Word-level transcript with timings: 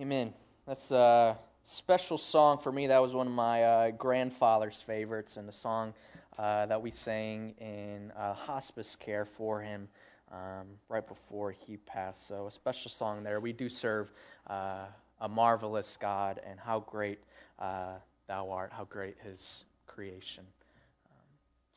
Amen. 0.00 0.32
That's 0.64 0.92
a 0.92 1.36
special 1.64 2.18
song 2.18 2.58
for 2.58 2.70
me. 2.70 2.86
That 2.86 3.02
was 3.02 3.14
one 3.14 3.26
of 3.26 3.32
my 3.32 3.64
uh, 3.64 3.90
grandfather's 3.90 4.76
favorites, 4.76 5.36
and 5.36 5.48
a 5.48 5.52
song 5.52 5.92
uh, 6.38 6.66
that 6.66 6.80
we 6.80 6.92
sang 6.92 7.52
in 7.58 8.12
uh, 8.16 8.32
hospice 8.32 8.94
care 8.94 9.24
for 9.24 9.60
him 9.60 9.88
um, 10.30 10.68
right 10.88 11.04
before 11.04 11.50
he 11.50 11.78
passed. 11.78 12.28
So, 12.28 12.46
a 12.46 12.50
special 12.52 12.92
song 12.92 13.24
there. 13.24 13.40
We 13.40 13.52
do 13.52 13.68
serve 13.68 14.12
uh, 14.46 14.84
a 15.20 15.28
marvelous 15.28 15.98
God, 16.00 16.40
and 16.48 16.60
how 16.60 16.78
great 16.78 17.18
uh, 17.58 17.94
thou 18.28 18.50
art, 18.50 18.70
how 18.72 18.84
great 18.84 19.16
his 19.24 19.64
creation. 19.88 20.44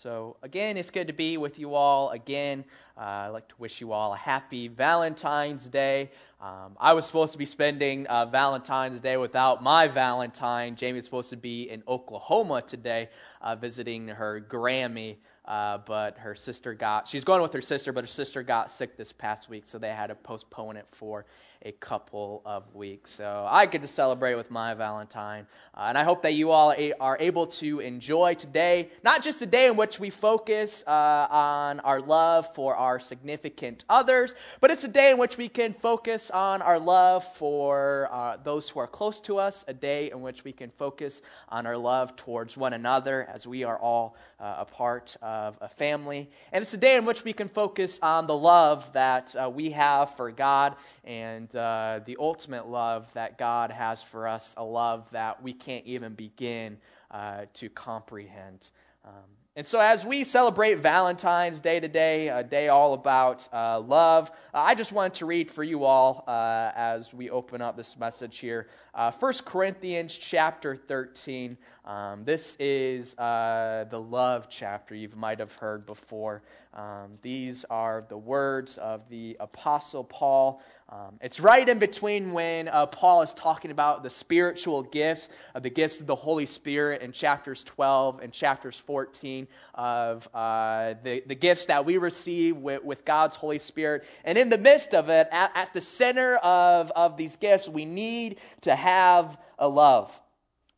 So, 0.01 0.35
again, 0.41 0.77
it's 0.77 0.89
good 0.89 1.05
to 1.09 1.13
be 1.13 1.37
with 1.37 1.59
you 1.59 1.75
all. 1.75 2.09
Again, 2.09 2.65
uh, 2.97 3.01
I'd 3.01 3.27
like 3.27 3.47
to 3.49 3.55
wish 3.59 3.81
you 3.81 3.91
all 3.91 4.13
a 4.13 4.17
happy 4.17 4.67
Valentine's 4.67 5.65
Day. 5.65 6.09
Um, 6.41 6.75
I 6.79 6.93
was 6.93 7.05
supposed 7.05 7.33
to 7.33 7.37
be 7.37 7.45
spending 7.45 8.07
uh, 8.07 8.25
Valentine's 8.25 8.99
Day 8.99 9.17
without 9.17 9.61
my 9.61 9.87
Valentine. 9.87 10.75
Jamie 10.75 10.95
was 10.95 11.05
supposed 11.05 11.29
to 11.29 11.37
be 11.37 11.69
in 11.69 11.83
Oklahoma 11.87 12.63
today 12.63 13.09
uh, 13.41 13.55
visiting 13.55 14.07
her 14.07 14.41
Grammy, 14.41 15.17
uh, 15.45 15.79
but 15.79 16.17
her 16.19 16.35
sister 16.35 16.73
got, 16.73 17.07
she's 17.07 17.23
going 17.23 17.41
with 17.41 17.53
her 17.53 17.61
sister, 17.61 17.91
but 17.91 18.03
her 18.03 18.07
sister 18.07 18.43
got 18.43 18.71
sick 18.71 18.95
this 18.97 19.11
past 19.11 19.49
week, 19.49 19.63
so 19.65 19.77
they 19.79 19.89
had 19.89 20.07
to 20.07 20.15
postpone 20.15 20.77
it 20.77 20.85
for 20.91 21.25
a 21.63 21.71
couple 21.73 22.41
of 22.45 22.73
weeks. 22.73 23.11
So 23.11 23.45
I 23.49 23.65
get 23.65 23.81
to 23.81 23.87
celebrate 23.87 24.35
with 24.35 24.49
my 24.49 24.73
Valentine. 24.73 25.45
Uh, 25.75 25.85
and 25.89 25.97
I 25.97 26.03
hope 26.03 26.23
that 26.23 26.33
you 26.33 26.51
all 26.51 26.73
are 26.99 27.17
able 27.19 27.47
to 27.47 27.79
enjoy 27.79 28.33
today, 28.33 28.89
not 29.03 29.23
just 29.23 29.41
a 29.41 29.45
day 29.45 29.67
in 29.67 29.75
which 29.75 29.99
we 29.99 30.09
focus 30.09 30.83
uh, 30.87 31.27
on 31.29 31.79
our 31.81 32.01
love 32.01 32.53
for 32.55 32.75
our 32.75 32.99
significant 32.99 33.85
others, 33.89 34.33
but 34.59 34.71
it's 34.71 34.83
a 34.83 34.87
day 34.87 35.11
in 35.11 35.17
which 35.17 35.37
we 35.37 35.47
can 35.47 35.73
focus 35.73 36.31
on 36.31 36.61
our 36.61 36.79
love 36.79 37.23
for 37.35 38.09
uh, 38.11 38.37
those 38.43 38.69
who 38.69 38.79
are 38.79 38.87
close 38.87 39.21
to 39.21 39.37
us, 39.37 39.63
a 39.67 39.73
day 39.73 40.09
in 40.11 40.21
which 40.21 40.43
we 40.43 40.51
can 40.51 40.71
focus 40.71 41.21
on 41.49 41.65
our 41.65 41.77
love 41.77 42.15
towards 42.15 42.57
one 42.57 42.73
another 42.73 43.27
as 43.31 43.45
we 43.45 43.63
are 43.63 43.77
all 43.77 44.15
uh, 44.39 44.55
a 44.59 44.65
part 44.65 45.15
of 45.31 45.57
a 45.61 45.69
family. 45.69 46.29
And 46.51 46.61
it's 46.61 46.73
a 46.73 46.77
day 46.77 46.97
in 46.97 47.05
which 47.05 47.23
we 47.23 47.31
can 47.31 47.47
focus 47.47 47.99
on 48.01 48.27
the 48.27 48.35
love 48.35 48.91
that 48.91 49.33
uh, 49.33 49.49
we 49.49 49.69
have 49.71 50.15
for 50.17 50.29
God 50.29 50.75
and 51.05 51.53
uh, 51.55 52.01
the 52.05 52.17
ultimate 52.19 52.67
love 52.67 53.07
that 53.13 53.37
God 53.37 53.71
has 53.71 54.03
for 54.03 54.27
us, 54.27 54.53
a 54.57 54.63
love 54.63 55.09
that 55.11 55.41
we 55.41 55.53
can't 55.53 55.85
even 55.85 56.15
begin 56.15 56.77
uh, 57.11 57.45
to 57.53 57.69
comprehend. 57.69 58.71
Um, 59.05 59.13
and 59.53 59.67
so, 59.67 59.81
as 59.81 60.05
we 60.05 60.23
celebrate 60.23 60.75
Valentine's 60.75 61.59
Day 61.59 61.81
today, 61.81 62.29
a 62.29 62.41
day 62.41 62.69
all 62.69 62.93
about 62.93 63.49
uh, 63.51 63.81
love, 63.81 64.31
uh, 64.53 64.59
I 64.59 64.75
just 64.75 64.93
wanted 64.93 65.15
to 65.15 65.25
read 65.25 65.51
for 65.51 65.61
you 65.61 65.83
all 65.83 66.23
uh, 66.25 66.71
as 66.73 67.13
we 67.13 67.29
open 67.29 67.61
up 67.61 67.75
this 67.75 67.99
message 67.99 68.37
here. 68.39 68.69
Uh, 68.93 69.11
1 69.11 69.33
Corinthians 69.43 70.17
chapter 70.17 70.77
13. 70.77 71.57
Um, 71.83 72.23
this 72.23 72.55
is 72.61 73.13
uh, 73.17 73.87
the 73.89 73.99
love 73.99 74.47
chapter 74.49 74.95
you 74.95 75.09
might 75.17 75.39
have 75.39 75.53
heard 75.55 75.85
before. 75.85 76.43
Um, 76.73 77.17
these 77.21 77.65
are 77.69 78.05
the 78.07 78.17
words 78.17 78.77
of 78.77 79.09
the 79.09 79.35
Apostle 79.41 80.05
Paul. 80.05 80.61
Um, 80.93 81.17
it's 81.21 81.39
right 81.39 81.67
in 81.69 81.79
between 81.79 82.33
when 82.33 82.67
uh, 82.67 82.85
Paul 82.85 83.21
is 83.21 83.31
talking 83.31 83.71
about 83.71 84.03
the 84.03 84.09
spiritual 84.09 84.83
gifts, 84.83 85.29
uh, 85.55 85.61
the 85.61 85.69
gifts 85.69 86.01
of 86.01 86.05
the 86.05 86.15
Holy 86.15 86.45
Spirit 86.45 87.01
in 87.01 87.13
chapters 87.13 87.63
12 87.63 88.19
and 88.19 88.33
chapters 88.33 88.75
14 88.75 89.47
of 89.73 90.27
uh, 90.33 90.95
the, 91.01 91.23
the 91.25 91.35
gifts 91.35 91.67
that 91.67 91.85
we 91.85 91.97
receive 91.97 92.57
with, 92.57 92.83
with 92.83 93.05
God's 93.05 93.37
Holy 93.37 93.59
Spirit. 93.59 94.03
And 94.25 94.37
in 94.37 94.49
the 94.49 94.57
midst 94.57 94.93
of 94.93 95.07
it, 95.07 95.29
at, 95.31 95.55
at 95.55 95.73
the 95.73 95.79
center 95.79 96.35
of, 96.37 96.91
of 96.91 97.15
these 97.15 97.37
gifts, 97.37 97.69
we 97.69 97.85
need 97.85 98.39
to 98.61 98.75
have 98.75 99.39
a 99.57 99.69
love. 99.69 100.11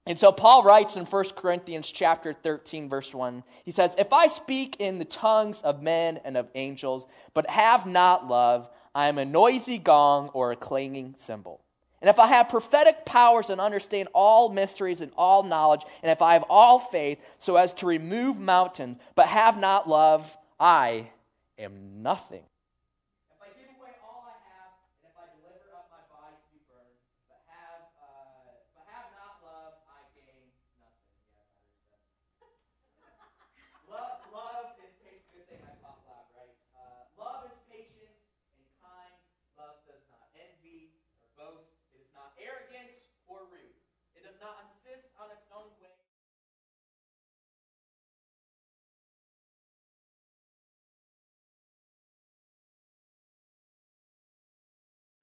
And 0.05 0.19
so 0.19 0.31
Paul 0.31 0.61
writes 0.61 0.95
in 0.95 1.05
1 1.05 1.23
Corinthians 1.35 1.89
chapter 1.89 2.33
13 2.33 2.87
verse 2.87 3.15
1. 3.15 3.43
He 3.63 3.71
says, 3.71 3.95
"If 3.97 4.13
I 4.13 4.27
speak 4.27 4.75
in 4.77 4.99
the 4.99 5.05
tongues 5.05 5.61
of 5.61 5.81
men 5.81 6.19
and 6.23 6.37
of 6.37 6.49
angels, 6.53 7.07
but 7.33 7.49
have 7.49 7.87
not 7.87 8.27
love, 8.27 8.69
I 8.95 9.07
am 9.07 9.17
a 9.17 9.25
noisy 9.25 9.77
gong 9.77 10.29
or 10.29 10.51
a 10.51 10.55
clanging 10.55 11.15
cymbal. 11.17 11.61
And 12.01 12.09
if 12.09 12.19
I 12.19 12.27
have 12.27 12.49
prophetic 12.49 13.05
powers 13.05 13.49
and 13.49 13.61
understand 13.61 14.09
all 14.13 14.49
mysteries 14.49 14.99
and 14.99 15.11
all 15.17 15.41
knowledge, 15.41 15.83
and 16.01 16.11
if 16.11 16.21
I 16.21 16.33
have 16.33 16.43
all 16.49 16.77
faith 16.77 17.19
so 17.39 17.55
as 17.55 17.71
to 17.73 17.85
remove 17.85 18.37
mountains, 18.37 18.97
but 19.15 19.27
have 19.27 19.57
not 19.57 19.87
love, 19.87 20.37
I 20.59 21.11
am 21.57 22.03
nothing." 22.03 22.43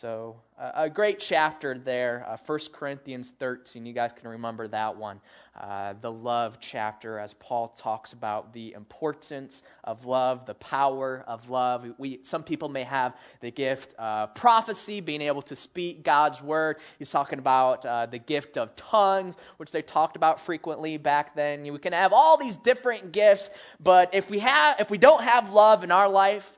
So, 0.00 0.36
uh, 0.56 0.70
a 0.76 0.88
great 0.88 1.18
chapter 1.18 1.76
there, 1.76 2.24
uh, 2.28 2.36
1 2.46 2.58
Corinthians 2.72 3.34
13. 3.40 3.84
You 3.84 3.92
guys 3.92 4.12
can 4.12 4.28
remember 4.28 4.68
that 4.68 4.96
one. 4.96 5.20
Uh, 5.60 5.94
the 6.00 6.12
love 6.12 6.58
chapter, 6.60 7.18
as 7.18 7.34
Paul 7.40 7.74
talks 7.76 8.12
about 8.12 8.52
the 8.52 8.74
importance 8.74 9.64
of 9.82 10.04
love, 10.04 10.46
the 10.46 10.54
power 10.54 11.24
of 11.26 11.50
love. 11.50 11.84
We, 11.98 12.20
some 12.22 12.44
people 12.44 12.68
may 12.68 12.84
have 12.84 13.16
the 13.40 13.50
gift 13.50 13.92
of 13.94 14.36
prophecy, 14.36 15.00
being 15.00 15.20
able 15.20 15.42
to 15.42 15.56
speak 15.56 16.04
God's 16.04 16.40
word. 16.40 16.76
He's 17.00 17.10
talking 17.10 17.40
about 17.40 17.84
uh, 17.84 18.06
the 18.06 18.20
gift 18.20 18.56
of 18.56 18.76
tongues, 18.76 19.34
which 19.56 19.72
they 19.72 19.82
talked 19.82 20.14
about 20.14 20.38
frequently 20.38 20.96
back 20.96 21.34
then. 21.34 21.64
We 21.64 21.78
can 21.80 21.92
have 21.92 22.12
all 22.12 22.36
these 22.36 22.56
different 22.56 23.10
gifts, 23.10 23.50
but 23.80 24.14
if 24.14 24.30
we, 24.30 24.38
have, 24.38 24.78
if 24.78 24.90
we 24.90 24.98
don't 24.98 25.24
have 25.24 25.50
love 25.50 25.82
in 25.82 25.90
our 25.90 26.08
life, 26.08 26.56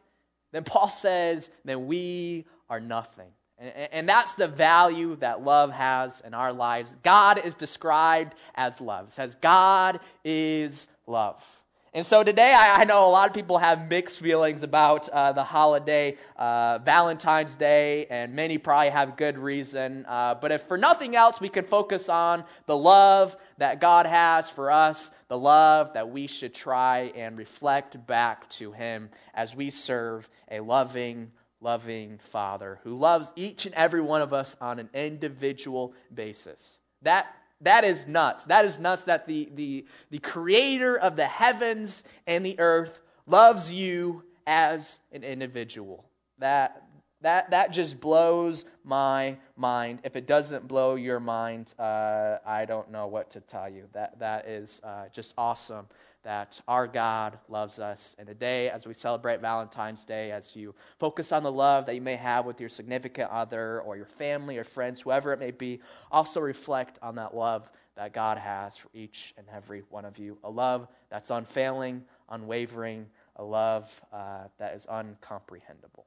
then 0.52 0.64
Paul 0.64 0.90
says, 0.90 1.48
then 1.64 1.86
we 1.86 2.44
are 2.70 2.80
nothing. 2.80 3.28
And, 3.58 4.08
that's 4.08 4.36
the 4.36 4.48
value 4.48 5.16
that 5.16 5.44
love 5.44 5.70
has 5.70 6.22
in 6.24 6.32
our 6.32 6.50
lives. 6.50 6.96
God 7.02 7.44
is 7.44 7.54
described 7.54 8.34
as 8.54 8.80
love. 8.80 9.08
It 9.08 9.10
says, 9.10 9.34
God 9.34 10.00
is 10.24 10.86
love. 11.06 11.44
And 11.92 12.06
so 12.06 12.22
today, 12.22 12.54
I, 12.56 12.84
know 12.84 13.06
a 13.06 13.10
lot 13.10 13.28
of 13.28 13.34
people 13.34 13.58
have 13.58 13.90
mixed 13.90 14.20
feelings 14.20 14.62
about 14.62 15.08
uh, 15.08 15.32
the 15.32 15.42
holiday, 15.42 16.16
uh, 16.36 16.78
Valentine's 16.78 17.56
Day, 17.56 18.06
and 18.06 18.32
many 18.32 18.58
probably 18.58 18.90
have 18.90 19.16
good 19.16 19.36
reason. 19.36 20.06
Uh, 20.08 20.36
but 20.36 20.52
if 20.52 20.62
for 20.62 20.78
nothing 20.78 21.16
else, 21.16 21.40
we 21.40 21.48
can 21.48 21.64
focus 21.64 22.08
on 22.08 22.44
the 22.66 22.76
love 22.76 23.36
that 23.58 23.80
God 23.80 24.06
has 24.06 24.48
for 24.48 24.70
us, 24.70 25.10
the 25.26 25.36
love 25.36 25.92
that 25.94 26.08
we 26.10 26.28
should 26.28 26.54
try 26.54 27.12
and 27.16 27.36
reflect 27.36 28.06
back 28.06 28.48
to 28.50 28.70
Him 28.70 29.10
as 29.34 29.56
we 29.56 29.68
serve 29.68 30.30
a 30.48 30.60
loving, 30.60 31.32
loving 31.60 32.18
Father 32.18 32.80
who 32.84 32.96
loves 32.96 33.32
each 33.36 33.66
and 33.66 33.74
every 33.74 34.00
one 34.00 34.22
of 34.22 34.32
us 34.32 34.56
on 34.60 34.78
an 34.78 34.88
individual 34.94 35.92
basis. 36.12 36.78
That, 37.02 37.34
that 37.60 37.84
is 37.84 38.06
nuts. 38.06 38.44
That 38.46 38.64
is 38.64 38.78
nuts 38.78 39.04
that 39.04 39.26
the, 39.26 39.50
the, 39.54 39.86
the 40.10 40.18
creator 40.18 40.96
of 40.96 41.16
the 41.16 41.26
heavens 41.26 42.04
and 42.26 42.44
the 42.44 42.58
earth 42.58 43.00
loves 43.26 43.72
you 43.72 44.24
as 44.46 45.00
an 45.12 45.22
individual. 45.22 46.04
That, 46.38 46.84
that, 47.20 47.50
that 47.50 47.72
just 47.72 48.00
blows 48.00 48.64
my 48.82 49.36
mind. 49.56 50.00
If 50.04 50.16
it 50.16 50.26
doesn't 50.26 50.66
blow 50.66 50.94
your 50.94 51.20
mind, 51.20 51.74
uh, 51.78 52.38
I 52.46 52.64
don't 52.64 52.90
know 52.90 53.06
what 53.06 53.30
to 53.32 53.40
tell 53.40 53.68
you. 53.68 53.84
That, 53.92 54.18
that 54.18 54.48
is 54.48 54.80
uh, 54.82 55.04
just 55.12 55.34
awesome 55.36 55.86
that 56.22 56.60
our 56.68 56.86
God 56.86 57.38
loves 57.48 57.78
us. 57.78 58.14
And 58.18 58.26
today, 58.26 58.68
as 58.68 58.86
we 58.86 58.94
celebrate 58.94 59.40
Valentine's 59.40 60.04
Day, 60.04 60.32
as 60.32 60.54
you 60.54 60.74
focus 60.98 61.32
on 61.32 61.42
the 61.42 61.52
love 61.52 61.86
that 61.86 61.94
you 61.94 62.00
may 62.00 62.16
have 62.16 62.44
with 62.44 62.60
your 62.60 62.68
significant 62.68 63.30
other 63.30 63.80
or 63.80 63.96
your 63.96 64.06
family 64.06 64.58
or 64.58 64.64
friends, 64.64 65.00
whoever 65.00 65.32
it 65.32 65.38
may 65.38 65.50
be, 65.50 65.80
also 66.10 66.40
reflect 66.40 66.98
on 67.02 67.14
that 67.16 67.34
love 67.34 67.70
that 67.96 68.12
God 68.12 68.38
has 68.38 68.76
for 68.76 68.88
each 68.94 69.34
and 69.36 69.46
every 69.54 69.82
one 69.90 70.04
of 70.04 70.18
you. 70.18 70.38
A 70.44 70.50
love 70.50 70.88
that's 71.10 71.30
unfailing, 71.30 72.04
unwavering, 72.28 73.06
a 73.36 73.44
love 73.44 74.00
uh, 74.12 74.44
that 74.58 74.74
is 74.74 74.86
uncomprehendable. 74.86 76.04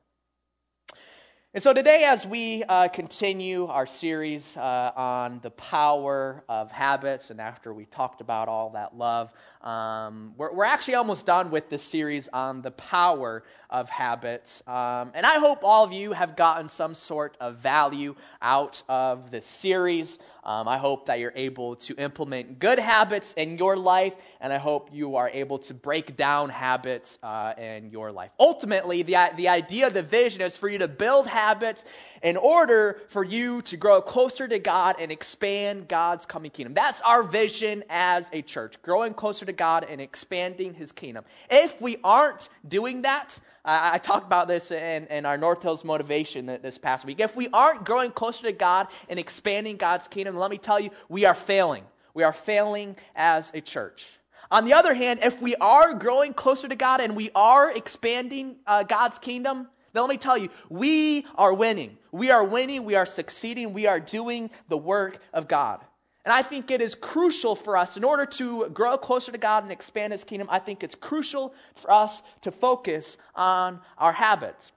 And 1.56 1.62
so 1.62 1.72
today, 1.72 2.04
as 2.06 2.26
we 2.26 2.64
uh, 2.64 2.88
continue 2.88 3.68
our 3.68 3.86
series 3.86 4.58
uh, 4.58 4.92
on 4.96 5.40
the 5.44 5.52
power 5.52 6.44
of 6.50 6.72
habits, 6.72 7.30
and 7.30 7.40
after 7.40 7.72
we 7.72 7.86
talked 7.86 8.22
about 8.22 8.48
all 8.48 8.72
that 8.72 8.98
love, 8.98 9.32
um, 9.62 10.34
we're, 10.36 10.52
we're, 10.52 10.66
actually 10.66 10.96
almost 10.96 11.28
done 11.28 11.52
with 11.52 11.70
this 11.70 11.84
series 11.84 12.28
on 12.34 12.64
the 12.64 12.72
power 12.72 13.44
of 13.70 13.88
habits. 13.92 14.64
Um, 14.66 15.12
and 15.14 15.28
I 15.28 15.38
hope 15.38 15.60
all 15.62 15.86
of 15.86 15.94
you 15.94 16.14
have 16.14 16.36
gotten 16.36 16.70
some 16.70 16.96
sort 16.96 17.38
of 17.40 17.58
value 17.58 18.16
out 18.42 18.82
of 18.90 19.30
this 19.30 19.46
series. 19.46 20.18
Um, 20.44 20.68
I 20.68 20.78
hope 20.78 21.06
that 21.06 21.20
you're 21.20 21.32
able 21.36 21.76
to 21.78 21.96
implement 21.96 22.60
good 22.60 22.80
habits 22.80 23.32
in 23.34 23.60
your 23.60 23.78
life, 23.78 24.16
and 24.42 24.52
I 24.52 24.58
hope 24.58 24.90
you 24.92 25.18
are 25.18 25.30
able 25.30 25.60
to 25.60 25.76
break 25.76 26.18
down 26.18 26.50
habits 26.50 27.20
uh, 27.22 27.54
in 27.58 27.92
your 27.92 28.12
life. 28.12 28.32
Ultimately, 28.40 29.04
the, 29.04 29.16
the 29.38 29.50
idea, 29.50 29.92
the 29.92 30.02
vision 30.02 30.42
is 30.42 30.58
for 30.58 30.68
you 30.68 30.80
to 30.80 30.88
build 30.88 31.28
habits 31.28 31.43
in 32.22 32.38
order 32.38 33.01
for 33.10 33.24
you 33.24 33.62
to 33.63 33.78
grow 33.78 34.01
closer 34.01 34.48
to 34.48 34.60
God 34.60 34.95
and 35.00 35.12
expand 35.12 35.88
God's 35.88 36.25
coming 36.25 36.51
kingdom. 36.51 36.74
That's 36.74 37.01
our 37.01 37.24
vision 37.24 37.84
as 37.90 38.30
a 38.34 38.42
church, 38.42 38.81
growing 38.81 39.13
closer 39.13 39.45
to 39.45 39.54
God 39.54 39.86
and 39.90 40.00
expanding 40.00 40.74
His 40.74 40.92
kingdom. 40.92 41.25
If 41.50 41.80
we 41.81 41.98
aren't 42.04 42.50
doing 42.68 43.04
that, 43.04 43.40
I, 43.66 43.95
I 43.95 43.98
talked 43.98 44.25
about 44.25 44.48
this 44.48 44.72
in, 44.72 45.07
in 45.07 45.25
our 45.25 45.38
North 45.38 45.62
Hills 45.62 45.84
motivation 45.84 46.45
this 46.45 46.78
past 46.78 47.06
week. 47.06 47.19
If 47.19 47.36
we 47.36 47.50
aren't 47.54 47.84
growing 47.84 48.12
closer 48.12 48.44
to 48.44 48.51
God 48.51 48.88
and 49.10 49.19
expanding 49.19 49.78
God's 49.78 50.07
kingdom, 50.07 50.38
let 50.38 50.51
me 50.51 50.57
tell 50.57 50.80
you, 50.80 50.89
we 51.10 51.25
are 51.25 51.36
failing. 51.36 51.84
We 52.13 52.24
are 52.24 52.34
failing 52.34 52.96
as 53.16 53.51
a 53.54 53.62
church. 53.62 54.07
On 54.51 54.66
the 54.66 54.74
other 54.74 54.94
hand, 54.94 55.22
if 55.24 55.42
we 55.42 55.56
are 55.56 55.96
growing 55.96 56.34
closer 56.34 56.68
to 56.68 56.75
God 56.75 57.01
and 57.01 57.16
we 57.16 57.31
are 57.34 57.72
expanding 57.72 58.57
uh, 58.68 58.84
God's 58.84 59.18
kingdom, 59.18 59.68
then 59.94 60.04
let 60.04 60.10
me 60.10 60.18
tell 60.18 60.38
you, 60.38 60.50
we 60.69 61.25
are 61.36 61.54
winning. 61.54 61.98
We 62.12 62.31
are 62.31 62.44
winning. 62.44 62.84
We 62.84 62.95
are 62.95 63.06
succeeding. 63.06 63.74
We 63.74 63.88
are 63.88 64.00
doing 64.00 64.50
the 64.68 64.78
work 64.78 65.19
of 65.34 65.48
God. 65.48 65.81
And 66.25 66.34
I 66.34 66.42
think 66.42 66.72
it 66.72 66.81
is 66.81 66.95
crucial 66.95 67.56
for 67.56 67.75
us, 67.75 67.98
in 67.98 68.04
order 68.04 68.25
to 68.25 68.69
grow 68.69 68.98
closer 68.98 69.31
to 69.31 69.38
God 69.38 69.63
and 69.63 69.72
expand 69.72 70.13
His 70.13 70.24
kingdom, 70.24 70.48
I 70.50 70.60
think 70.60 70.84
it's 70.84 70.95
crucial 70.95 71.54
for 71.75 71.92
us 71.92 72.24
to 72.42 72.51
focus 72.51 73.18
on 73.36 73.81
our 73.98 74.13
habits. 74.13 74.72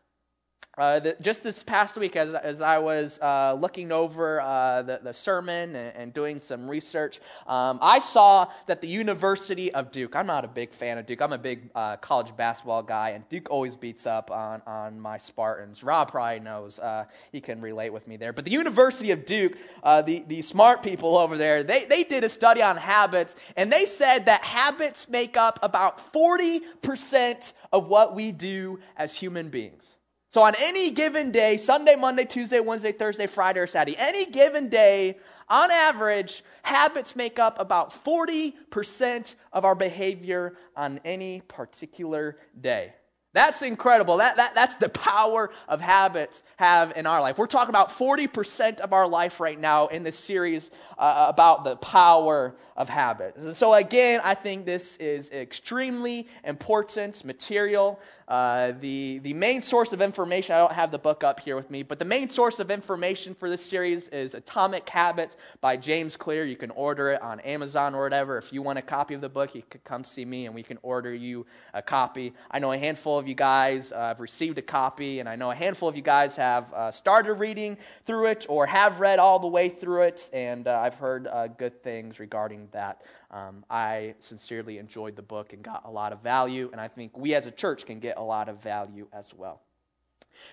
Uh, 0.79 1.01
the, 1.01 1.17
just 1.23 1.43
this 1.43 1.63
past 1.63 1.97
week, 1.97 2.17
as, 2.17 2.35
as 2.35 2.61
I 2.61 2.77
was 2.77 3.19
uh, 3.23 3.57
looking 3.59 3.93
over 3.93 4.43
uh, 4.43 4.83
the, 4.83 5.01
the 5.03 5.15
sermon 5.15 5.75
and, 5.75 5.97
and, 5.97 6.13
doing 6.13 6.39
some 6.39 6.69
research, 6.69 7.19
um, 7.47 7.79
I 7.81 7.99
saw 7.99 8.51
that 8.67 8.83
the 8.83 8.89
University 8.89 9.73
of 9.73 9.91
Duke, 9.91 10.15
I'm 10.15 10.27
not 10.27 10.45
a 10.45 10.49
big 10.49 10.75
fan 10.75 10.99
of 10.99 11.07
Duke, 11.07 11.23
I'm 11.23 11.33
a 11.33 11.39
big 11.39 11.71
uh, 11.75 11.97
college 11.97 12.37
basketball 12.37 12.83
guy, 12.83 13.11
and 13.11 13.27
Duke 13.31 13.49
always 13.51 13.75
beats 13.75 14.07
up 14.07 14.31
on, 14.31 14.61
on 14.67 15.01
my 15.01 15.17
Spartans. 15.17 15.83
Rob 15.83 16.11
probably 16.11 16.41
knows, 16.41 16.79
uh, 16.79 17.07
he 17.33 17.41
can 17.41 17.63
relate 17.63 17.91
with 17.91 18.07
me 18.07 18.19
there. 18.19 18.35
But 18.35 18.45
the 18.45 18.53
University 18.53 19.13
of 19.13 19.25
Duke, 19.25 19.57
uh, 19.83 20.03
the, 20.03 20.25
the 20.29 20.43
smart 20.43 20.83
people 20.83 21.17
over 21.17 21.39
there, 21.39 21.63
they, 21.63 21.87
they 21.87 22.05
did 22.05 22.23
a 22.23 22.29
study 22.29 22.61
on 22.61 22.77
habits, 22.77 23.35
and 23.57 23.73
they 23.73 23.87
said 23.87 24.27
that 24.27 24.43
habits 24.43 25.09
make 25.09 25.39
up 25.39 25.59
about 25.63 26.13
40% 26.13 27.53
of 27.73 27.89
what 27.89 28.15
we 28.15 28.31
do 28.31 28.79
as 28.99 29.17
human 29.17 29.49
beings. 29.49 29.96
So 30.37 30.43
on 30.43 30.53
any 30.59 30.91
given 30.91 31.31
day, 31.31 31.57
Sunday, 31.57 31.97
Monday, 31.97 32.27
Tuesday, 32.27 32.61
Wednesday, 32.61 32.93
Thursday, 32.93 33.27
Friday, 33.27 33.59
or 33.61 33.67
Saturday, 33.67 33.97
any 33.99 34.27
given 34.27 34.69
day, 34.69 35.17
on 35.49 35.71
average, 35.71 36.45
habits 36.63 37.17
make 37.17 37.39
up 37.39 37.59
about 37.59 38.05
40% 38.05 39.35
of 39.55 39.65
our 39.65 39.75
behavior 39.75 40.59
on 40.77 41.01
any 41.07 41.41
particular 41.41 42.37
day. 42.61 42.93
That's 43.37 43.61
incredible. 43.61 44.17
That, 44.17 44.37
that, 44.37 44.55
that's 44.55 44.77
the 44.77 44.89
power 44.89 45.51
of 45.69 45.83
habits 45.83 46.43
have 46.57 46.95
in 46.97 47.05
our 47.07 47.21
life. 47.21 47.37
We're 47.37 47.47
talking 47.47 47.69
about 47.69 47.91
40% 47.91 48.81
of 48.81 48.95
our 48.95 49.07
life 49.07 49.41
right 49.41 49.61
now 49.61 49.89
in 49.89 50.05
this 50.05 50.19
series 50.19 50.71
uh, 50.97 51.27
about 51.29 51.63
the 51.65 51.77
power 51.77 52.55
of 52.79 52.89
habits. 52.89 53.45
And 53.45 53.55
So, 53.55 53.75
again, 53.75 54.23
I 54.25 54.33
think 54.33 54.65
this 54.65 54.97
is 54.97 55.31
extremely 55.31 56.29
important 56.45 57.27
material. 57.27 58.01
Uh, 58.29 58.73
the, 58.81 59.21
the 59.23 59.35
main 59.35 59.63
source 59.63 59.93
of 59.93 60.03
information, 60.03 60.55
I 60.55 60.59
don't 60.59 60.73
have 60.73 60.91
the 60.91 60.99
book 60.99 61.23
up 61.23 61.39
here 61.39 61.55
with 61.55 61.71
me, 61.71 61.83
but 61.83 61.99
the 61.99 62.05
main 62.05 62.29
source 62.29 62.59
of 62.59 62.71
information 62.71 63.35
for 63.35 63.49
this 63.49 63.65
series 63.65 64.09
is 64.09 64.35
Atomic 64.35 64.89
Habits 64.89 65.37
by 65.61 65.77
James 65.77 66.17
Clear. 66.17 66.45
You 66.45 66.57
can 66.57 66.71
order 66.71 67.13
it 67.13 67.23
on 67.23 67.39
Amazon 67.41 67.95
or 67.95 68.03
whatever. 68.03 68.37
If 68.37 68.53
you 68.53 68.63
want 68.63 68.79
a 68.79 68.83
copy 68.83 69.15
of 69.15 69.21
the 69.21 69.29
book, 69.29 69.55
you 69.55 69.63
can 69.71 69.81
come 69.85 70.03
see 70.03 70.25
me 70.25 70.47
and 70.47 70.55
we 70.55 70.65
can 70.65 70.79
order 70.83 71.15
you 71.15 71.47
a 71.73 71.83
copy. 71.83 72.33
I 72.51 72.59
know 72.59 72.73
a 72.73 72.79
handful 72.79 73.17
of 73.17 73.26
you 73.27 73.35
guys 73.35 73.93
uh, 73.93 73.99
have 73.99 74.21
received 74.21 74.59
a 74.59 74.63
copy, 74.63 75.21
and 75.21 75.29
I 75.29 75.37
know 75.37 75.51
a 75.51 75.55
handful 75.55 75.89
of 75.89 75.97
you 75.97 76.03
guys 76.03 76.37
have 76.37 76.73
uh, 76.73 76.91
started 76.91 77.35
reading 77.35 77.79
through 78.05 78.27
it 78.27 78.47
or 78.49 78.67
have 78.67 79.01
read 79.01 79.19
all 79.19 79.39
the 79.39 79.47
way 79.47 79.69
through 79.69 80.03
it, 80.03 80.29
and 80.33 80.67
uh, 80.67 80.81
I've 80.81 80.95
heard 80.95 81.27
uh, 81.27 81.49
good 81.49 81.83
things 81.83 82.19
regarding 82.19 82.69
that. 82.73 83.03
Um, 83.31 83.65
I 83.71 84.15
sincerely 84.21 84.79
enjoyed 84.79 85.17
the 85.17 85.23
book 85.23 85.53
and 85.53 85.63
got 85.63 85.85
a 85.85 85.91
lot 85.91 86.13
of 86.13 86.23
value, 86.23 86.69
and 86.73 86.81
I 86.81 86.89
think 86.89 87.17
we 87.17 87.35
as 87.35 87.47
a 87.47 87.51
church 87.51 87.87
can 87.87 88.01
get 88.01 88.17
a 88.19 88.23
lot 88.23 88.49
of 88.49 88.63
value 88.63 89.09
as 89.13 89.35
well. 89.35 89.63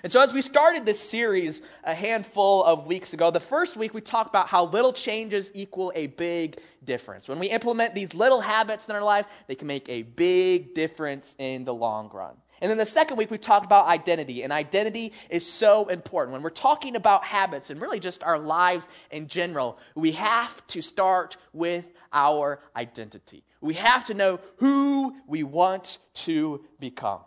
And 0.03 0.11
so, 0.11 0.21
as 0.21 0.33
we 0.33 0.41
started 0.41 0.85
this 0.85 0.99
series 0.99 1.61
a 1.83 1.93
handful 1.93 2.63
of 2.63 2.87
weeks 2.87 3.13
ago, 3.13 3.31
the 3.31 3.39
first 3.39 3.77
week 3.77 3.93
we 3.93 4.01
talked 4.01 4.29
about 4.29 4.47
how 4.47 4.65
little 4.65 4.93
changes 4.93 5.51
equal 5.53 5.91
a 5.95 6.07
big 6.07 6.59
difference. 6.83 7.27
When 7.27 7.39
we 7.39 7.47
implement 7.47 7.95
these 7.95 8.13
little 8.13 8.41
habits 8.41 8.87
in 8.87 8.95
our 8.95 9.03
life, 9.03 9.27
they 9.47 9.55
can 9.55 9.67
make 9.67 9.87
a 9.89 10.03
big 10.03 10.73
difference 10.75 11.35
in 11.37 11.65
the 11.65 11.73
long 11.73 12.09
run. 12.13 12.35
And 12.63 12.69
then 12.69 12.77
the 12.77 12.85
second 12.85 13.17
week, 13.17 13.29
we 13.29 13.37
talked 13.37 13.65
about 13.65 13.87
identity, 13.87 14.41
and 14.41 14.53
identity 14.53 15.11
is 15.29 15.45
so 15.45 15.89
important. 15.89 16.31
When 16.31 16.41
we're 16.41 16.49
talking 16.49 16.95
about 16.95 17.25
habits 17.25 17.69
and 17.69 17.81
really 17.81 17.99
just 17.99 18.23
our 18.23 18.39
lives 18.39 18.87
in 19.11 19.27
general, 19.27 19.77
we 19.95 20.13
have 20.13 20.65
to 20.67 20.81
start 20.81 21.35
with 21.51 21.83
our 22.13 22.61
identity. 22.73 23.43
We 23.59 23.73
have 23.73 24.05
to 24.05 24.13
know 24.13 24.39
who 24.57 25.13
we 25.27 25.43
want 25.43 25.97
to 26.13 26.63
become. 26.79 27.19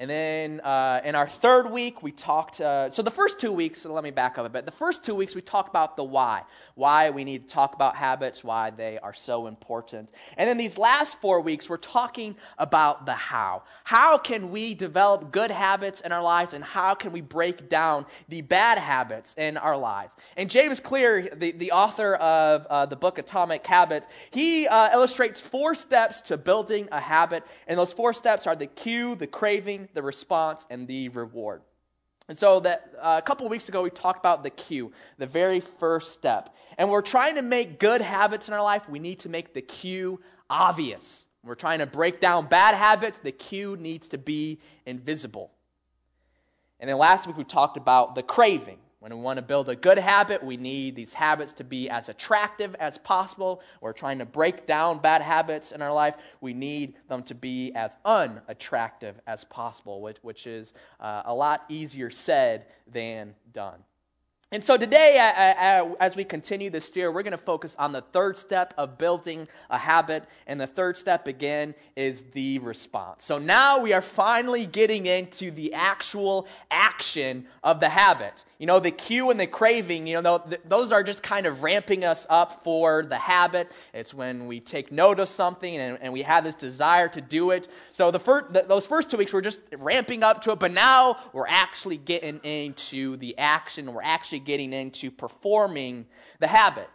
And 0.00 0.08
then 0.08 0.60
uh, 0.60 1.02
in 1.04 1.14
our 1.14 1.28
third 1.28 1.70
week, 1.70 2.02
we 2.02 2.10
talked. 2.10 2.58
Uh, 2.58 2.88
so 2.88 3.02
the 3.02 3.10
first 3.10 3.38
two 3.38 3.52
weeks, 3.52 3.82
so 3.82 3.92
let 3.92 4.02
me 4.02 4.10
back 4.10 4.38
up 4.38 4.46
a 4.46 4.48
bit. 4.48 4.64
The 4.64 4.72
first 4.72 5.04
two 5.04 5.14
weeks, 5.14 5.34
we 5.34 5.42
talked 5.42 5.68
about 5.68 5.98
the 5.98 6.04
why. 6.04 6.44
Why 6.74 7.10
we 7.10 7.22
need 7.22 7.46
to 7.46 7.54
talk 7.54 7.74
about 7.74 7.96
habits, 7.96 8.42
why 8.42 8.70
they 8.70 8.98
are 8.98 9.12
so 9.12 9.46
important. 9.46 10.10
And 10.38 10.48
then 10.48 10.56
these 10.56 10.78
last 10.78 11.20
four 11.20 11.42
weeks, 11.42 11.68
we're 11.68 11.76
talking 11.76 12.36
about 12.56 13.04
the 13.04 13.12
how. 13.12 13.64
How 13.84 14.16
can 14.16 14.50
we 14.50 14.72
develop 14.72 15.32
good 15.32 15.50
habits 15.50 16.00
in 16.00 16.12
our 16.12 16.22
lives, 16.22 16.54
and 16.54 16.64
how 16.64 16.94
can 16.94 17.12
we 17.12 17.20
break 17.20 17.68
down 17.68 18.06
the 18.30 18.40
bad 18.40 18.78
habits 18.78 19.34
in 19.36 19.58
our 19.58 19.76
lives? 19.76 20.16
And 20.34 20.48
James 20.48 20.80
Clear, 20.80 21.28
the, 21.36 21.50
the 21.50 21.72
author 21.72 22.14
of 22.14 22.66
uh, 22.70 22.86
the 22.86 22.96
book 22.96 23.18
Atomic 23.18 23.66
Habits, 23.66 24.06
he 24.30 24.66
uh, 24.66 24.94
illustrates 24.94 25.42
four 25.42 25.74
steps 25.74 26.22
to 26.22 26.38
building 26.38 26.88
a 26.90 27.00
habit. 27.00 27.44
And 27.66 27.78
those 27.78 27.92
four 27.92 28.14
steps 28.14 28.46
are 28.46 28.56
the 28.56 28.66
cue, 28.66 29.14
the 29.14 29.26
craving, 29.26 29.89
the 29.94 30.02
response, 30.02 30.66
and 30.70 30.86
the 30.86 31.08
reward. 31.10 31.62
And 32.28 32.38
so 32.38 32.60
that 32.60 32.94
uh, 33.00 33.16
a 33.18 33.22
couple 33.22 33.48
weeks 33.48 33.68
ago 33.68 33.82
we 33.82 33.90
talked 33.90 34.20
about 34.20 34.44
the 34.44 34.50
cue, 34.50 34.92
the 35.18 35.26
very 35.26 35.58
first 35.58 36.12
step. 36.12 36.54
And 36.78 36.88
we're 36.88 37.02
trying 37.02 37.34
to 37.34 37.42
make 37.42 37.80
good 37.80 38.00
habits 38.00 38.46
in 38.46 38.54
our 38.54 38.62
life, 38.62 38.88
we 38.88 39.00
need 39.00 39.18
to 39.20 39.28
make 39.28 39.52
the 39.52 39.62
cue 39.62 40.20
obvious. 40.48 41.26
We're 41.42 41.56
trying 41.56 41.80
to 41.80 41.86
break 41.86 42.20
down 42.20 42.46
bad 42.46 42.76
habits, 42.76 43.18
the 43.18 43.32
cue 43.32 43.76
needs 43.76 44.08
to 44.08 44.18
be 44.18 44.60
invisible. 44.86 45.50
And 46.78 46.88
then 46.88 46.98
last 46.98 47.26
week 47.26 47.36
we 47.36 47.44
talked 47.44 47.76
about 47.76 48.14
the 48.14 48.22
craving. 48.22 48.78
When 49.00 49.16
we 49.16 49.20
want 49.22 49.38
to 49.38 49.42
build 49.42 49.70
a 49.70 49.76
good 49.76 49.96
habit, 49.96 50.44
we 50.44 50.58
need 50.58 50.94
these 50.94 51.14
habits 51.14 51.54
to 51.54 51.64
be 51.64 51.88
as 51.88 52.10
attractive 52.10 52.74
as 52.74 52.98
possible. 52.98 53.62
We're 53.80 53.94
trying 53.94 54.18
to 54.18 54.26
break 54.26 54.66
down 54.66 54.98
bad 54.98 55.22
habits 55.22 55.72
in 55.72 55.80
our 55.80 55.92
life. 55.92 56.16
We 56.42 56.52
need 56.52 56.94
them 57.08 57.22
to 57.24 57.34
be 57.34 57.72
as 57.74 57.96
unattractive 58.04 59.18
as 59.26 59.44
possible, 59.44 60.02
which, 60.02 60.18
which 60.20 60.46
is 60.46 60.74
uh, 61.00 61.22
a 61.24 61.34
lot 61.34 61.64
easier 61.70 62.10
said 62.10 62.66
than 62.86 63.34
done. 63.54 63.78
And 64.52 64.64
so 64.64 64.76
today, 64.76 65.16
as 66.00 66.16
we 66.16 66.24
continue 66.24 66.70
this 66.70 66.96
year, 66.96 67.12
we're 67.12 67.22
going 67.22 67.30
to 67.30 67.38
focus 67.38 67.76
on 67.78 67.92
the 67.92 68.00
third 68.00 68.36
step 68.36 68.74
of 68.76 68.98
building 68.98 69.46
a 69.70 69.78
habit. 69.78 70.24
And 70.48 70.60
the 70.60 70.66
third 70.66 70.98
step, 70.98 71.28
again, 71.28 71.72
is 71.94 72.24
the 72.32 72.58
response. 72.58 73.24
So 73.24 73.38
now 73.38 73.80
we 73.80 73.92
are 73.92 74.02
finally 74.02 74.66
getting 74.66 75.06
into 75.06 75.52
the 75.52 75.72
actual 75.72 76.48
action 76.68 77.46
of 77.62 77.78
the 77.78 77.90
habit. 77.90 78.44
You 78.58 78.66
know, 78.66 78.80
the 78.80 78.90
cue 78.90 79.30
and 79.30 79.38
the 79.38 79.46
craving, 79.46 80.08
you 80.08 80.20
know, 80.20 80.44
those 80.64 80.90
are 80.90 81.04
just 81.04 81.22
kind 81.22 81.46
of 81.46 81.62
ramping 81.62 82.04
us 82.04 82.26
up 82.28 82.64
for 82.64 83.04
the 83.04 83.16
habit. 83.16 83.70
It's 83.94 84.12
when 84.12 84.48
we 84.48 84.58
take 84.58 84.90
note 84.90 85.20
of 85.20 85.28
something 85.28 85.76
and, 85.76 85.96
and 86.02 86.12
we 86.12 86.22
have 86.22 86.42
this 86.42 86.56
desire 86.56 87.08
to 87.10 87.20
do 87.20 87.52
it. 87.52 87.68
So 87.92 88.10
the 88.10 88.18
first, 88.18 88.52
those 88.66 88.86
first 88.86 89.12
two 89.12 89.16
weeks, 89.16 89.32
we're 89.32 89.40
just 89.42 89.60
ramping 89.78 90.24
up 90.24 90.42
to 90.42 90.50
it. 90.50 90.58
But 90.58 90.72
now 90.72 91.18
we're 91.32 91.46
actually 91.46 91.98
getting 91.98 92.40
into 92.40 93.16
the 93.16 93.38
action. 93.38 93.94
We're 93.94 94.02
actually 94.02 94.39
getting 94.44 94.72
into 94.72 95.10
performing 95.10 96.06
the 96.38 96.46
habit. 96.46 96.88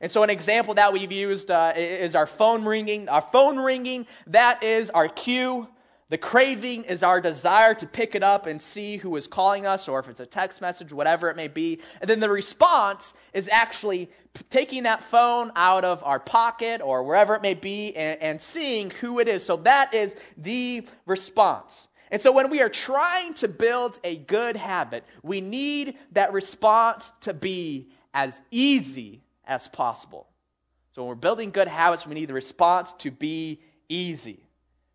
And 0.00 0.10
so, 0.10 0.22
an 0.22 0.30
example 0.30 0.74
that 0.74 0.92
we've 0.92 1.10
used 1.10 1.50
uh, 1.50 1.72
is 1.76 2.14
our 2.14 2.26
phone 2.26 2.64
ringing. 2.64 3.08
Our 3.08 3.20
phone 3.20 3.58
ringing, 3.58 4.06
that 4.28 4.62
is 4.62 4.90
our 4.90 5.08
cue. 5.08 5.68
The 6.10 6.18
craving 6.18 6.84
is 6.84 7.02
our 7.02 7.20
desire 7.20 7.74
to 7.74 7.86
pick 7.86 8.14
it 8.14 8.22
up 8.22 8.46
and 8.46 8.62
see 8.62 8.96
who 8.96 9.14
is 9.16 9.26
calling 9.26 9.66
us, 9.66 9.88
or 9.88 9.98
if 9.98 10.08
it's 10.08 10.20
a 10.20 10.26
text 10.26 10.60
message, 10.62 10.90
whatever 10.90 11.28
it 11.28 11.36
may 11.36 11.48
be. 11.48 11.80
And 12.00 12.08
then 12.08 12.20
the 12.20 12.30
response 12.30 13.12
is 13.34 13.46
actually 13.52 14.10
taking 14.48 14.84
that 14.84 15.02
phone 15.02 15.52
out 15.54 15.84
of 15.84 16.02
our 16.04 16.18
pocket 16.18 16.80
or 16.82 17.02
wherever 17.02 17.34
it 17.34 17.42
may 17.42 17.54
be 17.54 17.94
and, 17.94 18.22
and 18.22 18.40
seeing 18.40 18.90
who 18.90 19.18
it 19.18 19.28
is. 19.28 19.44
So, 19.44 19.56
that 19.58 19.92
is 19.94 20.14
the 20.36 20.86
response. 21.06 21.88
And 22.10 22.20
so, 22.20 22.32
when 22.32 22.50
we 22.50 22.60
are 22.62 22.68
trying 22.68 23.34
to 23.34 23.48
build 23.48 23.98
a 24.02 24.16
good 24.16 24.56
habit, 24.56 25.04
we 25.22 25.40
need 25.40 25.96
that 26.12 26.32
response 26.32 27.12
to 27.22 27.34
be 27.34 27.88
as 28.14 28.40
easy 28.50 29.22
as 29.44 29.68
possible. 29.68 30.26
So, 30.94 31.02
when 31.02 31.08
we're 31.10 31.14
building 31.16 31.50
good 31.50 31.68
habits, 31.68 32.06
we 32.06 32.14
need 32.14 32.28
the 32.28 32.34
response 32.34 32.92
to 32.98 33.10
be 33.10 33.60
easy. 33.88 34.40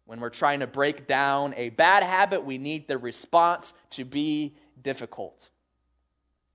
When 0.06 0.20
we're 0.20 0.30
trying 0.30 0.60
to 0.60 0.68
break 0.68 1.08
down 1.08 1.54
a 1.56 1.70
bad 1.70 2.04
habit, 2.04 2.44
we 2.44 2.58
need 2.58 2.88
the 2.88 2.98
response 2.98 3.74
to 3.92 4.04
be 4.04 4.56
difficult. 4.82 5.50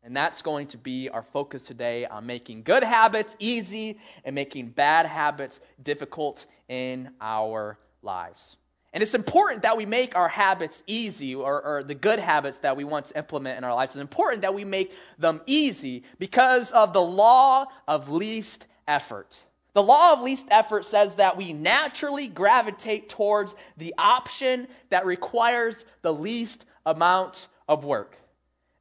And 0.03 0.15
that's 0.17 0.43
going 0.43 0.69
to 0.69 0.79
be 0.79 1.09
our 1.09 1.23
focus 1.23 1.63
today 1.63 2.05
on 2.07 2.27
making 2.27 2.63
good 2.63 2.83
habits 2.83 3.37
easy 3.39 3.99
and 4.25 4.35
making 4.35 4.69
bad 4.69 5.07
habits 5.07 5.61
difficult 5.83 6.47
in 6.69 7.11
our 7.21 7.79
lives. 8.03 8.58
And 8.93 9.03
it's 9.03 9.15
important 9.15 9.63
that 9.63 9.77
we 9.77 9.85
make 9.85 10.17
our 10.17 10.29
habits 10.29 10.83
easy, 10.87 11.35
or, 11.35 11.63
or, 11.63 11.83
the 11.83 11.95
good 11.95 12.19
habits 12.19 12.59
that 12.61 12.77
we 12.77 12.85
want 12.85 13.07
to 13.07 13.19
implement 13.19 13.59
in 13.59 13.65
our 13.65 13.75
lives. 13.75 13.93
It's 13.93 14.01
important 14.01 14.43
that 14.43 14.55
we 14.55 14.65
make 14.65 14.95
them 15.19 15.43
easy 15.47 16.05
because 16.19 16.71
of 16.71 16.95
the 16.95 17.03
law 17.03 17.67
of 17.87 18.09
least 18.09 18.67
effort. 18.87 19.45
The 19.75 19.83
law 19.83 20.15
of 20.15 20.23
least 20.23 20.47
effort 20.51 20.87
says 20.87 21.17
that 21.17 21.37
we 21.37 21.53
naturally 21.53 22.29
gravitate 22.29 23.11
towards 23.11 23.55
the 23.77 23.95
option 23.99 24.67
that 24.89 25.05
requires 25.05 25.85
the 26.01 26.13
least 26.13 26.65
amount 26.87 27.49
of 27.69 27.85
work. 27.85 28.17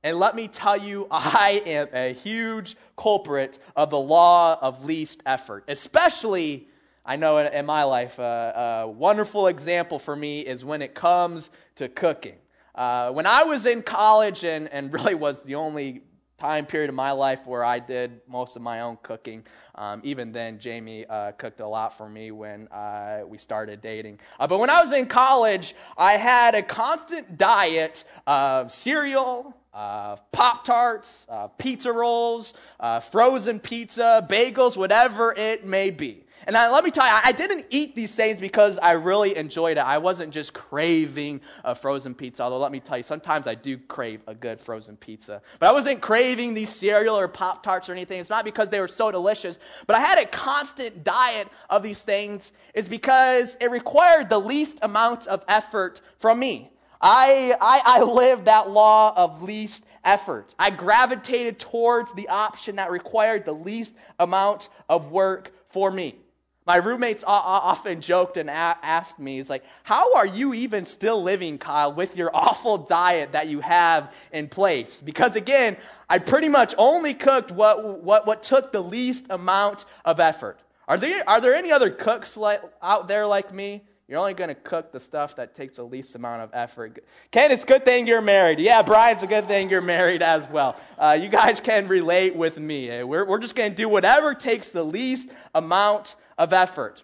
And 0.04 0.18
let 0.18 0.36
me 0.36 0.48
tell 0.48 0.78
you, 0.78 1.08
I 1.12 1.62
am 1.66 1.88
a 1.92 2.14
huge 2.14 2.78
culprit 2.96 3.60
of 3.76 3.90
the 3.90 4.00
law 4.00 4.58
of 4.62 4.86
least 4.86 5.22
effort, 5.26 5.66
especially 5.68 6.70
I 7.10 7.16
know 7.16 7.38
in, 7.38 7.66
my 7.66 7.84
life, 7.84 8.20
uh, 8.20 8.82
a 8.84 8.88
wonderful 8.90 9.48
example 9.48 9.98
for 9.98 10.14
me 10.14 10.42
is 10.42 10.66
when 10.66 10.82
it 10.82 10.94
comes 10.94 11.50
to 11.78 11.88
cooking. 11.88 12.36
Uh, 12.76 13.12
when 13.12 13.26
I 13.26 13.46
was 13.46 13.66
in 13.66 13.82
college, 13.82 14.44
and, 14.44 14.68
and 14.68 14.92
really 14.94 15.16
was 15.16 15.42
the 15.44 15.56
only 15.56 16.02
time 16.38 16.66
period 16.66 16.90
of 16.90 16.96
my 16.96 17.12
life 17.12 17.48
where 17.48 17.64
I 17.64 17.80
did 17.80 18.20
most 18.28 18.58
of 18.58 18.62
my 18.62 18.82
own 18.82 18.98
cooking. 19.04 19.46
Um, 19.76 20.02
even 20.04 20.34
then, 20.34 20.60
Jamie 20.60 21.06
uh, 21.06 21.32
cooked 21.32 21.62
a 21.62 21.68
lot 21.68 21.98
for 21.98 22.10
me 22.10 22.32
when 22.32 22.68
uh, 22.68 23.22
we 23.26 23.38
started 23.38 23.80
dating. 23.80 24.20
Uh, 24.38 24.46
but 24.46 24.60
when 24.60 24.70
I 24.70 24.82
was 24.82 24.92
in 24.92 25.06
college, 25.06 25.76
I 25.98 26.14
had 26.18 26.56
a 26.56 26.62
constant 26.62 27.38
diet 27.38 28.04
of 28.28 28.74
cereal, 28.74 29.56
uh, 29.74 30.18
Pop 30.34 30.66
Tarts, 30.66 31.26
uh, 31.30 31.48
pizza 31.48 31.94
rolls, 31.94 32.54
uh, 32.82 33.00
frozen 33.00 33.62
pizza, 33.62 34.28
bagels, 34.30 34.76
whatever 34.76 35.34
it 35.38 35.66
may 35.66 35.90
be. 35.90 36.26
And 36.48 36.56
I, 36.56 36.72
let 36.72 36.86
me 36.86 36.92
tell 36.92 37.06
you, 37.06 37.12
I 37.22 37.34
didn't 37.34 37.66
eat 37.72 37.94
these 37.94 38.16
things 38.16 38.40
because 38.40 38.80
I 38.82 38.94
really 38.94 39.36
enjoyed 39.36 39.76
it. 39.78 39.82
I 39.82 39.98
wasn't 39.98 40.34
just 40.34 40.54
craving 40.54 41.42
a 41.66 41.76
frozen 41.76 42.16
pizza, 42.16 42.42
although 42.42 42.58
let 42.58 42.72
me 42.72 42.80
tell 42.80 42.96
you, 42.96 43.04
sometimes 43.04 43.48
I 43.48 43.56
do 43.56 43.78
crave 43.78 44.22
a 44.28 44.34
good 44.34 44.62
frozen 44.62 44.96
pizza. 44.96 45.42
But 45.60 45.68
I 45.68 45.74
wasn't 45.74 46.00
craving 46.00 46.54
these 46.54 46.70
cereal 46.70 47.20
or 47.20 47.28
Pop 47.28 47.64
Tarts 47.64 47.90
or 47.90 47.92
anything. 47.92 48.22
It's 48.22 48.30
not 48.30 48.46
because 48.46 48.70
they 48.70 48.80
were 48.80 48.88
so 48.88 49.12
delicious, 49.12 49.60
but 49.88 49.98
I 49.98 50.00
had 50.00 50.20
a 50.20 50.26
constant 50.26 51.04
diet 51.04 51.50
of 51.70 51.84
these 51.84 52.02
things, 52.02 52.54
is 52.74 52.88
because 52.88 53.58
it 53.60 53.70
required 53.70 54.30
the 54.30 54.40
least 54.40 54.80
amount 54.82 55.28
of 55.28 55.44
effort 55.50 56.00
from 56.18 56.40
me. 56.40 56.72
I, 57.02 57.58
I, 57.60 57.82
I 57.84 58.04
lived 58.04 58.46
that 58.46 58.70
law 58.70 59.14
of 59.18 59.42
least 59.42 59.84
effort. 60.06 60.56
I 60.58 60.70
gravitated 60.70 61.60
towards 61.60 62.14
the 62.14 62.30
option 62.30 62.78
that 62.78 62.90
required 62.90 63.44
the 63.44 63.52
least 63.52 63.96
amount 64.18 64.70
of 64.88 65.12
work 65.12 65.52
for 65.70 65.92
me. 65.92 66.22
My 66.68 66.76
roommates 66.76 67.24
often 67.26 68.02
joked 68.02 68.36
and 68.36 68.50
asked 68.50 69.18
me, 69.18 69.38
"He's 69.38 69.50
like, 69.50 69.64
how 69.84 70.16
are 70.16 70.26
you 70.26 70.54
even 70.54 70.86
still 70.86 71.24
living, 71.24 71.58
Kyle, 71.58 71.94
with 71.94 72.18
your 72.18 72.30
awful 72.36 72.78
diet 72.78 73.32
that 73.32 73.48
you 73.48 73.62
have 73.62 74.14
in 74.34 74.50
place?" 74.50 75.02
Because 75.02 75.38
again, 75.38 75.78
I 76.10 76.20
pretty 76.20 76.50
much 76.50 76.76
only 76.78 77.14
cooked 77.14 77.52
what, 77.52 78.04
what, 78.04 78.28
what 78.28 78.44
took 78.44 78.74
the 78.74 78.82
least 78.82 79.26
amount 79.30 79.86
of 80.04 80.20
effort. 80.20 80.60
Are 80.90 80.98
there, 80.98 81.24
are 81.28 81.40
there 81.40 81.56
any 81.56 81.72
other 81.72 81.90
cooks 81.90 82.36
like, 82.36 82.62
out 82.82 83.08
there 83.08 83.26
like 83.26 83.54
me? 83.54 83.84
You're 84.10 84.20
only 84.20 84.34
going 84.34 84.48
to 84.50 84.56
cook 84.56 84.94
the 84.94 85.02
stuff 85.02 85.36
that 85.36 85.54
takes 85.54 85.76
the 85.76 85.84
least 85.84 86.16
amount 86.16 86.42
of 86.42 86.50
effort. 86.54 87.04
Ken, 87.30 87.52
it's 87.52 87.64
a 87.64 87.66
good 87.66 87.84
thing 87.84 88.08
you're 88.08 88.22
married. 88.22 88.60
Yeah, 88.60 88.82
Brian's 88.82 89.22
a 89.22 89.28
good 89.28 89.50
thing 89.50 89.70
you're 89.70 89.82
married 89.82 90.22
as 90.22 90.48
well. 90.50 90.78
Uh, 90.98 91.18
you 91.22 91.28
guys 91.28 91.60
can 91.60 91.90
relate 91.90 92.34
with 92.34 92.58
me. 92.58 93.04
We're, 93.04 93.26
we're 93.26 93.40
just 93.40 93.54
going 93.54 93.72
to 93.72 93.76
do 93.76 93.90
whatever 93.90 94.34
takes 94.34 94.72
the 94.72 94.84
least 94.84 95.28
amount 95.54 96.16
of 96.38 96.54
effort. 96.54 97.04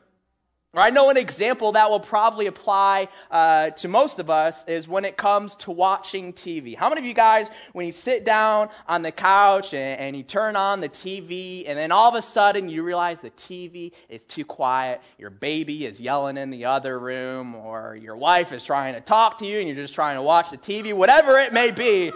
I 0.75 0.89
know 0.89 1.11
an 1.11 1.17
example 1.17 1.73
that 1.73 1.91
will 1.91 1.99
probably 1.99 2.47
apply 2.47 3.07
uh, 3.29 3.69
to 3.69 3.87
most 3.87 4.17
of 4.17 4.31
us 4.31 4.63
is 4.65 4.87
when 4.87 5.05
it 5.05 5.17
comes 5.17 5.53
to 5.57 5.71
watching 5.71 6.33
TV. 6.33 6.75
How 6.75 6.89
many 6.89 6.99
of 6.99 7.05
you 7.05 7.13
guys, 7.13 7.51
when 7.73 7.85
you 7.85 7.91
sit 7.91 8.25
down 8.25 8.69
on 8.87 9.03
the 9.03 9.11
couch 9.11 9.75
and, 9.75 9.99
and, 9.99 10.17
you 10.17 10.23
turn 10.23 10.55
on 10.55 10.81
the 10.81 10.89
TV, 10.89 11.65
and 11.67 11.77
then 11.77 11.91
all 11.91 12.09
of 12.09 12.15
a 12.15 12.23
sudden 12.23 12.69
you 12.69 12.81
realize 12.81 13.19
the 13.19 13.29
TV 13.29 13.91
is 14.09 14.25
too 14.25 14.43
quiet, 14.43 14.99
your 15.19 15.29
baby 15.29 15.85
is 15.85 16.01
yelling 16.01 16.37
in 16.37 16.49
the 16.49 16.65
other 16.65 16.97
room, 16.97 17.53
or 17.53 17.95
your 17.95 18.17
wife 18.17 18.51
is 18.51 18.63
trying 18.63 18.95
to 18.95 19.01
talk 19.01 19.37
to 19.37 19.45
you 19.45 19.59
and 19.59 19.67
you're 19.67 19.77
just 19.77 19.93
trying 19.93 20.15
to 20.15 20.23
watch 20.23 20.49
the 20.49 20.57
TV, 20.57 20.91
whatever 20.91 21.37
it 21.37 21.53
may 21.53 21.69
be, 21.69 22.11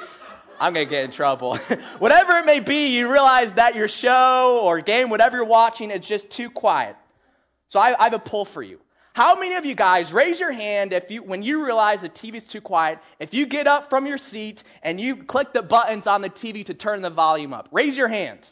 I'm 0.59 0.74
going 0.74 0.88
to 0.88 0.89
get 0.89 1.05
in 1.05 1.12
trouble. 1.12 1.57
whatever 2.00 2.39
it 2.39 2.47
may 2.47 2.59
be, 2.59 2.97
you 2.97 3.12
realize 3.12 3.53
that 3.53 3.75
your 3.75 3.88
show 3.88 4.62
or 4.63 4.81
game, 4.81 5.12
whatever 5.12 5.38
you're 5.38 5.45
watching, 5.45 5.91
is 5.91 6.03
just 6.03 6.31
too 6.31 6.50
quiet. 6.50 6.95
So 7.69 7.79
I, 7.79 7.95
I 8.00 8.05
have 8.05 8.13
a 8.13 8.19
pull 8.19 8.45
for 8.45 8.63
you. 8.63 8.79
How 9.13 9.36
many 9.39 9.55
of 9.55 9.65
you 9.65 9.74
guys 9.74 10.13
raise 10.13 10.39
your 10.39 10.51
hand 10.51 10.93
if 10.93 11.09
you 11.09 11.24
when 11.24 11.41
you 11.41 11.65
realize 11.65 12.01
the 12.01 12.09
TV's 12.09 12.45
too 12.45 12.62
quiet, 12.62 13.00
if 13.19 13.33
you 13.33 13.47
get 13.47 13.65
up 13.65 13.89
from 13.89 14.05
your 14.05 14.19
seat 14.19 14.63
and 14.83 15.01
you 15.01 15.15
click 15.15 15.53
the 15.53 15.63
buttons 15.63 16.05
on 16.05 16.21
the 16.21 16.29
TV 16.29 16.63
to 16.65 16.75
turn 16.75 17.01
the 17.01 17.09
volume 17.09 17.51
up? 17.51 17.67
Raise 17.71 17.97
your 17.97 18.09
hand. 18.09 18.47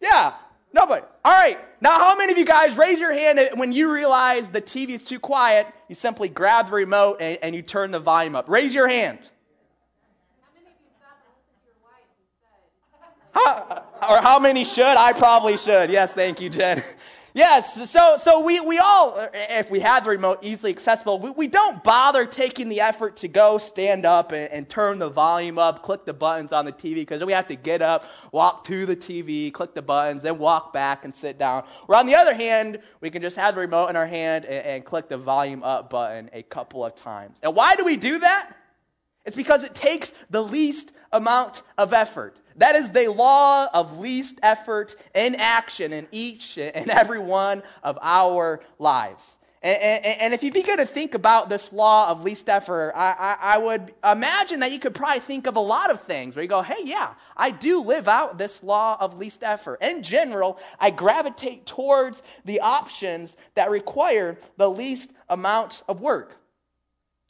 Yeah, 0.00 0.34
nobody. 0.72 1.04
All 1.24 1.32
right. 1.32 1.58
Now, 1.80 1.98
how 1.98 2.16
many 2.16 2.30
of 2.30 2.38
you 2.38 2.44
guys 2.44 2.76
raise 2.76 3.00
your 3.00 3.12
hand 3.12 3.40
when 3.54 3.72
you 3.72 3.92
realize 3.92 4.48
the 4.48 4.62
TV 4.62 4.90
is 4.90 5.02
too 5.02 5.18
quiet? 5.18 5.66
You 5.88 5.94
simply 5.94 6.28
grab 6.28 6.66
the 6.66 6.72
remote 6.72 7.16
and, 7.20 7.38
and 7.42 7.54
you 7.54 7.62
turn 7.62 7.90
the 7.90 7.98
volume 7.98 8.36
up. 8.36 8.48
Raise 8.48 8.72
your 8.72 8.86
hand. 8.86 9.28
Or 14.00 14.22
how 14.22 14.38
many 14.38 14.64
should? 14.64 14.84
I 14.84 15.12
probably 15.12 15.56
should. 15.56 15.90
Yes, 15.90 16.14
thank 16.14 16.40
you, 16.40 16.48
Jen. 16.48 16.84
Yes, 17.34 17.88
so, 17.88 18.16
so 18.16 18.42
we, 18.42 18.58
we 18.58 18.78
all, 18.78 19.28
if 19.32 19.70
we 19.70 19.78
have 19.78 20.02
the 20.02 20.10
remote 20.10 20.38
easily 20.42 20.72
accessible, 20.72 21.20
we, 21.20 21.30
we 21.30 21.46
don't 21.46 21.84
bother 21.84 22.24
taking 22.24 22.68
the 22.68 22.80
effort 22.80 23.18
to 23.18 23.28
go 23.28 23.58
stand 23.58 24.04
up 24.04 24.32
and, 24.32 24.50
and 24.50 24.68
turn 24.68 24.98
the 24.98 25.08
volume 25.08 25.56
up, 25.56 25.84
click 25.84 26.04
the 26.04 26.14
buttons 26.14 26.52
on 26.52 26.64
the 26.64 26.72
TV, 26.72 26.94
because 26.96 27.22
we 27.22 27.32
have 27.32 27.46
to 27.46 27.54
get 27.54 27.80
up, 27.80 28.06
walk 28.32 28.64
to 28.64 28.86
the 28.86 28.96
TV, 28.96 29.52
click 29.52 29.74
the 29.74 29.82
buttons, 29.82 30.24
then 30.24 30.38
walk 30.38 30.72
back 30.72 31.04
and 31.04 31.14
sit 31.14 31.38
down. 31.38 31.64
Or 31.86 31.94
on 31.94 32.06
the 32.06 32.16
other 32.16 32.34
hand, 32.34 32.80
we 33.00 33.08
can 33.08 33.22
just 33.22 33.36
have 33.36 33.54
the 33.54 33.60
remote 33.60 33.88
in 33.88 33.94
our 33.94 34.06
hand 34.06 34.44
and, 34.46 34.66
and 34.66 34.84
click 34.84 35.08
the 35.08 35.18
volume 35.18 35.62
up 35.62 35.90
button 35.90 36.30
a 36.32 36.42
couple 36.42 36.84
of 36.84 36.96
times. 36.96 37.38
And 37.42 37.54
why 37.54 37.76
do 37.76 37.84
we 37.84 37.96
do 37.96 38.18
that? 38.18 38.56
It's 39.24 39.36
because 39.36 39.62
it 39.62 39.76
takes 39.76 40.12
the 40.30 40.42
least 40.42 40.92
amount 41.12 41.62
of 41.76 41.92
effort. 41.92 42.36
That 42.58 42.74
is 42.74 42.90
the 42.90 43.08
law 43.08 43.68
of 43.72 43.98
least 43.98 44.38
effort 44.42 44.96
in 45.14 45.36
action 45.36 45.92
in 45.92 46.08
each 46.12 46.58
and 46.58 46.90
every 46.90 47.20
one 47.20 47.62
of 47.82 47.98
our 48.02 48.60
lives. 48.78 49.38
And, 49.60 49.82
and, 49.82 50.20
and, 50.20 50.34
if 50.34 50.44
you 50.44 50.52
begin 50.52 50.76
to 50.76 50.86
think 50.86 51.14
about 51.14 51.48
this 51.48 51.72
law 51.72 52.08
of 52.10 52.22
least 52.22 52.48
effort, 52.48 52.92
I, 52.94 53.10
I, 53.18 53.54
I, 53.54 53.58
would 53.58 53.92
imagine 54.04 54.60
that 54.60 54.70
you 54.70 54.78
could 54.78 54.94
probably 54.94 55.18
think 55.18 55.48
of 55.48 55.56
a 55.56 55.60
lot 55.60 55.90
of 55.90 56.02
things 56.02 56.36
where 56.36 56.44
you 56.44 56.48
go, 56.48 56.62
hey, 56.62 56.82
yeah, 56.84 57.14
I 57.36 57.50
do 57.50 57.82
live 57.82 58.06
out 58.06 58.38
this 58.38 58.62
law 58.62 58.96
of 59.00 59.18
least 59.18 59.42
effort. 59.42 59.82
In 59.82 60.04
general, 60.04 60.60
I 60.78 60.90
gravitate 60.90 61.66
towards 61.66 62.22
the 62.44 62.60
options 62.60 63.36
that 63.56 63.68
require 63.68 64.38
the 64.58 64.70
least 64.70 65.10
amount 65.28 65.82
of 65.88 66.00
work. 66.00 66.37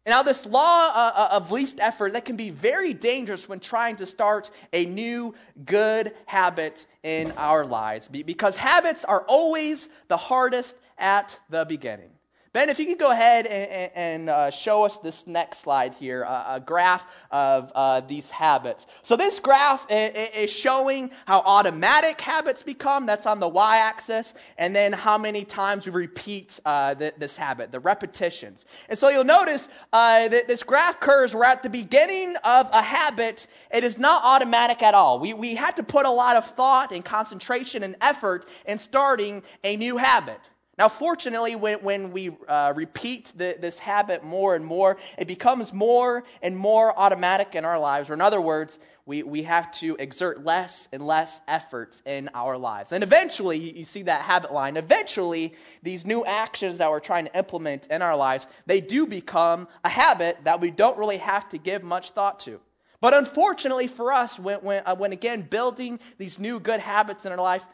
Now, 0.09 0.23
this 0.23 0.47
law 0.47 0.89
uh, 0.89 1.13
uh, 1.15 1.29
of 1.33 1.53
least 1.53 1.79
effort 1.81 2.15
that 2.15 2.25
can 2.25 2.37
be 2.37 2.49
very 2.49 2.95
dangerous 2.95 3.47
when 3.47 3.61
trying 3.61 3.97
to 3.97 4.07
start 4.07 4.51
a 4.73 4.87
new 4.87 5.35
good 5.67 6.15
habit 6.25 6.87
in 7.03 7.33
our 7.33 7.67
lives 7.67 8.09
because 8.09 8.57
habits 8.57 9.05
are 9.05 9.25
always 9.29 9.91
the 10.09 10.17
hardest 10.17 10.77
at 10.97 11.39
the 11.51 11.67
beginning. 11.67 12.11
Ben, 12.55 12.71
if 12.71 12.79
you 12.79 12.87
could 12.87 12.99
go 12.99 13.11
ahead 13.11 13.47
and, 13.47 13.91
and 13.95 14.31
uh, 14.31 14.51
show 14.51 14.85
us 14.85 14.97
this 14.99 15.27
next 15.27 15.59
slide 15.59 15.93
here, 15.95 16.25
uh, 16.25 16.57
a 16.57 16.61
graph 16.61 17.07
of 17.31 17.71
uh, 17.75 18.01
these 18.01 18.31
habits. 18.31 18.87
So, 19.03 19.17
this 19.17 19.39
graph 19.39 19.87
is 19.91 20.51
showing 20.51 21.11
how 21.27 21.41
automatic 21.41 22.19
habits 22.21 22.63
become, 22.63 23.05
that's 23.05 23.27
on 23.27 23.39
the 23.39 23.49
y 23.49 23.77
axis, 23.77 24.33
and 24.57 24.75
then 24.75 24.95
how 24.95 25.19
many 25.19 25.45
times 25.45 25.85
we 25.85 25.93
repeat 25.93 26.59
uh, 26.65 26.95
this 26.95 27.37
habit, 27.37 27.71
the 27.71 27.81
repetitions. 27.81 28.65
And 28.89 28.99
so, 28.99 29.11
you'll 29.11 29.25
notice 29.25 29.69
uh, 29.93 30.29
that 30.29 30.49
this 30.49 30.63
graph 30.63 31.01
curves, 31.01 31.35
we're 31.35 31.45
at 31.45 31.63
the 31.63 31.71
beginning 31.71 32.35
of 32.45 32.71
a 32.73 32.81
habit, 32.81 33.47
it 33.71 33.85
is 33.85 33.99
not 33.99 34.23
automatic 34.25 34.83
at 34.83 34.95
all. 34.95 35.19
We, 35.19 35.35
we 35.35 35.55
had 35.55 35.77
to 35.77 35.83
put 35.83 36.07
a 36.07 36.11
lot 36.11 36.37
of 36.37 36.47
thought 36.47 36.93
and 36.93 37.05
concentration 37.05 37.83
and 37.83 37.95
effort 38.01 38.49
in 38.65 38.79
starting 38.79 39.43
a 39.63 39.77
new 39.77 39.99
habit. 39.99 40.41
Now, 40.79 40.89
fortunately, 40.89 41.57
when, 41.57 41.81
when 41.81 42.13
we 42.13 42.31
uh, 42.47 42.73
repeat 42.77 43.33
the, 43.37 43.57
this 43.61 43.81
habit 43.81 44.23
more 44.23 44.55
and 44.55 44.65
more, 44.65 44.97
it 45.19 45.27
becomes 45.27 45.73
more 45.73 46.23
and 46.41 46.57
more 46.57 46.97
automatic 46.97 47.57
in 47.57 47.65
our 47.65 47.81
lives. 47.81 48.09
Or, 48.09 48.15
in 48.15 48.21
other 48.21 48.41
words, 48.41 48.79
we, 49.05 49.25
we 49.25 49.43
have 49.43 49.73
to 49.73 49.97
exert 49.99 50.45
less 50.45 50.87
and 50.93 51.05
less 51.05 51.41
effort 51.49 52.01
in 52.05 52.31
our 52.33 52.57
lives. 52.57 52.93
And 52.93 53.03
eventually, 53.03 53.59
you, 53.59 53.73
you 53.79 53.85
see 53.85 54.03
that 54.03 54.23
habit 54.23 54.53
line. 54.53 54.77
Eventually, 54.77 55.55
these 55.83 56.07
new 56.07 56.25
actions 56.25 56.79
that 56.79 56.89
we're 56.89 57.01
trying 57.01 57.25
to 57.25 57.37
implement 57.37 57.89
in 57.89 58.01
our 58.01 58.17
lives, 58.17 58.47
they 58.67 58.81
do 58.81 59.05
become 59.05 59.67
a 59.83 59.89
habit 59.89 60.39
that 60.45 60.61
we 60.61 60.71
don't 60.71 60.97
really 60.97 61.19
have 61.19 61.49
to 61.49 61.59
give 61.59 61.83
much 61.83 62.13
thought 62.13 62.39
to. 62.41 62.61
But 63.01 63.15
unfortunately 63.15 63.87
for 63.87 64.13
us, 64.13 64.39
when, 64.39 64.59
when, 64.59 64.83
uh, 64.85 64.95
when 64.95 65.13
again 65.13 65.43
building 65.43 65.99
these 66.19 66.39
new 66.39 66.61
good 66.61 66.81
habits 66.81 67.25
in 67.25 67.33
our 67.33 67.39
life, 67.39 67.65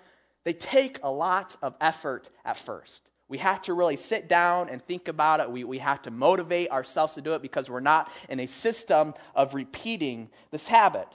they 0.44 0.52
take 0.52 1.00
a 1.02 1.10
lot 1.10 1.56
of 1.62 1.74
effort 1.80 2.30
at 2.44 2.56
first. 2.56 3.02
We 3.28 3.38
have 3.38 3.62
to 3.62 3.74
really 3.74 3.96
sit 3.96 4.28
down 4.28 4.68
and 4.68 4.82
think 4.82 5.08
about 5.08 5.40
it. 5.40 5.50
We, 5.50 5.64
we 5.64 5.78
have 5.78 6.02
to 6.02 6.10
motivate 6.10 6.70
ourselves 6.70 7.14
to 7.14 7.22
do 7.22 7.32
it 7.32 7.42
because 7.42 7.70
we're 7.70 7.80
not 7.80 8.12
in 8.28 8.38
a 8.40 8.46
system 8.46 9.14
of 9.34 9.54
repeating 9.54 10.30
this 10.50 10.68
habit. 10.68 11.08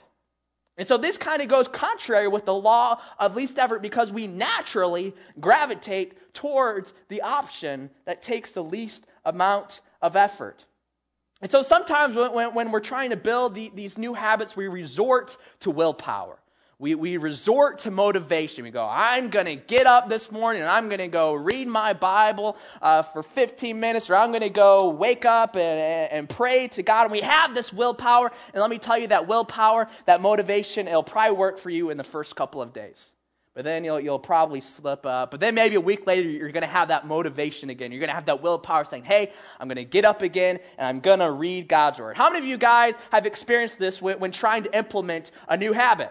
And 0.76 0.88
so 0.88 0.96
this 0.96 1.16
kind 1.18 1.42
of 1.42 1.48
goes 1.48 1.68
contrary 1.68 2.26
with 2.26 2.46
the 2.46 2.54
law 2.54 3.00
of 3.18 3.36
least 3.36 3.58
effort 3.58 3.82
because 3.82 4.12
we 4.12 4.26
naturally 4.26 5.14
gravitate 5.38 6.34
towards 6.34 6.94
the 7.08 7.22
option 7.22 7.90
that 8.06 8.22
takes 8.22 8.52
the 8.52 8.64
least 8.64 9.06
amount 9.24 9.82
of 10.02 10.16
effort. 10.16 10.64
And 11.42 11.50
so 11.50 11.62
sometimes 11.62 12.16
when, 12.16 12.32
when, 12.32 12.54
when 12.54 12.70
we're 12.70 12.80
trying 12.80 13.10
to 13.10 13.16
build 13.16 13.54
the, 13.54 13.70
these 13.74 13.96
new 13.96 14.14
habits, 14.14 14.56
we 14.56 14.68
resort 14.68 15.36
to 15.60 15.70
willpower. 15.70 16.39
We, 16.80 16.94
we 16.94 17.18
resort 17.18 17.80
to 17.80 17.90
motivation. 17.90 18.64
We 18.64 18.70
go, 18.70 18.88
I'm 18.90 19.28
going 19.28 19.44
to 19.44 19.54
get 19.54 19.86
up 19.86 20.08
this 20.08 20.32
morning 20.32 20.62
and 20.62 20.70
I'm 20.70 20.88
going 20.88 21.00
to 21.00 21.08
go 21.08 21.34
read 21.34 21.68
my 21.68 21.92
Bible 21.92 22.56
uh, 22.80 23.02
for 23.02 23.22
15 23.22 23.78
minutes, 23.78 24.08
or 24.08 24.16
I'm 24.16 24.30
going 24.30 24.40
to 24.40 24.48
go 24.48 24.88
wake 24.88 25.26
up 25.26 25.56
and, 25.56 26.10
and 26.10 26.26
pray 26.26 26.68
to 26.68 26.82
God. 26.82 27.02
And 27.02 27.12
we 27.12 27.20
have 27.20 27.54
this 27.54 27.70
willpower. 27.70 28.32
And 28.54 28.62
let 28.62 28.70
me 28.70 28.78
tell 28.78 28.96
you 28.96 29.08
that 29.08 29.28
willpower, 29.28 29.88
that 30.06 30.22
motivation, 30.22 30.88
it'll 30.88 31.02
probably 31.02 31.36
work 31.36 31.58
for 31.58 31.68
you 31.68 31.90
in 31.90 31.98
the 31.98 32.04
first 32.04 32.34
couple 32.34 32.62
of 32.62 32.72
days. 32.72 33.12
But 33.52 33.66
then 33.66 33.84
you'll, 33.84 34.00
you'll 34.00 34.18
probably 34.18 34.62
slip 34.62 35.04
up. 35.04 35.32
But 35.32 35.40
then 35.40 35.54
maybe 35.54 35.74
a 35.74 35.82
week 35.82 36.06
later, 36.06 36.30
you're 36.30 36.50
going 36.50 36.62
to 36.62 36.66
have 36.66 36.88
that 36.88 37.06
motivation 37.06 37.68
again. 37.68 37.92
You're 37.92 38.00
going 38.00 38.08
to 38.08 38.14
have 38.14 38.24
that 38.24 38.42
willpower 38.42 38.86
saying, 38.86 39.04
hey, 39.04 39.32
I'm 39.58 39.68
going 39.68 39.76
to 39.76 39.84
get 39.84 40.06
up 40.06 40.22
again 40.22 40.58
and 40.78 40.86
I'm 40.86 41.00
going 41.00 41.18
to 41.18 41.30
read 41.30 41.68
God's 41.68 42.00
word. 42.00 42.16
How 42.16 42.30
many 42.30 42.38
of 42.38 42.48
you 42.48 42.56
guys 42.56 42.94
have 43.12 43.26
experienced 43.26 43.78
this 43.78 44.00
when, 44.00 44.18
when 44.18 44.30
trying 44.30 44.62
to 44.62 44.74
implement 44.74 45.30
a 45.46 45.58
new 45.58 45.74
habit? 45.74 46.10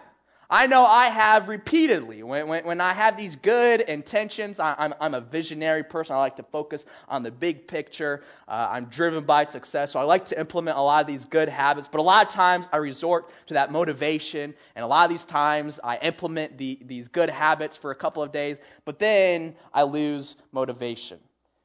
I 0.51 0.65
know 0.65 0.83
I 0.83 1.07
have 1.09 1.47
repeatedly. 1.47 2.23
When, 2.23 2.47
when, 2.47 2.65
when 2.65 2.81
I 2.81 2.93
have 2.93 3.15
these 3.15 3.35
good 3.35 3.81
intentions, 3.81 4.59
I, 4.59 4.71
am 4.71 4.75
I'm, 4.79 4.93
I'm 4.99 5.13
a 5.13 5.21
visionary 5.21 5.83
person. 5.83 6.15
I 6.15 6.19
like 6.19 6.37
to 6.37 6.43
focus 6.43 6.85
on 7.07 7.21
the 7.21 7.29
big 7.29 7.67
picture. 7.67 8.23
Uh, 8.47 8.67
I'm 8.71 8.85
driven 8.85 9.25
by 9.25 9.43
success. 9.43 9.91
So 9.91 9.99
I 9.99 10.03
like 10.03 10.25
to 10.25 10.39
implement 10.39 10.79
a 10.79 10.81
lot 10.81 11.01
of 11.01 11.07
these 11.07 11.23
good 11.23 11.49
habits. 11.49 11.87
But 11.87 11.99
a 11.99 12.01
lot 12.01 12.25
of 12.25 12.33
times 12.33 12.65
I 12.73 12.77
resort 12.77 13.29
to 13.45 13.53
that 13.53 13.71
motivation. 13.71 14.55
And 14.75 14.83
a 14.83 14.87
lot 14.87 15.05
of 15.05 15.11
these 15.11 15.25
times 15.25 15.79
I 15.83 15.97
implement 15.97 16.57
the, 16.57 16.79
these 16.81 17.07
good 17.07 17.29
habits 17.29 17.77
for 17.77 17.91
a 17.91 17.95
couple 17.95 18.23
of 18.23 18.31
days. 18.31 18.57
But 18.85 18.97
then 18.97 19.55
I 19.71 19.83
lose 19.83 20.35
motivation. 20.51 21.19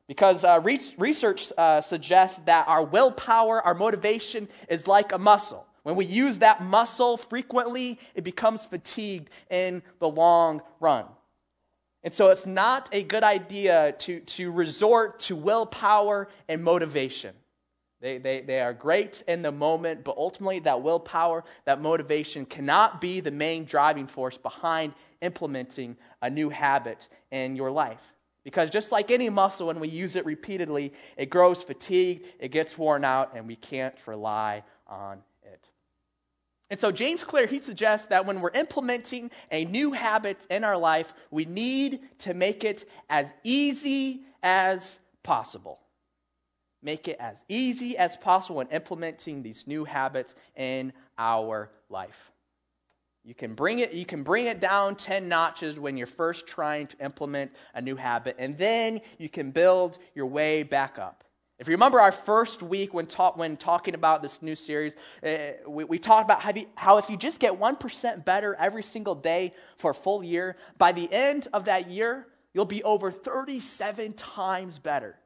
Because 0.08 0.44
uh, 0.44 0.60
re- 0.62 0.78
research 0.98 1.50
uh, 1.56 1.80
suggests 1.80 2.38
that 2.44 2.68
our 2.68 2.84
willpower, 2.84 3.62
our 3.62 3.72
motivation 3.72 4.46
is 4.68 4.86
like 4.86 5.12
a 5.12 5.18
muscle. 5.18 5.66
When 5.84 5.96
we 5.96 6.06
use 6.06 6.38
that 6.38 6.62
muscle 6.62 7.18
frequently, 7.18 7.98
it 8.14 8.24
becomes 8.24 8.64
fatigued 8.64 9.28
in 9.50 9.82
the 10.00 10.08
long 10.08 10.62
run. 10.80 11.04
And 12.02 12.12
so 12.12 12.30
it's 12.30 12.46
not 12.46 12.88
a 12.90 13.02
good 13.02 13.22
idea 13.22 13.94
to, 14.00 14.20
to 14.20 14.50
resort 14.50 15.20
to 15.20 15.36
willpower 15.36 16.28
and 16.48 16.64
motivation. 16.64 17.34
They, 18.00 18.18
they, 18.18 18.40
they 18.40 18.60
are 18.60 18.74
great 18.74 19.22
in 19.28 19.42
the 19.42 19.52
moment, 19.52 20.04
but 20.04 20.16
ultimately, 20.18 20.58
that 20.60 20.82
willpower, 20.82 21.44
that 21.64 21.80
motivation 21.80 22.44
cannot 22.44 23.00
be 23.00 23.20
the 23.20 23.30
main 23.30 23.64
driving 23.64 24.06
force 24.06 24.36
behind 24.36 24.92
implementing 25.22 25.96
a 26.20 26.28
new 26.28 26.50
habit 26.50 27.08
in 27.30 27.56
your 27.56 27.70
life. 27.70 28.02
Because 28.42 28.68
just 28.68 28.92
like 28.92 29.10
any 29.10 29.30
muscle, 29.30 29.68
when 29.68 29.80
we 29.80 29.88
use 29.88 30.16
it 30.16 30.26
repeatedly, 30.26 30.92
it 31.16 31.30
grows 31.30 31.62
fatigued, 31.62 32.26
it 32.38 32.48
gets 32.48 32.76
worn 32.76 33.04
out, 33.04 33.32
and 33.34 33.46
we 33.46 33.56
can't 33.56 33.94
rely 34.06 34.62
on 34.86 35.22
and 36.70 36.81
so 36.81 36.90
James 36.90 37.24
Clear, 37.24 37.46
he 37.46 37.59
suggests 37.59 38.09
that 38.09 38.24
when 38.24 38.40
we're 38.40 38.50
implementing 38.50 39.31
a 39.50 39.64
new 39.66 39.92
habit 39.92 40.46
in 40.50 40.64
our 40.64 40.77
life, 40.77 41.12
we 41.31 41.44
need 41.44 42.00
to 42.20 42.35
make 42.35 42.64
it 42.64 42.87
as 43.11 43.33
easy 43.44 44.22
as 44.42 44.98
possible. 45.22 45.81
Make 46.83 47.09
it 47.09 47.16
as 47.20 47.44
easy 47.48 47.96
as 47.96 48.16
possible 48.16 48.57
when 48.57 48.68
implementing 48.68 49.42
these 49.42 49.66
new 49.66 49.85
habits 49.85 50.35
in 50.57 50.92
our 51.18 51.70
life. 51.88 52.33
You 53.24 53.35
can 53.35 53.55
bring 53.55 53.79
it, 53.79 53.92
you 53.92 54.05
can 54.05 54.22
bring 54.22 54.46
it 54.46 54.61
down 54.61 54.96
10 54.96 55.29
notches 55.29 55.79
when 55.79 55.96
you're 55.96 56.07
first 56.07 56.46
trying 56.46 56.87
to 56.88 56.96
implement 57.03 57.53
a 57.74 57.81
new 57.81 57.96
habit, 57.96 58.37
and 58.38 58.57
then 58.59 59.00
you 59.18 59.31
can 59.31 59.50
build 59.50 59.98
your 60.14 60.27
way 60.27 60.62
back 60.62 60.98
up. 60.98 61.23
If 61.58 61.68
you 61.68 61.72
remember 61.72 62.00
our 62.00 62.12
first 62.12 62.62
week 62.62 62.92
when, 62.92 63.06
talk, 63.06 63.36
when 63.36 63.56
talking 63.56 63.94
about 63.94 64.22
this 64.22 64.42
new 64.42 64.56
series, 64.56 64.92
uh, 65.22 65.52
we, 65.68 65.84
we, 65.84 65.98
talked 66.00 66.24
about 66.24 66.40
how, 66.40 66.52
you, 66.52 66.66
how 66.74 66.98
if 66.98 67.08
you 67.08 67.16
just 67.16 67.38
get 67.38 67.60
1% 67.60 68.24
better 68.24 68.56
every 68.56 68.82
single 68.82 69.14
day 69.14 69.54
for 69.76 69.92
a 69.92 69.94
full 69.94 70.24
year, 70.24 70.56
by 70.78 70.90
the 70.90 71.08
end 71.12 71.46
of 71.52 71.66
that 71.66 71.88
year, 71.88 72.26
you'll 72.54 72.64
be 72.64 72.82
over 72.82 73.12
37 73.12 74.14
times 74.14 74.80
better. 74.80 75.16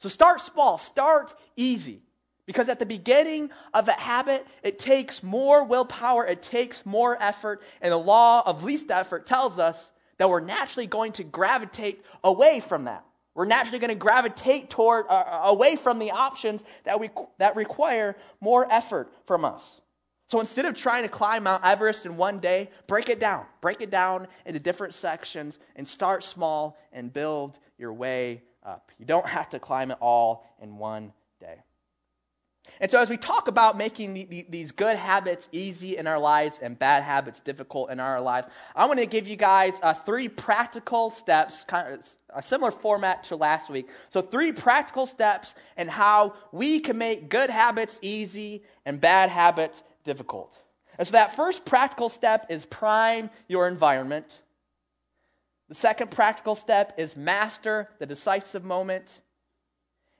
So 0.00 0.08
start 0.08 0.40
small, 0.40 0.76
start 0.76 1.34
easy. 1.56 2.02
Because 2.46 2.68
at 2.68 2.78
the 2.78 2.86
beginning 2.86 3.50
of 3.72 3.88
a 3.88 3.92
habit, 3.92 4.46
it 4.62 4.78
takes 4.78 5.22
more 5.22 5.64
willpower, 5.64 6.26
it 6.26 6.42
takes 6.42 6.84
more 6.84 7.16
effort, 7.22 7.62
and 7.80 7.90
the 7.90 7.96
law 7.96 8.42
of 8.44 8.64
least 8.64 8.90
effort 8.90 9.24
tells 9.24 9.58
us 9.58 9.92
that 10.18 10.28
we're 10.28 10.40
naturally 10.40 10.86
going 10.86 11.12
to 11.12 11.24
gravitate 11.24 12.04
away 12.22 12.60
from 12.60 12.84
that. 12.84 13.04
We're 13.34 13.46
naturally 13.46 13.80
going 13.80 13.90
to 13.90 13.96
gravitate 13.96 14.70
toward, 14.70 15.06
uh, 15.08 15.24
uh, 15.26 15.40
away 15.46 15.76
from 15.76 15.98
the 15.98 16.12
options 16.12 16.62
that, 16.84 17.00
we, 17.00 17.10
that 17.38 17.56
require 17.56 18.16
more 18.40 18.70
effort 18.72 19.12
from 19.26 19.44
us. 19.44 19.80
So 20.28 20.40
instead 20.40 20.64
of 20.64 20.74
trying 20.74 21.02
to 21.02 21.08
climb 21.08 21.42
Mount 21.42 21.64
Everest 21.64 22.06
in 22.06 22.16
one 22.16 22.38
day, 22.38 22.70
break 22.86 23.08
it 23.08 23.20
down. 23.20 23.44
Break 23.60 23.80
it 23.80 23.90
down 23.90 24.28
into 24.46 24.60
different 24.60 24.94
sections 24.94 25.58
and 25.76 25.86
start 25.86 26.24
small 26.24 26.78
and 26.92 27.12
build 27.12 27.58
your 27.76 27.92
way 27.92 28.42
up. 28.64 28.90
You 28.98 29.04
don't 29.04 29.26
have 29.26 29.50
to 29.50 29.58
climb 29.58 29.90
it 29.90 29.98
all 30.00 30.46
in 30.62 30.78
one. 30.78 31.12
And 32.80 32.90
so, 32.90 33.00
as 33.00 33.08
we 33.08 33.16
talk 33.16 33.48
about 33.48 33.76
making 33.76 34.14
the, 34.14 34.24
the, 34.24 34.46
these 34.48 34.72
good 34.72 34.96
habits 34.96 35.48
easy 35.52 35.96
in 35.96 36.06
our 36.06 36.18
lives 36.18 36.58
and 36.58 36.78
bad 36.78 37.02
habits 37.02 37.38
difficult 37.40 37.90
in 37.90 38.00
our 38.00 38.20
lives, 38.20 38.48
I 38.74 38.86
want 38.86 38.98
to 38.98 39.06
give 39.06 39.28
you 39.28 39.36
guys 39.36 39.78
uh, 39.82 39.94
three 39.94 40.28
practical 40.28 41.10
steps, 41.10 41.64
kind 41.64 41.94
of 41.94 42.16
a 42.34 42.42
similar 42.42 42.70
format 42.70 43.24
to 43.24 43.36
last 43.36 43.70
week. 43.70 43.88
So, 44.10 44.22
three 44.22 44.50
practical 44.52 45.06
steps 45.06 45.54
and 45.76 45.88
how 45.88 46.34
we 46.52 46.80
can 46.80 46.98
make 46.98 47.28
good 47.28 47.50
habits 47.50 47.98
easy 48.02 48.64
and 48.84 49.00
bad 49.00 49.30
habits 49.30 49.82
difficult. 50.02 50.58
And 50.98 51.06
so, 51.06 51.12
that 51.12 51.36
first 51.36 51.64
practical 51.64 52.08
step 52.08 52.46
is 52.48 52.66
prime 52.66 53.30
your 53.46 53.68
environment. 53.68 54.42
The 55.68 55.74
second 55.74 56.10
practical 56.10 56.54
step 56.54 56.92
is 56.98 57.16
master 57.16 57.88
the 57.98 58.06
decisive 58.06 58.64
moment. 58.64 59.20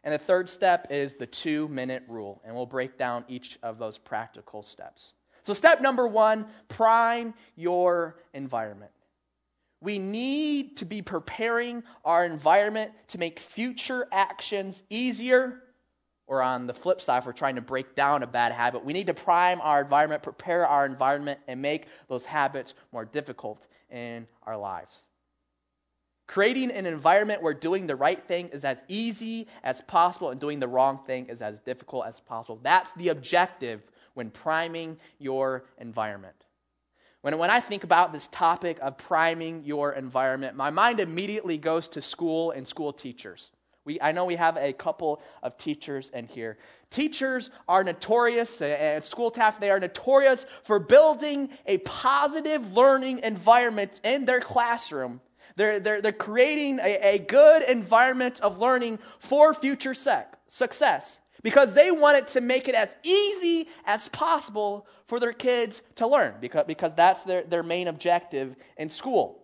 And 0.05 0.13
the 0.13 0.19
third 0.19 0.51
step 0.51 0.89
is 0.91 1.15
the 1.15 1.27
two 1.27 1.67
minute 1.69 2.05
rule. 2.07 2.41
And 2.45 2.55
we'll 2.55 2.67
break 2.67 2.99
down 2.99 3.25
each 3.27 3.59
of 3.63 3.79
those 3.79 3.99
practical 3.99 4.63
steps. 4.63 5.15
So, 5.43 5.53
step 5.55 5.81
number 5.81 6.07
one 6.07 6.47
prime 6.69 7.35
your 7.57 8.21
environment. 8.33 8.93
We 9.81 9.99
need 9.99 10.79
to 10.79 10.87
be 10.87 11.03
preparing 11.03 11.83
our 12.05 12.25
environment 12.25 12.93
to 13.09 13.19
make 13.19 13.41
future 13.41 14.07
actions 14.13 14.83
easier. 14.89 15.61
Or 16.27 16.41
on 16.41 16.67
the 16.67 16.73
flip 16.73 17.03
side, 17.03 17.19
if 17.19 17.27
we're 17.27 17.33
trying 17.33 17.57
to 17.57 17.61
break 17.61 17.95
down 17.95 18.23
a 18.23 18.27
bad 18.27 18.53
habit, 18.53 18.83
we 18.83 18.95
need 18.95 19.09
to 19.09 19.15
prime 19.15 19.61
our 19.61 19.83
environment, 19.83 20.23
prepare 20.23 20.67
our 20.67 20.87
environment, 20.87 21.39
and 21.49 21.61
make 21.61 21.87
those 22.09 22.25
habits 22.25 22.73
more 22.93 23.05
difficult 23.05 23.67
in 23.91 24.27
our 24.45 24.57
lives. 24.57 25.01
Creating 26.27 26.71
an 26.71 26.87
environment 26.87 27.43
where 27.43 27.53
doing 27.53 27.87
the 27.87 27.97
right 27.97 28.23
thing 28.27 28.49
is 28.49 28.65
as 28.65 28.83
easy 28.89 29.47
as 29.63 29.83
possible 29.83 30.31
and 30.31 30.41
doing 30.41 30.59
the 30.59 30.69
wrong 30.69 30.99
thing 31.07 31.27
is 31.27 31.43
as 31.43 31.61
difficult 31.61 32.07
as 32.07 32.19
possible. 32.21 32.59
That's 32.63 32.93
the 32.95 33.11
objective 33.11 33.83
when 34.15 34.31
priming 34.31 34.97
your 35.19 35.65
environment. 35.79 36.37
When, 37.21 37.37
when 37.39 37.51
I 37.51 37.61
think 37.61 37.85
about 37.85 38.13
this 38.13 38.27
topic 38.29 38.79
of 38.81 38.97
priming 38.97 39.65
your 39.65 39.93
environment, 39.93 40.57
my 40.57 40.71
mind 40.71 41.01
immediately 41.01 41.59
goes 41.59 41.89
to 41.89 42.01
school 42.01 42.53
and 42.53 42.67
school 42.67 42.93
teachers. 42.93 43.51
We, 43.85 44.01
I 44.01 44.13
know 44.13 44.25
we 44.25 44.37
have 44.37 44.57
a 44.57 44.73
couple 44.73 45.21
of 45.43 45.59
teachers 45.59 46.11
in 46.15 46.27
here. 46.27 46.57
Teachers 46.89 47.51
are 47.69 47.85
notorious, 47.85 48.63
uh, 48.63 48.67
and 48.67 49.05
school 49.05 49.31
staff, 49.31 49.61
they 49.61 49.71
are 49.71 49.81
notorious 49.81 50.47
for 50.63 50.79
building 50.79 51.51
a 51.67 51.79
positive 51.79 52.73
learning 52.75 53.21
environment 53.23 54.01
in 54.05 54.25
their 54.25 54.41
classroom 54.41 55.21
they're, 55.57 55.81
they're, 55.81 56.01
they're 56.01 56.13
creating 56.13 56.79
a, 56.81 57.15
a 57.15 57.19
good 57.19 57.63
environment 57.63 58.41
of 58.41 58.59
learning 58.59 58.99
for 59.19 59.55
future 59.55 59.95
sec, 59.95 60.39
success 60.49 61.19
because 61.45 61.75
they 61.75 61.91
wanted 61.93 62.27
to 62.27 62.41
make 62.41 62.69
it 62.69 62.75
as 62.75 62.97
easy 63.05 63.69
as 63.85 64.09
possible 64.09 64.89
for 65.07 65.21
their 65.21 65.33
kids 65.33 65.83
to 65.97 66.09
learn 66.09 66.35
because, 66.41 66.65
because 66.67 66.95
that's 66.95 67.23
their, 67.23 67.45
their 67.45 67.63
main 67.63 67.87
objective 67.87 68.57
in 68.77 68.89
school. 68.89 69.41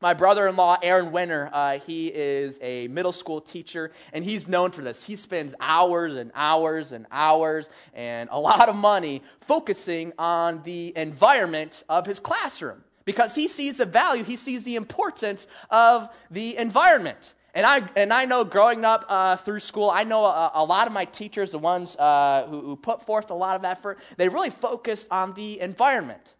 My 0.00 0.12
brother 0.12 0.46
in 0.46 0.56
law, 0.56 0.76
Aaron 0.82 1.10
Winter, 1.10 1.48
uh, 1.52 1.78
he 1.78 2.08
is 2.08 2.58
a 2.60 2.86
middle 2.88 3.12
school 3.12 3.40
teacher, 3.40 3.92
and 4.12 4.24
he's 4.24 4.46
known 4.46 4.70
for 4.70 4.82
this. 4.82 5.02
He 5.02 5.16
spends 5.16 5.54
hours 5.58 6.16
and 6.16 6.32
hours 6.34 6.92
and 6.92 7.06
hours 7.10 7.70
and 7.94 8.28
a 8.30 8.38
lot 8.38 8.68
of 8.68 8.76
money 8.76 9.22
focusing 9.40 10.12
on 10.18 10.62
the 10.64 10.92
environment 10.96 11.82
of 11.88 12.04
his 12.04 12.20
classroom 12.20 12.82
because 13.06 13.34
he 13.34 13.48
sees 13.48 13.78
the 13.78 13.86
value, 13.86 14.24
he 14.24 14.36
sees 14.36 14.64
the 14.64 14.76
importance 14.76 15.46
of 15.70 16.10
the 16.30 16.58
environment. 16.58 17.34
And 17.54 17.64
I, 17.64 17.88
and 17.96 18.12
I 18.12 18.26
know 18.26 18.44
growing 18.44 18.84
up 18.84 19.06
uh, 19.08 19.36
through 19.36 19.60
school, 19.60 19.88
I 19.88 20.04
know 20.04 20.24
a, 20.24 20.50
a, 20.56 20.64
lot 20.64 20.86
of 20.86 20.92
my 20.92 21.06
teachers, 21.06 21.52
the 21.52 21.58
ones 21.58 21.96
uh, 21.96 22.46
who, 22.50 22.60
who 22.60 22.76
put 22.76 23.06
forth 23.06 23.30
a 23.30 23.34
lot 23.34 23.56
of 23.56 23.64
effort, 23.64 23.98
they 24.18 24.28
really 24.28 24.50
focus 24.50 25.08
on 25.10 25.32
the 25.32 25.58
environment. 25.60 26.34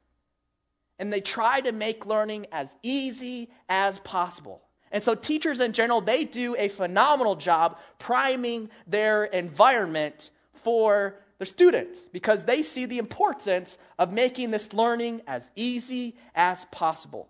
And 0.99 1.11
they 1.11 1.23
try 1.23 1.63
to 1.63 1.73
make 1.73 2.05
learning 2.05 2.47
as 2.53 2.77
easy 2.83 3.49
as 3.71 3.99
possible. 4.01 4.61
And 4.93 5.03
so, 5.03 5.15
teachers 5.15 5.61
in 5.61 5.73
general, 5.73 6.01
they 6.01 6.25
do 6.25 6.55
a 6.57 6.69
phenomenal 6.69 7.35
job 7.35 7.79
priming 7.99 8.71
their 8.87 9.25
environment 9.25 10.31
for 10.53 11.17
their 11.39 11.47
students 11.47 12.01
because 12.13 12.45
they 12.45 12.63
see 12.63 12.87
the 12.87 12.99
importance 12.99 13.79
of 13.99 14.13
making 14.13 14.51
this 14.51 14.73
learning 14.73 15.23
as 15.27 15.51
easy 15.55 16.17
as 16.35 16.65
possible. 16.67 17.29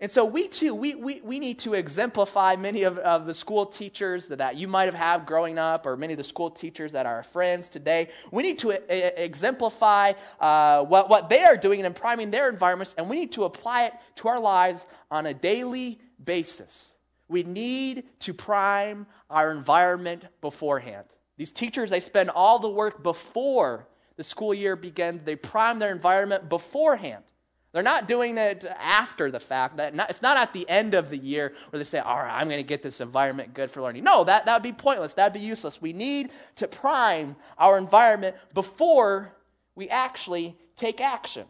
And 0.00 0.10
so 0.10 0.24
we 0.24 0.48
too, 0.48 0.74
we, 0.74 0.94
we, 0.94 1.20
we 1.22 1.38
need 1.38 1.60
to 1.60 1.74
exemplify 1.74 2.56
many 2.56 2.82
of, 2.82 2.98
of 2.98 3.26
the 3.26 3.32
school 3.32 3.64
teachers 3.64 4.26
that, 4.26 4.38
that 4.38 4.56
you 4.56 4.68
might 4.68 4.84
have 4.84 4.94
had 4.94 5.24
growing 5.24 5.56
up 5.56 5.86
or 5.86 5.96
many 5.96 6.12
of 6.12 6.16
the 6.18 6.24
school 6.24 6.50
teachers 6.50 6.92
that 6.92 7.06
are 7.06 7.22
friends 7.22 7.68
today. 7.68 8.10
We 8.30 8.42
need 8.42 8.58
to 8.58 8.72
a, 8.72 8.80
a, 8.90 9.24
exemplify 9.24 10.12
uh, 10.40 10.82
what, 10.82 11.08
what 11.08 11.28
they 11.28 11.44
are 11.44 11.56
doing 11.56 11.84
and 11.86 11.94
priming 11.94 12.30
their 12.30 12.50
environments, 12.50 12.94
and 12.98 13.08
we 13.08 13.20
need 13.20 13.32
to 13.32 13.44
apply 13.44 13.84
it 13.84 13.94
to 14.16 14.28
our 14.28 14.40
lives 14.40 14.84
on 15.10 15.26
a 15.26 15.32
daily 15.32 16.00
basis. 16.22 16.94
We 17.28 17.44
need 17.44 18.04
to 18.20 18.34
prime 18.34 19.06
our 19.30 19.50
environment 19.52 20.24
beforehand. 20.40 21.06
These 21.36 21.52
teachers, 21.52 21.90
they 21.90 22.00
spend 22.00 22.30
all 22.30 22.58
the 22.58 22.68
work 22.68 23.02
before 23.02 23.88
the 24.16 24.22
school 24.22 24.54
year 24.54 24.76
begins. 24.76 25.22
They 25.24 25.36
prime 25.36 25.78
their 25.78 25.90
environment 25.90 26.48
beforehand. 26.48 27.24
They're 27.72 27.82
not 27.82 28.06
doing 28.06 28.38
it 28.38 28.64
after 28.78 29.32
the 29.32 29.40
fact. 29.40 29.78
That 29.78 29.94
it's 30.08 30.22
not 30.22 30.36
at 30.36 30.52
the 30.52 30.68
end 30.68 30.94
of 30.94 31.10
the 31.10 31.18
year 31.18 31.52
where 31.70 31.78
they 31.78 31.84
say, 31.84 31.98
all 31.98 32.18
right, 32.18 32.40
I'm 32.40 32.48
going 32.48 32.60
to 32.60 32.66
get 32.66 32.84
this 32.84 33.00
environment 33.00 33.52
good 33.52 33.68
for 33.68 33.82
learning. 33.82 34.04
No, 34.04 34.22
that, 34.22 34.46
that 34.46 34.54
would 34.54 34.62
be 34.62 34.72
pointless. 34.72 35.14
That 35.14 35.24
would 35.24 35.40
be 35.40 35.44
useless. 35.44 35.82
We 35.82 35.92
need 35.92 36.30
to 36.56 36.68
prime 36.68 37.34
our 37.58 37.76
environment 37.76 38.36
before 38.54 39.32
we 39.74 39.88
actually 39.88 40.56
take 40.76 41.00
action. 41.00 41.46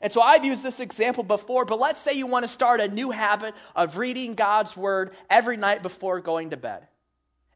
And 0.00 0.10
so 0.10 0.22
I've 0.22 0.46
used 0.46 0.62
this 0.62 0.80
example 0.80 1.24
before, 1.24 1.66
but 1.66 1.78
let's 1.78 2.00
say 2.00 2.14
you 2.14 2.26
want 2.26 2.44
to 2.44 2.48
start 2.48 2.80
a 2.80 2.88
new 2.88 3.10
habit 3.10 3.54
of 3.76 3.98
reading 3.98 4.34
God's 4.34 4.76
word 4.78 5.12
every 5.28 5.58
night 5.58 5.82
before 5.82 6.20
going 6.20 6.50
to 6.50 6.56
bed. 6.56 6.88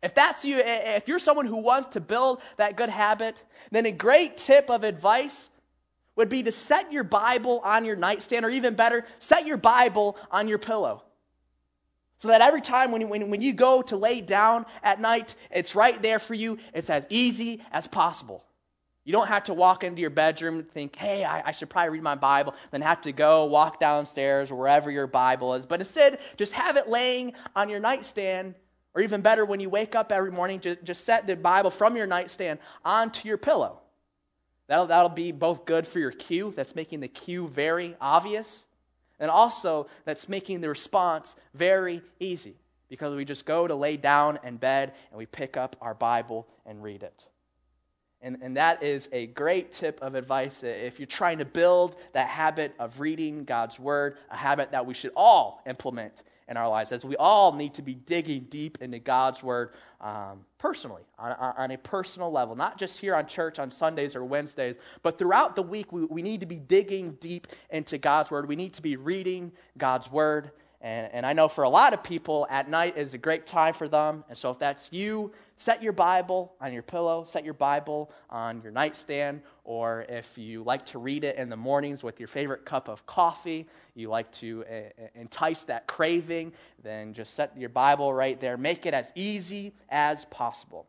If 0.06 0.14
that's 0.14 0.44
you, 0.44 0.62
if 0.64 1.08
you're 1.08 1.18
someone 1.18 1.46
who 1.46 1.56
wants 1.56 1.88
to 1.88 2.00
build 2.00 2.40
that 2.58 2.76
good 2.76 2.90
habit, 2.90 3.42
then 3.72 3.86
a 3.86 3.90
great 3.90 4.36
tip 4.36 4.70
of 4.70 4.84
advice 4.84 5.50
would 6.14 6.28
be 6.28 6.44
to 6.44 6.52
set 6.52 6.92
your 6.92 7.02
Bible 7.02 7.60
on 7.64 7.84
your 7.84 7.96
nightstand, 7.96 8.44
or 8.44 8.50
even 8.50 8.76
better, 8.76 9.04
set 9.18 9.48
your 9.48 9.56
Bible 9.56 10.16
on 10.30 10.46
your 10.46 10.58
pillow. 10.58 11.02
So 12.18 12.28
that 12.28 12.40
every 12.40 12.60
time 12.60 12.92
when, 12.92 13.08
when, 13.08 13.30
when 13.30 13.42
you 13.42 13.52
go 13.52 13.82
to 13.82 13.96
lay 13.96 14.20
down 14.20 14.64
at 14.80 15.00
night, 15.00 15.34
it's 15.50 15.74
right 15.74 16.00
there 16.00 16.20
for 16.20 16.34
you. 16.34 16.58
It's 16.72 16.88
as 16.88 17.04
easy 17.10 17.60
as 17.72 17.88
possible. 17.88 18.44
You 19.02 19.12
don't 19.12 19.26
have 19.26 19.42
to 19.44 19.54
walk 19.54 19.82
into 19.82 20.00
your 20.00 20.10
bedroom 20.10 20.60
and 20.60 20.70
think, 20.70 20.94
hey, 20.94 21.24
I, 21.24 21.48
I, 21.48 21.50
should 21.50 21.68
probably 21.68 21.90
read 21.90 22.04
my 22.04 22.14
Bible, 22.14 22.54
then 22.70 22.80
have 22.82 23.00
to 23.02 23.12
go 23.12 23.46
walk 23.46 23.80
downstairs 23.80 24.52
wherever 24.52 24.88
your 24.88 25.08
Bible 25.08 25.54
is. 25.54 25.66
But 25.66 25.80
instead, 25.80 26.20
just 26.36 26.52
have 26.52 26.76
it 26.76 26.88
laying 26.88 27.32
on 27.56 27.68
your 27.68 27.80
nightstand 27.80 28.54
or 28.96 29.02
even 29.02 29.20
better, 29.20 29.44
when 29.44 29.60
you 29.60 29.68
wake 29.68 29.94
up 29.94 30.10
every 30.10 30.32
morning, 30.32 30.58
just, 30.58 31.04
set 31.04 31.26
the 31.26 31.36
Bible 31.36 31.68
from 31.68 31.98
your 31.98 32.06
nightstand 32.06 32.58
onto 32.82 33.28
your 33.28 33.36
pillow. 33.36 33.80
That'll, 34.68 34.86
that'll 34.86 35.10
be 35.10 35.32
both 35.32 35.66
good 35.66 35.86
for 35.86 35.98
your 35.98 36.12
cue, 36.12 36.54
that's 36.56 36.74
making 36.74 37.00
the 37.00 37.08
cue 37.08 37.46
very 37.46 37.94
obvious, 38.00 38.64
and 39.20 39.30
also 39.30 39.86
that's 40.06 40.30
making 40.30 40.62
the 40.62 40.70
response 40.70 41.36
very 41.52 42.00
easy 42.18 42.56
because 42.88 43.14
we 43.14 43.26
just 43.26 43.44
go 43.44 43.66
to 43.66 43.74
lay 43.74 43.98
down 43.98 44.38
in 44.42 44.56
bed 44.56 44.94
and 45.10 45.18
we 45.18 45.26
pick 45.26 45.58
up 45.58 45.76
our 45.82 45.94
Bible 45.94 46.48
and 46.64 46.82
read 46.82 47.02
it. 47.02 47.28
And, 48.22 48.38
and 48.40 48.56
that 48.56 48.82
is 48.82 49.10
a 49.12 49.26
great 49.26 49.72
tip 49.72 50.00
of 50.00 50.14
advice 50.14 50.62
if 50.62 50.98
you're 50.98 51.06
trying 51.06 51.38
to 51.38 51.44
build 51.44 51.96
that 52.14 52.28
habit 52.28 52.74
of 52.78 52.98
reading 52.98 53.44
God's 53.44 53.78
Word, 53.78 54.16
a 54.30 54.36
habit 54.36 54.70
that 54.70 54.86
we 54.86 54.94
should 54.94 55.12
all 55.14 55.60
implement 55.66 56.22
in 56.48 56.56
our 56.56 56.68
lives, 56.68 56.92
as 56.92 57.04
we 57.04 57.16
all 57.16 57.52
need 57.52 57.74
to 57.74 57.82
be 57.82 57.94
digging 57.94 58.46
deep 58.50 58.78
into 58.80 58.98
God's 58.98 59.42
Word 59.42 59.70
um, 60.00 60.44
personally, 60.58 61.02
on, 61.18 61.32
on, 61.32 61.70
a 61.72 61.78
personal 61.78 62.30
level, 62.30 62.54
not 62.54 62.78
just 62.78 62.98
here 63.00 63.16
on 63.16 63.26
church 63.26 63.58
on 63.58 63.70
Sundays 63.70 64.14
or 64.14 64.24
Wednesdays, 64.24 64.76
but 65.02 65.18
throughout 65.18 65.56
the 65.56 65.62
week, 65.62 65.92
we, 65.92 66.04
we 66.04 66.22
need 66.22 66.40
to 66.40 66.46
be 66.46 66.56
digging 66.56 67.12
deep 67.20 67.48
into 67.70 67.98
God's 67.98 68.30
Word. 68.30 68.46
We 68.46 68.56
need 68.56 68.74
to 68.74 68.82
be 68.82 68.96
reading 68.96 69.50
God's 69.76 70.10
Word. 70.10 70.52
And, 70.80 71.08
and 71.12 71.26
I 71.26 71.32
know 71.32 71.48
for 71.48 71.64
a 71.64 71.68
lot 71.68 71.94
of 71.94 72.02
people, 72.02 72.46
at 72.50 72.68
night 72.68 72.96
is 72.96 73.14
a 73.14 73.18
great 73.18 73.46
time 73.46 73.74
for 73.74 73.88
them. 73.88 74.24
And 74.28 74.36
so 74.36 74.50
if 74.50 74.58
that's 74.58 74.88
you, 74.92 75.32
set 75.56 75.82
your 75.82 75.92
Bible 75.92 76.52
on 76.60 76.72
your 76.72 76.82
pillow, 76.82 77.24
set 77.24 77.44
your 77.44 77.54
Bible 77.54 78.10
on 78.30 78.60
your 78.62 78.72
nightstand, 78.72 79.40
or 79.64 80.04
if 80.08 80.36
you 80.36 80.62
like 80.62 80.86
to 80.86 80.98
read 80.98 81.24
it 81.24 81.36
in 81.36 81.48
the 81.48 81.56
mornings 81.56 82.02
with 82.02 82.20
your 82.20 82.28
favorite 82.28 82.64
cup 82.64 82.88
of 82.88 83.04
coffee, 83.06 83.66
you 83.94 84.08
like 84.08 84.30
to 84.32 84.64
uh, 84.70 85.02
entice 85.14 85.64
that 85.64 85.86
craving, 85.86 86.52
then 86.82 87.14
just 87.14 87.34
set 87.34 87.56
your 87.58 87.70
Bible 87.70 88.12
right 88.12 88.40
there. 88.40 88.56
Make 88.56 88.86
it 88.86 88.94
as 88.94 89.10
easy 89.14 89.74
as 89.88 90.24
possible. 90.26 90.86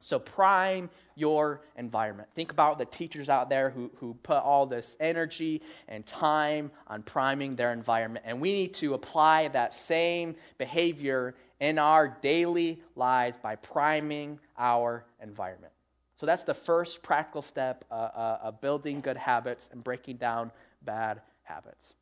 So 0.00 0.18
prime 0.18 0.90
your 1.14 1.60
environment. 1.76 2.28
Think 2.34 2.50
about 2.50 2.78
the 2.78 2.86
teachers 2.86 3.28
out 3.28 3.50
there 3.50 3.70
who, 3.70 3.90
who 3.96 4.14
put 4.22 4.38
all 4.38 4.66
this 4.66 4.96
energy 4.98 5.62
and 5.88 6.04
time 6.06 6.70
on 6.86 7.02
priming 7.02 7.54
their 7.54 7.72
environment. 7.72 8.24
And 8.26 8.40
we 8.40 8.52
need 8.52 8.74
to 8.74 8.94
apply 8.94 9.48
that 9.48 9.74
same 9.74 10.36
behavior 10.58 11.34
in 11.60 11.78
our 11.78 12.08
daily 12.22 12.82
lives 12.96 13.36
by 13.36 13.56
priming 13.56 14.40
our 14.58 15.04
environment. 15.22 15.72
So 16.16 16.26
that's 16.26 16.44
the 16.44 16.54
first 16.54 17.02
practical 17.02 17.42
step 17.42 17.84
uh, 17.90 17.94
uh, 17.94 18.38
of 18.42 18.60
building 18.60 19.00
good 19.02 19.16
habits 19.18 19.68
and 19.70 19.84
breaking 19.84 20.16
down 20.16 20.50
bad 20.82 21.20
habits. 21.42 21.94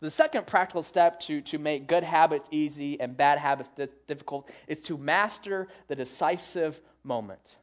The 0.00 0.10
second 0.10 0.46
practical 0.46 0.82
step 0.82 1.20
to, 1.20 1.42
to 1.42 1.58
make 1.58 1.86
good 1.86 2.02
habits 2.02 2.48
easy 2.50 2.98
and 2.98 3.14
bad 3.14 3.38
habits 3.38 3.70
difficult 4.08 4.50
is 4.66 4.80
to 4.82 4.96
master 4.96 5.68
the 5.88 5.94
decisive 5.94 6.80
moment. 7.04 7.56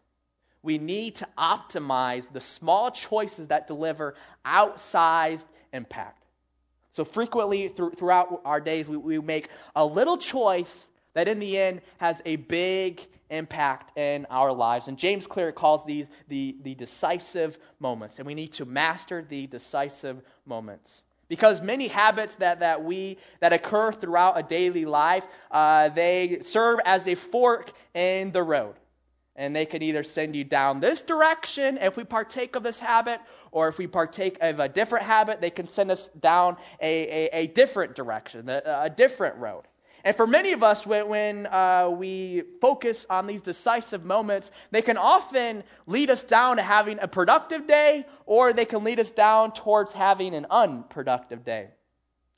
We 0.63 0.77
need 0.77 1.15
to 1.15 1.27
optimize 1.37 2.31
the 2.31 2.41
small 2.41 2.91
choices 2.91 3.47
that 3.47 3.67
deliver 3.67 4.15
outsized 4.45 5.45
impact. 5.71 6.23
So, 6.91 7.05
frequently 7.05 7.67
throughout 7.67 8.41
our 8.43 8.59
days, 8.59 8.87
we, 8.87 8.97
we 8.97 9.19
make 9.19 9.49
a 9.75 9.85
little 9.85 10.17
choice 10.17 10.87
that 11.13 11.27
in 11.27 11.39
the 11.39 11.57
end 11.57 11.81
has 11.99 12.21
a 12.25 12.37
big 12.37 13.05
impact 13.29 13.97
in 13.97 14.25
our 14.29 14.51
lives. 14.51 14.87
And 14.87 14.97
James 14.97 15.27
Clear 15.27 15.51
calls 15.51 15.85
these 15.85 16.07
the, 16.27 16.55
the 16.63 16.75
decisive 16.75 17.59
moments, 17.79 18.17
and 18.17 18.27
we 18.27 18.33
need 18.33 18.51
to 18.53 18.65
master 18.65 19.25
the 19.27 19.47
decisive 19.47 20.21
moments. 20.45 21.01
Because 21.27 21.61
many 21.61 21.87
habits 21.87 22.35
that, 22.35 22.61
that 22.61 22.83
we 22.83 23.17
that 23.41 23.51
occur 23.51 23.91
throughout 23.91 24.39
a 24.39 24.43
daily 24.43 24.85
life, 24.85 25.27
uh, 25.51 25.89
they 25.89 26.39
serve 26.41 26.79
as 26.85 27.07
a 27.07 27.15
fork 27.15 27.73
in 27.93 28.31
the 28.31 28.43
road. 28.43 28.75
And 29.37 29.55
they 29.55 29.65
can 29.65 29.83
either 29.83 30.03
send 30.03 30.35
you 30.35 30.43
down 30.43 30.79
this 30.79 31.01
direction 31.01 31.77
if 31.77 31.95
we 31.95 32.03
partake 32.03 32.55
of 32.55 32.63
this 32.63 32.79
habit, 32.79 33.21
or 33.51 33.67
if 33.67 33.77
we 33.77 33.85
partake 33.85 34.37
of 34.41 34.59
a 34.59 34.67
different 34.67 35.05
habit, 35.05 35.41
they 35.41 35.51
can 35.51 35.67
send 35.67 35.91
us 35.91 36.09
down 36.19 36.57
a, 36.81 37.27
a, 37.27 37.43
a 37.43 37.47
different 37.47 37.95
direction, 37.95 38.49
a, 38.49 38.61
a 38.65 38.89
different 38.89 39.35
road. 39.37 39.63
And 40.03 40.15
for 40.15 40.25
many 40.25 40.53
of 40.53 40.63
us, 40.63 40.87
when, 40.87 41.07
when 41.07 41.47
uh, 41.47 41.89
we 41.89 42.43
focus 42.61 43.05
on 43.09 43.27
these 43.27 43.41
decisive 43.41 44.05
moments, 44.05 44.51
they 44.71 44.81
can 44.81 44.97
often 44.97 45.63
lead 45.85 46.09
us 46.09 46.23
down 46.23 46.55
to 46.57 46.63
having 46.63 46.97
a 46.99 47.07
productive 47.07 47.67
day, 47.67 48.05
or 48.25 48.53
they 48.53 48.65
can 48.65 48.83
lead 48.83 48.99
us 48.99 49.11
down 49.11 49.51
towards 49.51 49.93
having 49.93 50.33
an 50.33 50.47
unproductive 50.49 51.43
day. 51.43 51.69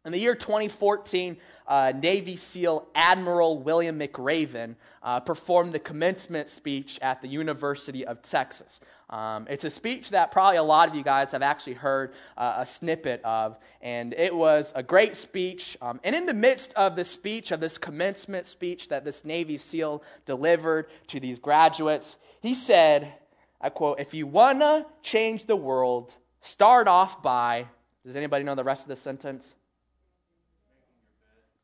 In 0.06 0.14
the 0.14 0.18
year 0.18 0.34
2014, 0.34 1.36
uh, 1.68 1.92
Navy 1.94 2.38
SEAL 2.38 2.88
Admiral 2.96 3.60
William 3.60 4.00
McRaven 4.00 4.76
uh, 5.04 5.20
performed 5.20 5.74
the 5.74 5.80
commencement 5.80 6.48
speech 6.48 6.98
at 7.02 7.22
the 7.22 7.28
University 7.28 8.06
of 8.06 8.22
Texas. 8.22 8.80
Um, 9.10 9.46
it's 9.50 9.66
a 9.66 9.70
speech 9.70 10.12
that 10.12 10.32
probably 10.32 10.56
a 10.56 10.64
lot 10.64 10.88
of 10.88 10.96
you 10.96 11.04
guys 11.04 11.34
have 11.34 11.42
actually 11.42 11.74
heard 11.74 12.14
uh, 12.38 12.56
a 12.60 12.66
snippet 12.66 13.22
of, 13.26 13.58
and 13.82 14.14
it 14.14 14.34
was 14.34 14.72
a 14.74 14.82
great 14.82 15.18
speech. 15.18 15.78
Um, 15.82 16.00
and 16.06 16.16
in 16.16 16.26
the 16.26 16.34
midst 16.34 16.74
of 16.76 16.96
the 16.96 17.04
speech, 17.04 17.52
of 17.52 17.60
this 17.60 17.78
commencement 17.78 18.46
speech 18.46 18.88
that 18.88 19.04
this 19.04 19.26
Navy 19.26 19.58
SEAL 19.58 20.02
delivered 20.26 20.88
to 21.08 21.20
these 21.20 21.40
graduates, 21.40 22.16
he 22.40 22.54
said, 22.54 23.16
I 23.60 23.68
quote, 23.68 24.00
if 24.00 24.14
you 24.14 24.28
want 24.28 24.62
to 24.62 24.86
change 25.04 25.46
the 25.46 25.58
world, 25.58 26.16
start 26.40 26.88
off 26.88 27.22
by, 27.22 27.66
does 28.06 28.16
anybody 28.16 28.46
know 28.46 28.56
the 28.56 28.64
rest 28.64 28.84
of 28.84 28.88
the 28.88 28.96
sentence? 28.96 29.56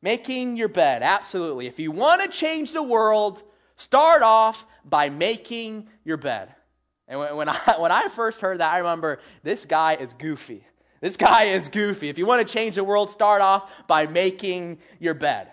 Making 0.06 0.56
your 0.56 0.68
bed, 0.68 1.02
absolutely. 1.02 1.66
If 1.66 1.80
you 1.80 1.90
want 1.90 2.22
to 2.22 2.28
change 2.28 2.70
the 2.70 2.80
world, 2.80 3.42
start 3.74 4.22
off 4.22 4.64
by 4.84 5.10
making 5.10 5.88
your 6.04 6.16
bed. 6.16 6.54
And 7.08 7.18
when 7.18 7.48
I, 7.48 7.74
when 7.76 7.90
I 7.90 8.06
first 8.06 8.40
heard 8.40 8.60
that, 8.60 8.72
I 8.72 8.78
remember 8.78 9.18
this 9.42 9.64
guy 9.64 9.94
is 9.94 10.12
goofy. 10.12 10.64
This 11.00 11.16
guy 11.16 11.46
is 11.46 11.66
goofy. 11.66 12.08
If 12.08 12.18
you 12.18 12.24
want 12.24 12.46
to 12.46 12.54
change 12.54 12.76
the 12.76 12.84
world, 12.84 13.10
start 13.10 13.42
off 13.42 13.68
by 13.88 14.06
making 14.06 14.78
your 15.00 15.14
bed. 15.14 15.48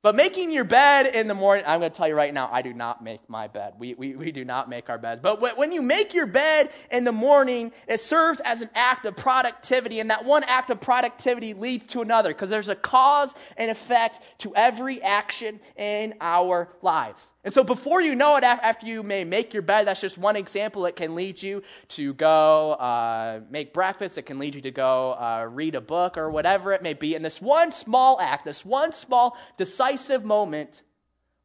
But 0.00 0.14
making 0.14 0.52
your 0.52 0.64
bed 0.64 1.06
in 1.14 1.26
the 1.26 1.34
morning, 1.34 1.64
I'm 1.66 1.80
going 1.80 1.90
to 1.90 1.96
tell 1.96 2.06
you 2.06 2.14
right 2.14 2.32
now, 2.32 2.48
I 2.52 2.62
do 2.62 2.72
not 2.72 3.02
make 3.02 3.28
my 3.28 3.48
bed. 3.48 3.74
We, 3.78 3.94
we, 3.94 4.14
we 4.14 4.30
do 4.30 4.44
not 4.44 4.68
make 4.68 4.88
our 4.88 4.98
beds. 4.98 5.20
But 5.20 5.40
when 5.40 5.72
you 5.72 5.82
make 5.82 6.14
your 6.14 6.26
bed 6.26 6.70
in 6.90 7.04
the 7.04 7.12
morning, 7.12 7.72
it 7.88 8.00
serves 8.00 8.40
as 8.44 8.62
an 8.62 8.70
act 8.74 9.06
of 9.06 9.16
productivity. 9.16 9.98
And 10.00 10.10
that 10.10 10.24
one 10.24 10.44
act 10.44 10.70
of 10.70 10.80
productivity 10.80 11.52
leads 11.52 11.86
to 11.92 12.00
another 12.00 12.30
because 12.30 12.50
there's 12.50 12.68
a 12.68 12.76
cause 12.76 13.34
and 13.56 13.70
effect 13.70 14.20
to 14.38 14.54
every 14.54 15.02
action 15.02 15.58
in 15.76 16.14
our 16.20 16.68
lives. 16.80 17.32
And 17.44 17.54
so 17.54 17.62
before 17.62 18.02
you 18.02 18.16
know 18.16 18.36
it, 18.36 18.42
after 18.42 18.84
you 18.86 19.02
may 19.02 19.22
make 19.22 19.52
your 19.52 19.62
bed, 19.62 19.86
that's 19.86 20.00
just 20.00 20.18
one 20.18 20.34
example. 20.34 20.86
It 20.86 20.96
can 20.96 21.14
lead 21.14 21.40
you 21.40 21.62
to 21.88 22.12
go 22.14 22.72
uh, 22.72 23.40
make 23.48 23.72
breakfast. 23.72 24.18
It 24.18 24.22
can 24.22 24.38
lead 24.38 24.56
you 24.56 24.60
to 24.62 24.72
go 24.72 25.12
uh, 25.12 25.48
read 25.48 25.76
a 25.76 25.80
book 25.80 26.18
or 26.18 26.30
whatever 26.30 26.72
it 26.72 26.82
may 26.82 26.94
be. 26.94 27.14
And 27.14 27.24
this 27.24 27.40
one 27.40 27.70
small 27.70 28.20
act, 28.20 28.44
this 28.44 28.64
one 28.64 28.92
small 28.92 29.36
decisive 29.56 30.24
moment 30.24 30.82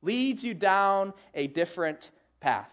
leads 0.01 0.43
you 0.43 0.55
down 0.55 1.13
a 1.35 1.47
different 1.47 2.09
path. 2.39 2.71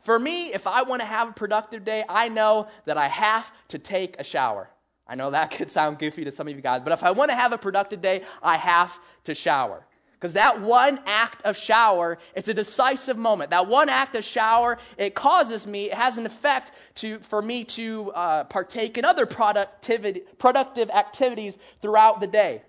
For 0.00 0.18
me, 0.18 0.52
if 0.52 0.66
I 0.66 0.82
want 0.82 1.00
to 1.00 1.06
have 1.06 1.28
a 1.28 1.32
productive 1.32 1.84
day, 1.84 2.04
I 2.08 2.28
know 2.28 2.68
that 2.86 2.98
I 2.98 3.08
have 3.08 3.52
to 3.68 3.78
take 3.78 4.18
a 4.18 4.24
shower. 4.24 4.70
I 5.06 5.14
know 5.14 5.30
that 5.30 5.50
could 5.50 5.70
sound 5.70 5.98
goofy 5.98 6.24
to 6.24 6.32
some 6.32 6.48
of 6.48 6.54
you 6.56 6.62
guys, 6.62 6.80
but 6.82 6.92
if 6.92 7.04
I 7.04 7.10
want 7.10 7.30
to 7.30 7.34
have 7.34 7.52
a 7.52 7.58
productive 7.58 8.00
day, 8.00 8.22
I 8.42 8.56
have 8.56 8.98
to 9.24 9.34
shower. 9.34 9.86
Because 10.24 10.32
that 10.32 10.62
one 10.62 11.00
act 11.04 11.42
of 11.42 11.54
shower, 11.54 12.16
it's 12.34 12.48
a 12.48 12.54
decisive 12.54 13.18
moment. 13.18 13.50
That 13.50 13.66
one 13.66 13.90
act 13.90 14.16
of 14.16 14.24
shower, 14.24 14.78
it 14.96 15.14
causes 15.14 15.66
me, 15.66 15.90
it 15.90 15.92
has 15.92 16.16
an 16.16 16.24
effect 16.24 16.72
to, 16.94 17.18
for 17.18 17.42
me 17.42 17.62
to 17.64 18.10
uh, 18.12 18.44
partake 18.44 18.96
in 18.96 19.04
other 19.04 19.26
productivity, 19.26 20.22
productive 20.38 20.88
activities 20.88 21.58
throughout 21.82 22.20
the 22.20 22.26
day. 22.26 22.62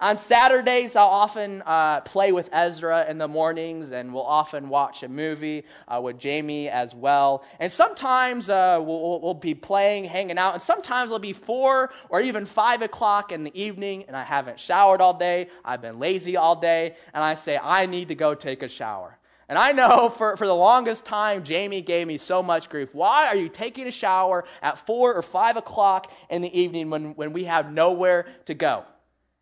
On 0.00 0.16
Saturdays, 0.16 0.96
I'll 0.96 1.06
often 1.06 1.62
uh, 1.64 2.00
play 2.00 2.32
with 2.32 2.48
Ezra 2.52 3.06
in 3.08 3.18
the 3.18 3.28
mornings, 3.28 3.92
and 3.92 4.12
we'll 4.12 4.26
often 4.26 4.68
watch 4.68 5.04
a 5.04 5.08
movie 5.08 5.64
uh, 5.86 6.00
with 6.00 6.18
Jamie 6.18 6.68
as 6.68 6.94
well. 6.94 7.44
And 7.60 7.70
sometimes 7.70 8.48
uh, 8.48 8.80
we'll, 8.82 9.20
we'll, 9.20 9.34
be 9.34 9.54
playing, 9.54 10.04
hanging 10.04 10.36
out, 10.36 10.54
and 10.54 10.62
sometimes 10.62 11.08
it'll 11.08 11.20
be 11.20 11.32
four 11.32 11.92
or 12.08 12.20
even 12.20 12.44
five 12.44 12.82
o'clock 12.82 13.30
in 13.30 13.44
the 13.44 13.60
evening, 13.60 14.04
and 14.08 14.16
I 14.16 14.24
haven't 14.24 14.58
showered 14.58 15.00
all 15.00 15.14
day. 15.14 15.48
I've 15.64 15.80
been 15.80 16.00
lazy 16.00 16.36
all 16.36 16.56
day, 16.56 16.96
and 17.12 17.22
I 17.22 17.34
say, 17.34 17.58
I 17.62 17.86
need 17.86 18.08
to 18.08 18.16
go 18.16 18.34
take 18.34 18.62
a 18.64 18.68
shower. 18.68 19.16
And 19.48 19.56
I 19.56 19.72
know 19.72 20.08
for, 20.16 20.36
for 20.36 20.46
the 20.46 20.54
longest 20.54 21.04
time, 21.04 21.44
Jamie 21.44 21.82
gave 21.82 22.08
me 22.08 22.18
so 22.18 22.42
much 22.42 22.68
grief. 22.68 22.88
Why 22.92 23.28
are 23.28 23.36
you 23.36 23.48
taking 23.48 23.86
a 23.86 23.92
shower 23.92 24.44
at 24.60 24.76
four 24.76 25.14
or 25.14 25.22
five 25.22 25.56
o'clock 25.56 26.10
in 26.30 26.42
the 26.42 26.58
evening 26.58 26.90
when, 26.90 27.14
when 27.14 27.32
we 27.32 27.44
have 27.44 27.72
nowhere 27.72 28.26
to 28.46 28.54
go? 28.54 28.84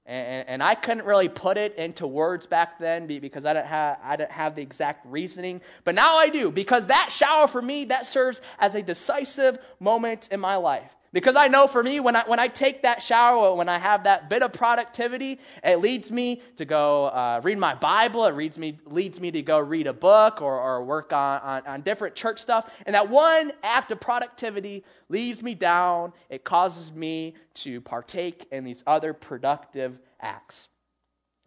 And, 0.05 0.49
and, 0.49 0.62
I 0.65 0.75
couldn't 0.75 1.05
really 1.05 1.29
put 1.29 1.57
it 1.57 1.77
into 1.77 2.09
words 2.09 2.49
back 2.49 2.81
then 2.81 3.07
because 3.07 3.45
I 3.45 3.53
didn't, 3.53 3.67
have, 3.67 3.99
I 4.03 4.17
didn't 4.17 4.33
have 4.33 4.57
the 4.57 4.62
exact 4.62 5.07
reasoning. 5.07 5.61
But 5.85 5.95
now 5.95 6.17
I 6.17 6.29
do 6.29 6.51
because 6.51 6.87
that 6.87 7.12
shower 7.12 7.47
for 7.47 7.62
me, 7.62 7.85
that 7.85 8.05
serves 8.05 8.41
as 8.59 8.75
a 8.75 8.83
decisive 8.83 9.59
moment 9.79 10.29
in 10.33 10.41
my 10.41 10.57
life. 10.57 10.91
Because 11.12 11.37
I 11.37 11.48
know 11.48 11.66
for 11.66 11.83
me, 11.83 12.01
when 12.01 12.16
I, 12.16 12.22
when 12.27 12.40
I 12.40 12.48
take 12.48 12.83
that 12.83 13.03
shower, 13.03 13.55
when 13.55 13.68
I 13.68 13.77
have 13.77 14.05
that 14.05 14.31
bit 14.31 14.42
of 14.42 14.53
productivity, 14.55 15.38
it 15.62 15.81
leads 15.81 16.11
me 16.11 16.40
to 16.57 16.64
go 16.64 17.07
uh, 17.07 17.40
read 17.44 17.59
my 17.59 17.75
Bible. 17.75 18.25
It 18.25 18.35
leads 18.35 18.57
me, 18.57 18.79
leads 18.87 19.20
me 19.20 19.31
to 19.31 19.42
go 19.42 19.59
read 19.59 19.87
a 19.87 19.92
book 19.92 20.40
or, 20.40 20.59
or 20.59 20.83
work 20.83 21.12
on, 21.12 21.40
on, 21.42 21.66
on 21.66 21.81
different 21.83 22.14
church 22.14 22.40
stuff. 22.40 22.70
And 22.87 22.94
that 22.94 23.11
one 23.11 23.53
act 23.62 23.92
of 23.92 24.01
productivity 24.01 24.85
leads 25.11 25.42
me 25.42 25.55
down. 25.55 26.14
It 26.31 26.44
causes 26.44 26.90
me 26.90 27.35
to 27.55 27.83
partake 27.83 28.46
in 28.51 28.64
these 28.64 28.83
other 28.87 29.12
productive 29.12 29.98
acts. 30.18 30.68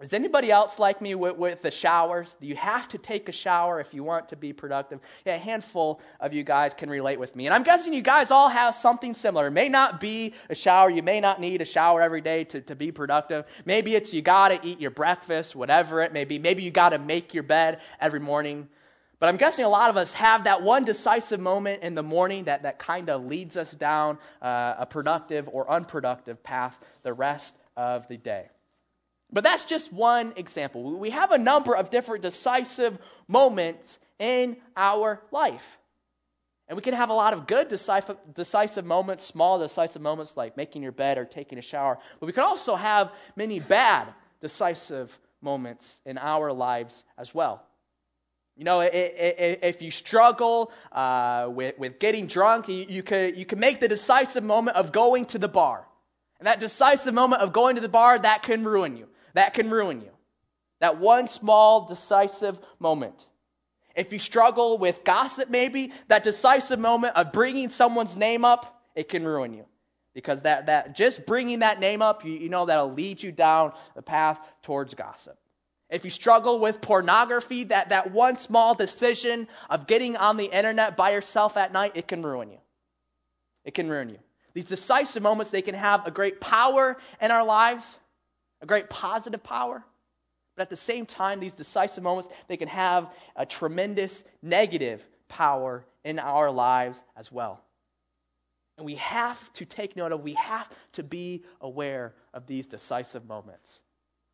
Is 0.01 0.11
anybody 0.11 0.51
else 0.51 0.77
like 0.77 1.01
me 1.01 1.15
with, 1.15 1.37
with, 1.37 1.61
the 1.61 1.71
showers? 1.71 2.35
Do 2.41 2.47
you 2.47 2.57
have 2.57 2.85
to 2.89 2.97
take 2.97 3.29
a 3.29 3.31
shower 3.31 3.79
if 3.79 3.93
you 3.93 4.03
want 4.03 4.27
to 4.29 4.35
be 4.35 4.51
productive? 4.51 4.99
Yeah, 5.25 5.35
a 5.35 5.37
handful 5.37 6.01
of 6.19 6.33
you 6.33 6.43
guys 6.43 6.73
can 6.73 6.89
relate 6.89 7.17
with 7.17 7.33
me. 7.33 7.45
And 7.45 7.53
I'm 7.53 7.63
guessing 7.63 7.93
you 7.93 8.01
guys 8.01 8.29
all 8.29 8.49
have 8.49 8.75
something 8.75 9.13
similar. 9.13 9.47
It 9.47 9.51
may 9.51 9.69
not 9.69 10.01
be 10.01 10.33
a 10.49 10.55
shower. 10.55 10.89
You 10.89 11.01
may 11.01 11.21
not 11.21 11.39
need 11.39 11.61
a 11.61 11.65
shower 11.65 12.01
every 12.01 12.19
day 12.19 12.43
to, 12.43 12.59
to 12.59 12.75
be 12.75 12.91
productive. 12.91 13.45
Maybe 13.63 13.95
it's 13.95 14.13
you 14.13 14.21
got 14.21 14.49
to 14.49 14.59
eat 14.67 14.81
your 14.81 14.91
breakfast, 14.91 15.55
whatever 15.55 16.01
it 16.01 16.11
may 16.11 16.25
be. 16.25 16.39
Maybe 16.39 16.61
you 16.61 16.71
got 16.71 16.89
to 16.89 16.99
make 16.99 17.33
your 17.33 17.43
bed 17.43 17.79
every 18.01 18.19
morning. 18.19 18.67
But 19.19 19.29
I'm 19.29 19.37
guessing 19.37 19.63
a 19.63 19.69
lot 19.69 19.89
of 19.89 19.95
us 19.95 20.11
have 20.11 20.43
that 20.43 20.61
one 20.61 20.83
decisive 20.83 21.39
moment 21.39 21.83
in 21.83 21.95
the 21.95 22.03
morning 22.03 22.43
that, 22.43 22.63
that 22.63 22.79
kind 22.79 23.09
of 23.09 23.25
leads 23.25 23.55
us 23.55 23.71
down 23.71 24.17
uh, 24.41 24.75
a 24.77 24.85
productive 24.85 25.47
or 25.47 25.71
unproductive 25.71 26.43
path 26.43 26.77
the 27.03 27.13
rest 27.13 27.55
of 27.77 28.09
the 28.09 28.17
day. 28.17 28.49
But 29.35 29.43
that's 29.43 29.65
just 29.65 29.91
one 29.91 30.31
example. 30.37 30.97
We 30.97 31.09
have 31.09 31.31
a 31.31 31.37
number 31.37 31.75
of 31.75 31.89
different 31.89 32.23
decisive 32.23 32.97
moments 33.27 33.99
in 34.17 34.55
our 34.77 35.21
life. 35.29 35.77
And 36.69 36.77
we 36.77 36.81
can 36.81 36.93
have 36.93 37.09
a 37.09 37.13
lot 37.13 37.33
of 37.33 37.45
good 37.45 37.67
decisive, 37.67 38.85
moments, 38.85 39.25
small 39.25 39.59
decisive 39.59 40.01
moments 40.01 40.37
like 40.37 40.55
making 40.55 40.83
your 40.83 40.93
bed 40.93 41.17
or 41.17 41.25
taking 41.25 41.57
a 41.57 41.61
shower. 41.61 41.99
But 42.21 42.27
we 42.27 42.31
can 42.31 42.43
also 42.43 42.75
have 42.75 43.11
many 43.35 43.59
bad 43.59 44.07
decisive 44.39 45.19
moments 45.41 45.99
in 46.05 46.17
our 46.17 46.53
lives 46.53 47.03
as 47.17 47.35
well. 47.35 47.61
You 48.55 48.63
know, 48.63 48.89
if 48.89 49.81
you 49.81 49.91
struggle 49.91 50.71
uh, 50.93 51.49
with, 51.51 51.77
with 51.77 51.99
getting 51.99 52.27
drunk, 52.27 52.69
you, 52.69 52.85
you, 52.87 53.03
could, 53.03 53.35
you 53.35 53.45
could 53.45 53.59
make 53.59 53.81
the 53.81 53.89
decisive 53.89 54.45
moment 54.45 54.77
of 54.77 54.93
going 54.93 55.25
to 55.25 55.37
the 55.37 55.49
bar. 55.49 55.85
And 56.39 56.47
that 56.47 56.61
decisive 56.61 57.13
moment 57.13 57.41
of 57.41 57.51
going 57.51 57.75
to 57.75 57.81
the 57.81 57.89
bar, 57.89 58.17
that 58.17 58.41
can 58.41 58.63
ruin 58.63 58.95
you 58.95 59.09
that 59.35 59.53
can 59.53 59.69
ruin 59.69 60.01
you. 60.01 60.11
That 60.81 60.99
one 60.99 61.27
small, 61.27 61.87
decisive 61.87 62.59
moment. 62.79 63.15
If 63.95 64.11
you 64.11 64.19
struggle 64.19 64.77
with 64.77 65.03
gossip, 65.05 65.49
maybe, 65.49 65.93
that 66.09 66.23
decisive 66.23 66.79
moment 66.79 67.15
of 67.15 67.31
bringing 67.31 67.69
someone's 67.69 68.17
name 68.17 68.43
up, 68.43 68.83
it 68.93 69.07
can 69.07 69.23
ruin 69.25 69.53
you. 69.53 69.65
Because 70.13 70.41
that, 70.41 70.65
that 70.65 70.95
just 70.95 71.25
bringing 71.25 71.59
that 71.59 71.79
name 71.79 72.01
up, 72.01 72.25
you, 72.25 72.33
you 72.33 72.49
know 72.49 72.65
that'll 72.65 72.93
lead 72.93 73.21
you 73.21 73.31
down 73.31 73.73
the 73.95 74.01
path 74.01 74.39
towards 74.63 74.93
gossip. 74.93 75.37
If 75.89 76.03
you 76.03 76.09
struggle 76.09 76.59
with 76.59 76.81
pornography, 76.81 77.65
that, 77.65 77.89
that 77.89 78.11
one 78.11 78.37
small 78.37 78.73
decision 78.73 79.47
of 79.69 79.87
getting 79.87 80.17
on 80.17 80.37
the 80.37 80.45
internet 80.45 80.97
by 80.97 81.11
yourself 81.11 81.57
at 81.57 81.71
night, 81.71 81.91
it 81.95 82.07
can 82.07 82.23
ruin 82.23 82.49
you. 82.49 82.59
It 83.63 83.73
can 83.73 83.89
ruin 83.89 84.09
you. 84.09 84.19
These 84.53 84.65
decisive 84.65 85.21
moments, 85.21 85.51
they 85.51 85.61
can 85.61 85.75
have 85.75 86.07
a 86.07 86.11
great 86.11 86.39
power 86.39 86.97
in 87.21 87.29
our 87.31 87.45
lives, 87.45 87.99
a 88.61 88.65
great 88.65 88.89
positive 88.89 89.43
power, 89.43 89.83
But 90.55 90.63
at 90.63 90.69
the 90.69 90.75
same 90.75 91.05
time, 91.05 91.39
these 91.39 91.53
decisive 91.53 92.03
moments, 92.03 92.29
they 92.47 92.57
can 92.57 92.69
have 92.69 93.13
a 93.35 93.45
tremendous 93.45 94.23
negative 94.41 95.05
power 95.27 95.85
in 96.03 96.17
our 96.19 96.49
lives 96.49 97.03
as 97.15 97.31
well. 97.31 97.61
And 98.77 98.85
we 98.85 98.95
have 98.95 99.51
to 99.53 99.65
take 99.65 99.95
note 99.95 100.11
of, 100.11 100.23
we 100.23 100.33
have 100.33 100.69
to 100.93 101.03
be 101.03 101.43
aware 101.61 102.13
of 102.33 102.45
these 102.45 102.67
decisive 102.67 103.25
moments. 103.25 103.81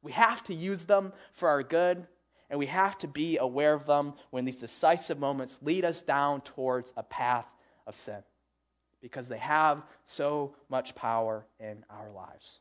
We 0.04 0.12
have 0.14 0.44
to 0.46 0.54
use 0.54 0.86
them 0.86 1.14
for 1.34 1.48
our 1.50 1.64
good, 1.64 2.08
and 2.50 2.60
we 2.60 2.66
have 2.68 2.98
to 3.00 3.08
be 3.08 3.38
aware 3.38 3.74
of 3.74 3.86
them 3.86 4.14
when 4.32 4.46
these 4.46 4.56
decisive 4.58 5.20
moments 5.20 5.58
lead 5.62 5.86
us 5.86 6.02
down 6.02 6.42
towards 6.42 6.92
a 6.98 7.04
path 7.04 7.46
of 7.88 7.96
sin 7.96 8.24
because 9.00 9.28
they 9.28 9.38
have 9.38 9.84
so 10.06 10.56
much 10.70 10.94
power 10.94 11.46
in 11.60 11.84
our 11.90 12.12
lives. 12.12 12.60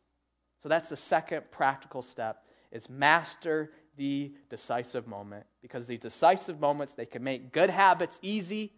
So 0.63 0.69
that's 0.69 0.89
the 0.89 0.97
second 0.97 1.51
practical 1.51 2.03
step 2.03 2.45
is 2.71 2.89
master 2.89 3.73
the 3.97 4.33
decisive 4.49 5.07
moment 5.07 5.45
because 5.63 5.87
these 5.87 6.01
decisive 6.01 6.61
moments 6.61 6.95
they 6.95 7.07
can 7.07 7.23
make 7.23 7.53
good 7.53 7.71
habits 7.71 8.19
easy, 8.23 8.73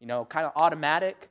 you 0.00 0.06
know, 0.06 0.24
kind 0.24 0.46
of 0.46 0.52
automatic 0.56 1.30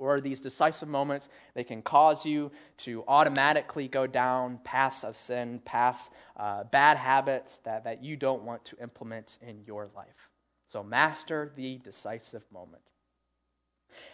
or 0.00 0.20
these 0.20 0.40
decisive 0.40 0.88
moments, 0.88 1.28
they 1.54 1.62
can 1.62 1.82
cause 1.82 2.24
you 2.24 2.50
to 2.78 3.04
automatically 3.06 3.86
go 3.86 4.06
down 4.06 4.58
paths 4.64 5.04
of 5.04 5.14
sin, 5.14 5.60
paths, 5.64 6.10
uh, 6.38 6.64
bad 6.64 6.96
habits 6.96 7.58
that, 7.64 7.84
that 7.84 8.02
you 8.02 8.16
don't 8.16 8.42
want 8.42 8.64
to 8.64 8.76
implement 8.82 9.38
in 9.42 9.62
your 9.66 9.90
life. 9.94 10.30
So, 10.66 10.82
master 10.82 11.52
the 11.54 11.78
decisive 11.78 12.44
moment. 12.50 12.82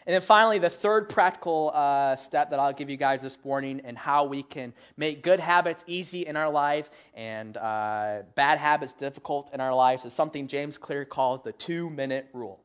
And 0.07 0.15
then 0.15 0.21
finally, 0.21 0.59
the 0.59 0.71
third 0.71 1.09
practical 1.09 1.73
uh, 1.75 2.17
step 2.17 2.51
that 2.51 2.59
I'll 2.59 2.73
give 2.73 2.91
you 2.91 2.97
guys 2.97 3.23
this 3.23 3.39
morning 3.45 3.81
and 3.85 3.97
how 3.97 4.25
we 4.25 4.43
can 4.43 4.73
make 4.97 5.23
good 5.23 5.41
habits 5.41 5.85
easy 5.87 6.27
in 6.27 6.37
our 6.37 6.51
life 6.51 6.91
and 7.15 7.57
uh, 7.57 8.23
bad 8.35 8.59
habits 8.59 8.93
difficult 8.93 9.51
in 9.53 9.61
our 9.61 9.75
lives 9.75 10.05
is 10.05 10.15
something 10.15 10.47
James 10.47 10.79
Clear 10.79 11.05
calls 11.05 11.43
the 11.43 11.53
two 11.53 11.91
minute 11.91 12.29
rule. 12.33 12.61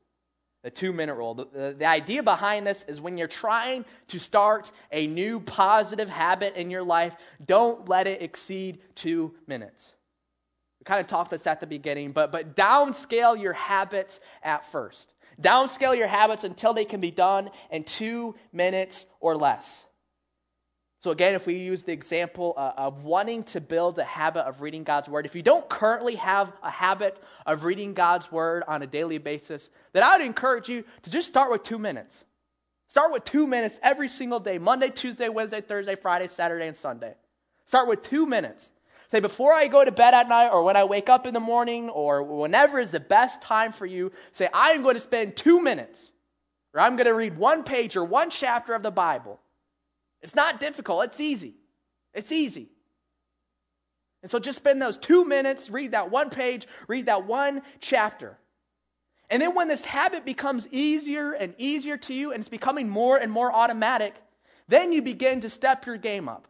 The 0.64 0.70
two 0.70 0.94
minute 0.94 1.16
rule. 1.16 1.34
The, 1.34 1.48
the, 1.52 1.76
the, 1.80 1.86
idea 1.86 2.22
behind 2.22 2.68
this 2.68 2.86
is 2.88 3.02
when 3.02 3.18
you're 3.18 3.28
trying 3.28 3.84
to 4.10 4.20
start 4.20 4.72
a 4.92 5.08
new 5.08 5.40
positive 5.40 6.08
habit 6.08 6.56
in 6.56 6.70
your 6.70 6.84
life, 6.84 7.16
don't 7.44 7.90
let 7.90 8.06
it 8.06 8.22
exceed 8.22 8.80
two 8.94 9.34
minutes. 9.48 9.94
We 10.82 10.84
kind 10.86 11.00
of 11.00 11.08
talked 11.08 11.30
this 11.30 11.46
at 11.46 11.60
the 11.60 11.68
beginning, 11.68 12.12
but, 12.12 12.32
but 12.32 12.56
downscale 12.56 13.40
your 13.40 13.54
habits 13.54 14.20
at 14.42 14.66
first. 14.72 15.14
Downscale 15.42 15.98
your 15.98 16.08
habits 16.08 16.44
until 16.44 16.74
they 16.74 16.86
can 16.86 17.02
be 17.02 17.12
done 17.12 17.50
in 17.70 17.84
two 17.84 18.36
minutes 18.54 19.06
or 19.20 19.36
less. 19.36 19.86
So, 21.02 21.10
again, 21.10 21.34
if 21.34 21.48
we 21.48 21.56
use 21.56 21.84
the 21.84 21.94
example 21.94 22.54
uh, 22.56 22.74
of 22.78 23.04
wanting 23.04 23.44
to 23.46 23.60
build 23.60 23.98
a 23.98 24.04
habit 24.04 24.42
of 24.42 24.62
reading 24.62 24.84
God's 24.84 25.10
Word, 25.10 25.26
if 25.26 25.36
you 25.36 25.42
don't 25.42 25.68
currently 25.68 26.14
have 26.16 26.54
a 26.62 26.70
habit 26.70 27.18
of 27.48 27.64
reading 27.64 27.96
God's 27.96 28.32
Word 28.32 28.64
on 28.68 28.84
a 28.84 28.88
daily 28.88 29.18
basis, 29.18 29.70
then 29.94 30.04
I 30.04 30.18
would 30.18 30.26
encourage 30.26 30.70
you 30.70 30.84
to 31.02 31.10
just 31.10 31.28
start 31.28 31.50
with 31.50 31.64
two 31.64 31.80
minutes. 31.80 32.24
Start 32.88 33.12
with 33.12 33.26
two 33.26 33.48
minutes 33.48 33.80
every 33.82 34.10
single 34.10 34.40
day 34.40 34.60
Monday, 34.60 34.90
Tuesday, 34.90 35.28
Wednesday, 35.28 35.62
Thursday, 35.62 35.96
Friday, 35.96 36.28
Saturday, 36.28 36.68
and 36.68 36.78
Sunday. 36.78 37.16
Start 37.66 37.88
with 37.88 38.04
two 38.04 38.28
minutes. 38.28 38.72
Say, 39.12 39.20
before 39.20 39.54
I 39.54 39.68
go 39.68 39.84
to 39.84 39.92
bed 39.92 40.14
at 40.14 40.30
night, 40.30 40.50
or 40.50 40.64
when 40.64 40.78
I 40.78 40.86
wake 40.86 41.10
up 41.10 41.28
in 41.28 41.34
the 41.34 41.42
morning, 41.42 41.90
or 41.90 42.24
whenever 42.24 42.80
is 42.80 42.92
the 42.92 43.00
best 43.02 43.42
time 43.42 43.74
for 43.74 43.86
you, 43.86 44.14
say, 44.32 44.48
I'm 44.54 44.84
going 44.84 44.96
to 44.96 45.02
spend 45.02 45.36
two 45.36 45.62
minutes, 45.62 46.12
or 46.74 46.80
I'm 46.80 46.96
going 46.96 47.08
to 47.08 47.14
read 47.14 47.38
one 47.38 47.64
page 47.64 47.98
or 47.98 48.06
one 48.06 48.30
chapter 48.30 48.74
of 48.74 48.84
the 48.84 48.92
Bible. 48.92 49.42
It's 50.22 50.34
not 50.36 50.62
difficult, 50.62 51.04
it's 51.06 51.20
easy. 51.20 51.56
It's 52.14 52.32
easy. 52.32 52.70
And 54.22 54.32
so 54.32 54.40
just 54.40 54.58
spend 54.58 54.82
those 54.82 54.98
two 54.98 55.26
minutes, 55.26 55.70
read 55.70 55.92
that 55.92 56.10
one 56.10 56.30
page, 56.30 56.68
read 56.88 57.08
that 57.08 57.26
one 57.26 57.64
chapter. 57.82 58.38
And 59.30 59.42
then 59.42 59.56
when 59.56 59.68
this 59.68 59.84
habit 59.84 60.26
becomes 60.26 60.68
easier 60.72 61.32
and 61.34 61.56
easier 61.58 61.98
to 61.98 62.14
you 62.14 62.32
and 62.32 62.40
it's 62.40 62.50
becoming 62.50 62.88
more 62.88 63.18
and 63.18 63.32
more 63.32 63.52
automatic, 63.52 64.16
then 64.68 64.92
you 64.94 65.02
begin 65.02 65.42
to 65.42 65.50
step 65.50 65.86
your 65.86 65.98
game 65.98 66.30
up. 66.30 66.48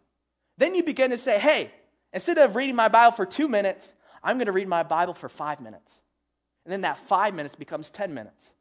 Then 0.57 0.75
you 0.75 0.83
begin 0.83 1.11
to 1.11 1.17
say, 1.17 1.39
hey, 1.39 1.71
instead 2.13 2.37
of 2.37 2.55
reading 2.55 2.75
my 2.75 2.87
Bible 2.87 3.11
for 3.11 3.25
two 3.25 3.47
minutes, 3.47 3.93
I'm 4.23 4.37
going 4.37 4.47
to 4.47 4.51
read 4.51 4.67
my 4.67 4.83
Bible 4.83 5.13
for 5.13 5.29
five 5.29 5.59
minutes. 5.59 6.01
And 6.65 6.71
then 6.71 6.81
that 6.81 6.97
five 6.97 7.33
minutes 7.33 7.55
becomes 7.55 7.89
10 7.89 8.13
minutes. 8.13 8.53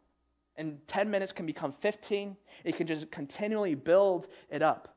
And 0.56 0.78
10 0.88 1.10
minutes 1.10 1.32
can 1.32 1.46
become 1.46 1.72
15. 1.72 2.36
It 2.64 2.76
can 2.76 2.86
just 2.86 3.10
continually 3.10 3.74
build 3.74 4.28
it 4.50 4.62
up. 4.62 4.96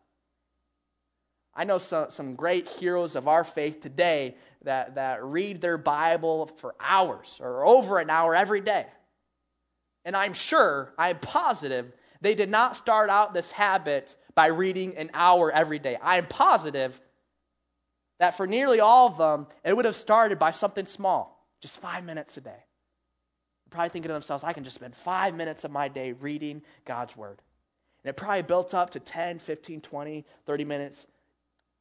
I 1.56 1.66
know 1.66 1.78
some, 1.78 2.10
some 2.10 2.36
great 2.36 2.68
heroes 2.68 3.16
of 3.16 3.28
our 3.28 3.44
faith 3.44 3.80
today 3.80 4.36
that, 4.64 4.96
that 4.96 5.24
read 5.24 5.62
their 5.62 5.78
Bible 5.78 6.48
for 6.58 6.74
hours 6.80 7.38
or 7.40 7.66
over 7.66 8.00
an 8.00 8.10
hour 8.10 8.34
every 8.34 8.62
day. 8.62 8.88
And 10.04 10.16
I'm 10.16 10.34
sure, 10.34 10.94
I'm 10.98 11.20
positive, 11.20 11.94
they 12.22 12.36
did 12.36 12.50
not 12.50 12.76
start 12.76 13.10
out 13.10 13.34
this 13.34 13.52
habit 13.52 14.16
by 14.34 14.48
reading 14.48 14.98
an 14.98 15.12
hour 15.14 15.52
every 15.52 15.80
day. 15.80 15.98
I 16.02 16.18
am 16.18 16.26
positive 16.26 17.00
that 18.20 18.36
for 18.38 18.48
nearly 18.48 18.80
all 18.80 19.08
of 19.08 19.18
them, 19.18 19.48
it 19.64 19.76
would 19.76 19.86
have 19.86 19.96
started 19.96 20.40
by 20.40 20.52
something 20.52 20.86
small, 20.86 21.48
just 21.62 21.80
five 21.80 22.04
minutes 22.04 22.38
a 22.38 22.42
day. 22.42 22.52
They're 22.52 23.72
probably 23.72 23.90
thinking 23.90 24.10
to 24.10 24.14
themselves, 24.14 24.44
I 24.44 24.54
can 24.54 24.64
just 24.64 24.76
spend 24.76 24.96
five 24.96 25.36
minutes 25.36 25.64
of 25.64 25.72
my 25.72 25.88
day 25.88 26.14
reading 26.14 26.62
God's 26.86 27.16
Word. 27.18 27.42
And 28.04 28.10
it 28.10 28.18
probably 28.18 28.44
built 28.44 28.74
up 28.74 28.92
to 28.92 29.00
10, 29.00 29.40
15, 29.40 29.82
20, 29.82 30.26
30 30.46 30.66
minutes 30.66 31.08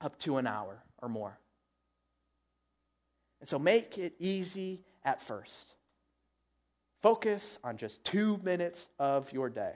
up 0.00 0.18
to 0.20 0.36
an 0.36 0.46
hour 0.46 0.82
or 1.00 1.08
more. 1.08 1.38
And 3.40 3.48
so 3.48 3.58
make 3.58 3.98
it 3.98 4.14
easy 4.18 4.80
at 5.04 5.20
first. 5.20 5.74
Focus 7.02 7.58
on 7.64 7.76
just 7.76 8.04
two 8.04 8.38
minutes 8.44 8.88
of 9.00 9.32
your 9.32 9.50
day. 9.50 9.72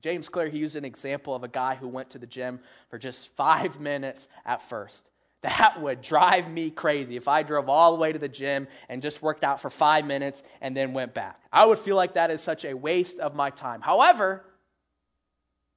James 0.00 0.30
Clear, 0.30 0.48
he 0.48 0.58
used 0.58 0.76
an 0.76 0.86
example 0.86 1.34
of 1.34 1.44
a 1.44 1.48
guy 1.48 1.74
who 1.74 1.86
went 1.86 2.08
to 2.10 2.18
the 2.18 2.26
gym 2.26 2.60
for 2.88 2.98
just 2.98 3.28
five 3.36 3.78
minutes 3.80 4.26
at 4.46 4.62
first. 4.62 5.09
That 5.42 5.80
would 5.80 6.02
drive 6.02 6.50
me 6.50 6.70
crazy 6.70 7.16
if 7.16 7.26
I 7.26 7.42
drove 7.42 7.68
all 7.68 7.92
the 7.92 7.98
way 7.98 8.12
to 8.12 8.18
the 8.18 8.28
gym 8.28 8.68
and 8.90 9.00
just 9.00 9.22
worked 9.22 9.42
out 9.42 9.60
for 9.60 9.70
five 9.70 10.04
minutes 10.04 10.42
and 10.60 10.76
then 10.76 10.92
went 10.92 11.14
back. 11.14 11.40
I 11.50 11.64
would 11.64 11.78
feel 11.78 11.96
like 11.96 12.14
that 12.14 12.30
is 12.30 12.42
such 12.42 12.64
a 12.64 12.74
waste 12.74 13.18
of 13.18 13.34
my 13.34 13.48
time. 13.48 13.80
However, 13.80 14.44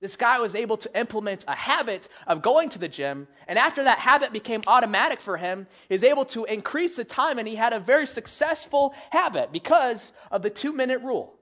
this 0.02 0.18
guy 0.18 0.38
was 0.40 0.54
able 0.54 0.76
to 0.76 1.00
implement 1.00 1.46
a 1.48 1.56
habit 1.56 2.10
of 2.28 2.42
going 2.42 2.68
to 2.70 2.80
the 2.80 2.90
gym, 2.90 3.26
and 3.48 3.58
after 3.58 3.86
that 3.86 4.00
habit 4.00 4.34
became 4.34 4.62
automatic 4.68 5.22
for 5.22 5.38
him, 5.38 5.66
he 5.88 5.96
was 5.96 6.04
able 6.04 6.26
to 6.26 6.44
increase 6.44 6.98
the 6.98 7.06
time, 7.06 7.40
and 7.40 7.48
he 7.48 7.56
had 7.56 7.72
a 7.72 7.80
very 7.80 8.06
successful 8.06 8.94
habit 9.12 9.54
because 9.54 10.12
of 10.30 10.42
the 10.42 10.50
two 10.50 10.74
minute 10.74 11.02
rule. 11.04 11.36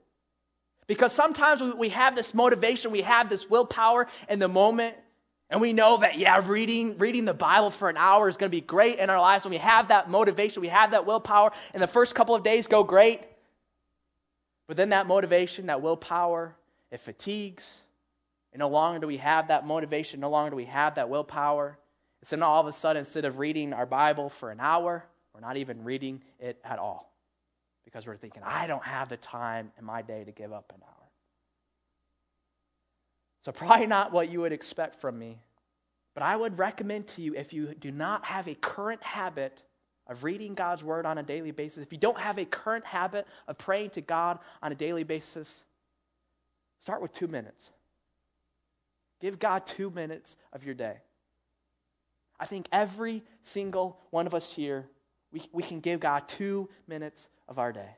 Because 0.86 1.12
sometimes 1.12 1.60
we 1.76 1.90
have 1.90 2.16
this 2.16 2.36
motivation, 2.36 2.92
we 2.92 3.02
have 3.02 3.30
this 3.30 3.50
willpower 3.50 4.08
in 4.30 4.38
the 4.38 4.48
moment, 4.48 4.96
and 5.52 5.60
we 5.60 5.74
know 5.74 5.98
that, 5.98 6.18
yeah, 6.18 6.42
reading, 6.46 6.98
reading 6.98 7.26
the 7.26 7.34
Bible 7.34 7.70
for 7.70 7.90
an 7.90 7.98
hour 7.98 8.30
is 8.30 8.38
going 8.38 8.50
to 8.50 8.56
be 8.56 8.62
great 8.62 9.00
in 9.00 9.10
our 9.10 9.20
lives. 9.20 9.44
When 9.44 9.52
we 9.52 9.58
have 9.58 9.90
that 9.90 10.10
motivation, 10.10 10.62
we 10.62 10.70
have 10.70 10.92
that 10.92 11.06
willpower, 11.06 11.52
and 11.74 11.84
the 11.84 11.88
first 11.88 12.16
couple 12.16 12.34
of 12.34 12.42
days 12.42 12.68
go 12.68 12.86
great. 12.86 13.22
But 14.68 14.78
then 14.78 14.90
that 14.90 15.08
motivation, 15.08 15.66
that 15.66 15.82
willpower, 15.82 16.56
it 16.90 17.02
fatigues 17.02 17.80
and 18.54 18.60
no 18.60 18.70
longer 18.70 19.00
do 19.00 19.08
we 19.08 19.18
have 19.18 19.50
that 19.50 19.68
motivation, 19.68 20.22
no 20.22 20.30
longer 20.30 20.52
do 20.52 20.56
we 20.56 20.66
have 20.66 20.96
that 20.96 21.10
willpower. 21.10 21.78
And 22.22 22.28
so 22.28 22.46
all 22.46 22.62
of 22.62 22.68
a 22.68 22.72
sudden, 22.72 23.02
instead 23.02 23.26
of 23.26 23.38
reading 23.38 23.74
our 23.74 23.86
Bible 23.86 24.30
for 24.30 24.52
an 24.52 24.60
hour, 24.62 25.04
we're 25.34 25.42
not 25.42 25.58
even 25.58 25.84
reading 25.84 26.22
it 26.40 26.60
at 26.64 26.80
all. 26.80 27.14
Because 27.84 28.08
we're 28.08 28.18
thinking, 28.18 28.44
I 28.46 28.68
don't 28.68 28.84
have 28.84 29.10
the 29.10 29.18
time 29.18 29.72
in 29.78 29.84
my 29.84 30.02
day 30.02 30.24
to 30.24 30.32
give 30.32 30.54
up 30.54 30.72
an 30.74 30.82
hour. 30.84 31.01
So, 33.42 33.52
probably 33.52 33.88
not 33.88 34.12
what 34.12 34.30
you 34.30 34.42
would 34.42 34.54
expect 34.54 35.02
from 35.02 35.18
me. 35.18 35.40
But 36.14 36.24
I 36.24 36.36
would 36.36 36.60
recommend 36.60 37.08
to 37.10 37.22
you 37.22 37.36
if 37.36 37.54
you 37.54 37.74
do 37.74 37.92
not 37.92 38.26
have 38.26 38.48
a 38.48 38.56
current 38.56 39.02
habit 39.02 39.64
of 40.08 40.24
reading 40.24 40.54
God's 40.54 40.84
word 40.84 41.06
on 41.06 41.18
a 41.18 41.24
daily 41.24 41.52
basis, 41.52 41.84
if 41.84 41.92
you 41.92 41.98
don't 41.98 42.20
have 42.20 42.38
a 42.38 42.46
current 42.46 42.86
habit 42.86 43.28
of 43.48 43.58
praying 43.58 43.92
to 43.92 44.02
God 44.02 44.40
on 44.62 44.72
a 44.72 44.76
daily 44.76 45.04
basis, 45.04 45.64
start 46.82 47.02
with 47.02 47.14
two 47.14 47.28
minutes. 47.28 47.72
Give 49.22 49.40
God 49.40 49.66
two 49.66 49.90
minutes 49.90 50.36
of 50.52 50.66
your 50.66 50.74
day. 50.74 50.98
I 52.40 52.46
think 52.46 52.68
every 52.72 53.24
single 53.42 54.00
one 54.10 54.26
of 54.26 54.34
us 54.34 54.52
here, 54.52 54.90
we, 55.32 55.48
we 55.54 55.64
can 55.64 55.80
give 55.80 56.00
God 56.00 56.28
two 56.28 56.70
minutes 56.88 57.30
of 57.48 57.60
our 57.60 57.72
day. 57.72 57.96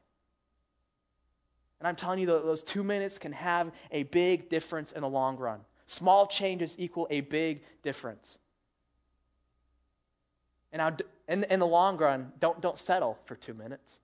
And 1.83 1.89
I'm 1.89 1.97
telling 1.97 2.19
you, 2.19 2.27
that 2.27 2.45
those 2.45 2.63
two 2.63 2.81
minutes 2.81 3.17
can 3.17 3.33
have 3.33 3.69
a 3.91 4.03
big 4.03 4.47
difference 4.47 4.93
in 4.93 5.01
the 5.01 5.09
long 5.09 5.35
run. 5.35 5.59
Small 5.85 6.25
changes 6.25 6.75
equal 6.77 7.09
a 7.09 7.19
big 7.19 7.61
difference. 7.81 8.37
And 10.71 10.79
now, 10.79 10.95
in, 11.27 11.43
in 11.43 11.59
the 11.59 11.67
long 11.67 11.97
run, 11.97 12.31
don't, 12.39 12.61
don't 12.61 12.77
settle 12.77 13.19
for 13.25 13.35
two 13.35 13.53
minutes. 13.53 13.99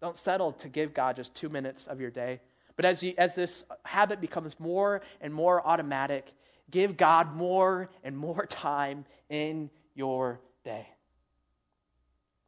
Don't 0.00 0.16
settle 0.16 0.52
to 0.52 0.68
give 0.68 0.94
God 0.94 1.16
just 1.16 1.34
two 1.34 1.48
minutes 1.48 1.88
of 1.88 2.00
your 2.00 2.12
day. 2.12 2.38
But 2.76 2.84
as, 2.84 3.02
you, 3.02 3.14
as 3.18 3.34
this 3.34 3.64
habit 3.84 4.20
becomes 4.20 4.60
more 4.60 5.00
and 5.20 5.34
more 5.34 5.66
automatic, 5.66 6.32
give 6.70 6.96
God 6.96 7.34
more 7.34 7.90
and 8.04 8.16
more 8.16 8.46
time 8.48 9.04
in 9.28 9.70
your 9.96 10.38
day. 10.62 10.86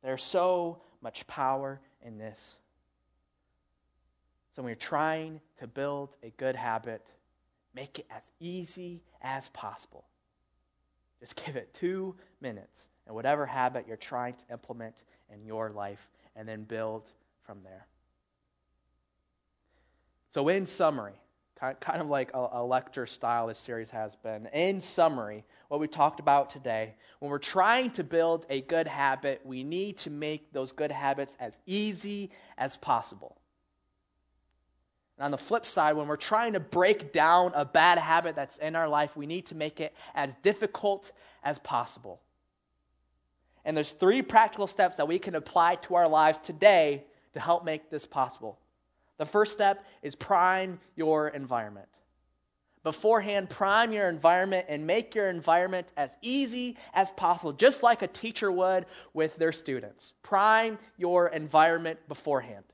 There's 0.05 0.23
so 0.23 0.81
much 1.03 1.27
power 1.27 1.81
in 2.07 2.19
this. 2.19 2.55
So 4.55 4.63
when 4.63 4.71
you're 4.71 4.77
trying 4.77 5.41
to 5.59 5.67
build 5.67 6.17
a 6.23 6.31
good 6.37 6.57
habit, 6.57 7.07
make 7.75 7.99
it 7.99 8.07
as 8.11 8.33
easy 8.41 9.03
as 9.23 9.49
possible. 9.51 10.05
Just 11.21 11.37
give 11.37 11.57
it 11.57 11.73
two 11.75 12.17
minutes 12.41 12.89
and 13.07 13.15
whatever 13.15 13.47
habit 13.47 13.87
you're 13.87 13.97
trying 13.97 14.35
to 14.35 14.45
implement 14.53 15.03
in 15.33 15.45
your 15.45 15.71
life, 15.71 16.09
and 16.35 16.49
then 16.49 16.65
build 16.65 17.13
from 17.45 17.59
there. 17.63 17.87
So, 20.31 20.49
in 20.49 20.67
summary, 20.67 21.15
kind 21.57 22.01
of 22.01 22.09
like 22.09 22.31
a, 22.35 22.65
lecture 22.65 23.07
style 23.07 23.49
this 23.49 23.59
series 23.59 23.91
has 23.91 24.17
been, 24.17 24.47
in 24.53 24.81
summary, 24.81 25.45
what 25.69 25.79
we 25.79 25.89
talked 25.89 26.21
about 26.21 26.51
today, 26.51 26.95
when 27.19 27.31
we're 27.31 27.39
trying 27.39 27.91
to 27.93 28.05
build 28.05 28.47
a 28.49 28.63
good 28.63 28.87
habit, 28.87 29.41
we 29.45 29.63
need 29.63 29.99
to 29.99 30.11
make 30.11 30.53
those 30.53 30.73
good 30.73 30.91
habits 30.91 31.37
as 31.39 31.59
easy 31.67 32.31
as 32.57 32.77
possible. 32.77 33.40
And 35.21 35.27
on 35.27 35.33
the 35.33 35.39
flip 35.39 35.67
side, 35.67 35.97
when 35.97 36.07
we're 36.07 36.17
trying 36.17 36.55
to 36.55 36.61
break 36.61 37.13
down 37.13 37.53
a 37.55 37.67
bad 37.67 37.99
habit 37.99 38.35
that's 38.35 38.57
in 38.57 38.75
our 38.75 38.89
life, 38.89 39.19
we 39.19 39.27
need 39.27 39.45
to 39.47 39.55
make 39.55 39.79
it 39.79 39.95
as 40.15 40.35
difficult 40.37 41.13
as 41.45 41.59
possible. 41.59 42.23
And 43.67 43.77
there's 43.77 43.93
three 43.93 44.23
practical 44.23 44.67
steps 44.67 44.97
that 44.97 45.07
we 45.07 45.19
can 45.19 45.35
apply 45.35 45.75
to 45.75 45.97
our 45.97 46.09
lives 46.09 46.39
today 46.39 47.05
to 47.35 47.41
help 47.41 47.67
make 47.67 47.91
this 47.91 48.07
possible. 48.07 48.59
The 49.19 49.27
first 49.27 49.53
step 49.53 49.85
is 50.01 50.15
prime 50.15 50.81
your 50.97 51.29
environment. 51.29 51.89
Beforehand, 52.83 53.51
prime 53.51 53.93
your 53.93 54.09
environment 54.09 54.65
and 54.71 54.87
make 54.87 55.15
your 55.15 55.29
environment 55.29 55.93
as 55.99 56.17
easy 56.23 56.79
as 56.95 57.11
possible, 57.11 57.53
just 57.53 57.83
like 57.83 58.01
a 58.01 58.07
teacher 58.07 58.51
would 58.51 58.87
with 59.13 59.37
their 59.37 59.53
students. 59.53 60.15
Prime 60.23 60.79
your 60.97 61.29
environment 61.29 61.99
beforehand. 62.09 62.65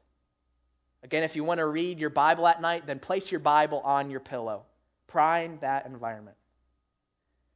Again, 1.02 1.22
if 1.22 1.36
you 1.36 1.44
want 1.44 1.58
to 1.58 1.66
read 1.66 1.98
your 1.98 2.10
Bible 2.10 2.46
at 2.46 2.60
night, 2.60 2.86
then 2.86 2.98
place 2.98 3.30
your 3.30 3.40
Bible 3.40 3.80
on 3.84 4.10
your 4.10 4.20
pillow. 4.20 4.64
Prime 5.06 5.58
that 5.60 5.86
environment. 5.86 6.36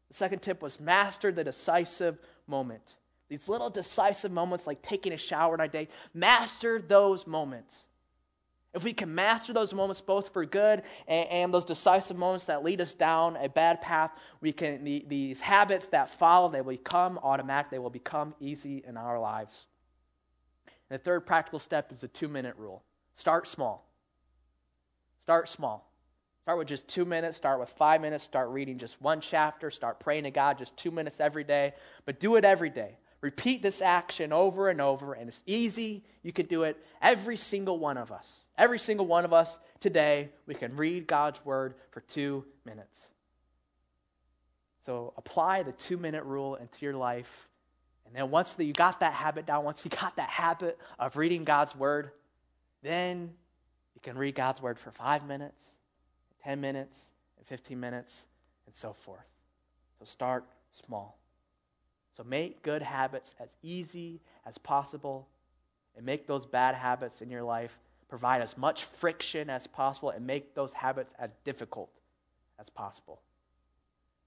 The 0.08 0.14
second 0.14 0.40
tip 0.40 0.62
was 0.62 0.80
master 0.80 1.32
the 1.32 1.44
decisive 1.44 2.18
moment. 2.46 2.96
These 3.28 3.48
little 3.48 3.70
decisive 3.70 4.32
moments, 4.32 4.66
like 4.66 4.82
taking 4.82 5.12
a 5.12 5.16
shower 5.16 5.54
in 5.54 5.60
our 5.60 5.68
day, 5.68 5.88
master 6.12 6.80
those 6.80 7.26
moments. 7.26 7.84
If 8.72 8.84
we 8.84 8.92
can 8.92 9.12
master 9.14 9.52
those 9.52 9.74
moments 9.74 10.00
both 10.00 10.32
for 10.32 10.44
good 10.44 10.82
and, 11.08 11.28
and, 11.28 11.54
those 11.54 11.64
decisive 11.64 12.16
moments 12.16 12.44
that 12.46 12.62
lead 12.62 12.80
us 12.80 12.94
down 12.94 13.36
a 13.36 13.48
bad 13.48 13.80
path, 13.80 14.12
we 14.40 14.52
can 14.52 14.84
the, 14.84 15.04
these 15.08 15.40
habits 15.40 15.88
that 15.88 16.08
follow, 16.08 16.48
they 16.48 16.60
will 16.60 16.72
become 16.72 17.18
automatic, 17.22 17.70
they 17.70 17.80
will 17.80 17.90
become 17.90 18.34
easy 18.40 18.84
in 18.86 18.96
our 18.96 19.18
lives. 19.18 19.66
And 20.88 21.00
the 21.00 21.02
third 21.02 21.26
practical 21.26 21.58
step 21.58 21.90
is 21.90 22.00
the 22.00 22.08
two 22.08 22.28
minute 22.28 22.54
rule. 22.56 22.82
Start 23.14 23.46
small. 23.46 23.86
Start 25.20 25.48
small. 25.48 25.90
Start 26.42 26.58
with 26.58 26.68
just 26.68 26.88
two 26.88 27.04
minutes, 27.04 27.36
start 27.36 27.60
with 27.60 27.68
five 27.68 28.00
minutes, 28.00 28.24
start 28.24 28.48
reading 28.48 28.78
just 28.78 29.00
one 29.00 29.20
chapter, 29.20 29.70
start 29.70 30.00
praying 30.00 30.24
to 30.24 30.30
God 30.30 30.58
just 30.58 30.76
two 30.76 30.90
minutes 30.90 31.20
every 31.20 31.44
day, 31.44 31.74
but 32.06 32.18
do 32.18 32.36
it 32.36 32.44
every 32.44 32.70
day. 32.70 32.98
Repeat 33.20 33.62
this 33.62 33.82
action 33.82 34.32
over 34.32 34.70
and 34.70 34.80
over, 34.80 35.12
and 35.12 35.28
it's 35.28 35.42
easy. 35.44 36.02
You 36.22 36.32
can 36.32 36.46
do 36.46 36.62
it, 36.62 36.82
every 37.02 37.36
single 37.36 37.78
one 37.78 37.98
of 37.98 38.10
us. 38.10 38.40
Every 38.56 38.78
single 38.78 39.06
one 39.06 39.26
of 39.26 39.32
us 39.32 39.58
today, 39.78 40.30
we 40.46 40.54
can 40.54 40.74
read 40.74 41.06
God's 41.06 41.44
word 41.44 41.74
for 41.90 42.00
two 42.00 42.46
minutes. 42.64 43.06
So 44.86 45.12
apply 45.18 45.62
the 45.62 45.72
two 45.72 45.98
minute 45.98 46.24
rule 46.24 46.54
into 46.54 46.78
your 46.80 46.94
life. 46.94 47.48
And 48.06 48.16
then 48.16 48.30
once 48.30 48.56
you 48.58 48.72
got 48.72 49.00
that 49.00 49.12
habit 49.12 49.46
down, 49.46 49.64
once 49.64 49.84
you 49.84 49.90
got 49.90 50.16
that 50.16 50.30
habit 50.30 50.78
of 50.98 51.16
reading 51.16 51.44
God's 51.44 51.76
word, 51.76 52.10
then 52.82 53.32
you 53.94 54.00
can 54.02 54.16
read 54.16 54.34
God's 54.34 54.62
word 54.62 54.78
for 54.78 54.90
five 54.90 55.26
minutes, 55.26 55.70
10 56.44 56.60
minutes, 56.60 57.10
and 57.36 57.46
15 57.46 57.78
minutes, 57.78 58.26
and 58.66 58.74
so 58.74 58.92
forth. 58.92 59.28
So 59.98 60.04
start 60.04 60.44
small. 60.72 61.18
So 62.16 62.24
make 62.24 62.62
good 62.62 62.82
habits 62.82 63.34
as 63.38 63.56
easy 63.62 64.20
as 64.46 64.58
possible 64.58 65.28
and 65.96 66.04
make 66.04 66.26
those 66.26 66.46
bad 66.46 66.74
habits 66.74 67.20
in 67.20 67.30
your 67.30 67.42
life 67.42 67.78
provide 68.08 68.42
as 68.42 68.56
much 68.56 68.84
friction 68.84 69.48
as 69.48 69.66
possible 69.66 70.10
and 70.10 70.26
make 70.26 70.54
those 70.54 70.72
habits 70.72 71.12
as 71.18 71.30
difficult 71.44 71.90
as 72.58 72.68
possible. 72.68 73.20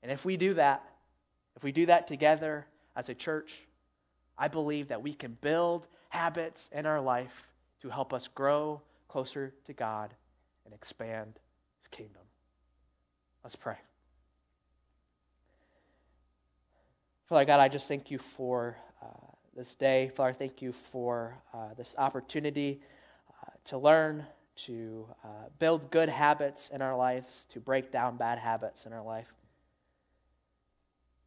And 0.01 0.11
if 0.11 0.25
we 0.25 0.37
do 0.37 0.53
that, 0.55 0.83
if 1.55 1.63
we 1.63 1.71
do 1.71 1.85
that 1.87 2.07
together 2.07 2.65
as 2.95 3.09
a 3.09 3.13
church, 3.13 3.61
I 4.37 4.47
believe 4.47 4.87
that 4.87 5.01
we 5.01 5.13
can 5.13 5.37
build 5.41 5.87
habits 6.09 6.69
in 6.71 6.85
our 6.85 7.01
life 7.01 7.47
to 7.83 7.89
help 7.89 8.13
us 8.13 8.29
grow 8.29 8.81
closer 9.09 9.53
to 9.65 9.73
God 9.73 10.13
and 10.63 10.73
expand 10.73 11.33
His 11.77 11.87
kingdom. 11.89 12.21
Let's 13.43 13.57
pray. 13.57 13.75
Father 17.27 17.43
God, 17.43 17.59
I 17.59 17.67
just 17.67 17.89
thank 17.89 18.09
you 18.09 18.19
for 18.19 18.77
uh, 19.01 19.07
this 19.53 19.75
day. 19.75 20.09
Father, 20.15 20.31
thank 20.31 20.61
you 20.61 20.71
for 20.71 21.37
uh, 21.53 21.73
this 21.75 21.93
opportunity 21.97 22.79
uh, 23.29 23.51
to 23.65 23.77
learn, 23.77 24.25
to 24.55 25.05
uh, 25.21 25.27
build 25.59 25.91
good 25.91 26.07
habits 26.07 26.69
in 26.73 26.81
our 26.81 26.95
lives, 26.95 27.47
to 27.51 27.59
break 27.59 27.91
down 27.91 28.15
bad 28.15 28.39
habits 28.39 28.85
in 28.85 28.93
our 28.93 29.03
life. 29.03 29.33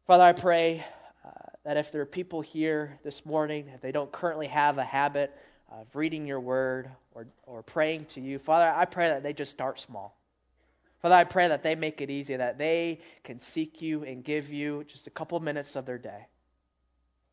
Father, 0.07 0.23
I 0.23 0.33
pray 0.33 0.83
uh, 1.23 1.29
that 1.65 1.77
if 1.77 1.91
there 1.91 2.01
are 2.01 2.05
people 2.05 2.41
here 2.41 2.97
this 3.03 3.27
morning, 3.27 3.69
if 3.75 3.81
they 3.81 3.91
don't 3.91 4.11
currently 4.11 4.47
have 4.47 4.79
a 4.79 4.83
habit 4.83 5.37
of 5.69 5.95
reading 5.95 6.25
your 6.25 6.39
word 6.39 6.89
or, 7.13 7.27
or 7.45 7.63
praying 7.63 8.05
to 8.05 8.21
you, 8.21 8.39
Father, 8.39 8.71
I 8.75 8.85
pray 8.85 9.09
that 9.09 9.23
they 9.23 9.33
just 9.33 9.51
start 9.51 9.79
small. 9.79 10.17
Father, 11.01 11.15
I 11.15 11.25
pray 11.25 11.47
that 11.47 11.63
they 11.63 11.75
make 11.75 12.01
it 12.01 12.09
easy, 12.09 12.35
that 12.35 12.57
they 12.57 12.99
can 13.23 13.39
seek 13.39 13.81
you 13.81 14.03
and 14.03 14.23
give 14.23 14.49
you 14.49 14.83
just 14.85 15.07
a 15.07 15.11
couple 15.11 15.39
minutes 15.39 15.75
of 15.75 15.85
their 15.85 15.97
day. 15.97 16.27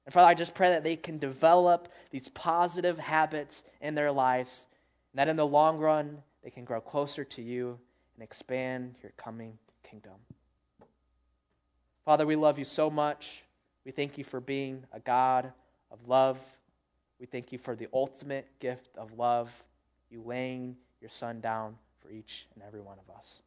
And 0.05 0.12
Father, 0.12 0.28
I 0.28 0.35
just 0.35 0.55
pray 0.55 0.70
that 0.70 0.85
they 0.85 0.97
can 0.97 1.18
develop 1.18 1.89
these 2.11 2.28
positive 2.28 2.99
habits 2.99 3.62
in 3.80 3.95
their 3.95 4.12
lives, 4.12 4.66
and 5.12 5.18
that 5.18 5.28
in 5.28 5.37
the 5.37 5.47
long 5.47 5.78
run, 5.78 6.22
they 6.43 6.51
can 6.51 6.64
grow 6.64 6.80
closer 6.80 7.24
to 7.24 7.43
you 7.43 7.78
and 8.14 8.22
expand 8.22 8.97
your 9.03 9.12
coming 9.16 9.59
kingdom. 9.82 10.12
Father, 12.05 12.26
we 12.26 12.37
love 12.37 12.59
you 12.59 12.66
so 12.66 12.91
much. 12.91 13.45
We 13.87 13.93
thank 13.93 14.18
you 14.18 14.24
for 14.24 14.41
being 14.41 14.85
a 14.93 15.01
God 15.01 15.53
of 15.91 16.07
love. 16.07 16.39
We 17.21 17.27
thank 17.27 17.53
you 17.53 17.59
for 17.59 17.77
the 17.77 17.89
ultimate 17.93 18.47
gift 18.61 18.97
of 18.97 19.17
love, 19.19 19.51
you 20.11 20.23
laying 20.25 20.77
your 21.01 21.11
Son 21.11 21.41
down 21.41 21.77
for 22.01 22.11
each 22.11 22.47
and 22.55 22.62
every 22.65 22.81
one 22.81 22.99
of 22.99 23.15
us. 23.17 23.41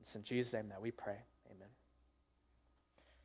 It's 0.00 0.14
in 0.14 0.24
Jesus' 0.24 0.52
name 0.52 0.68
that 0.68 0.80
we 0.80 0.90
pray. 0.90 1.16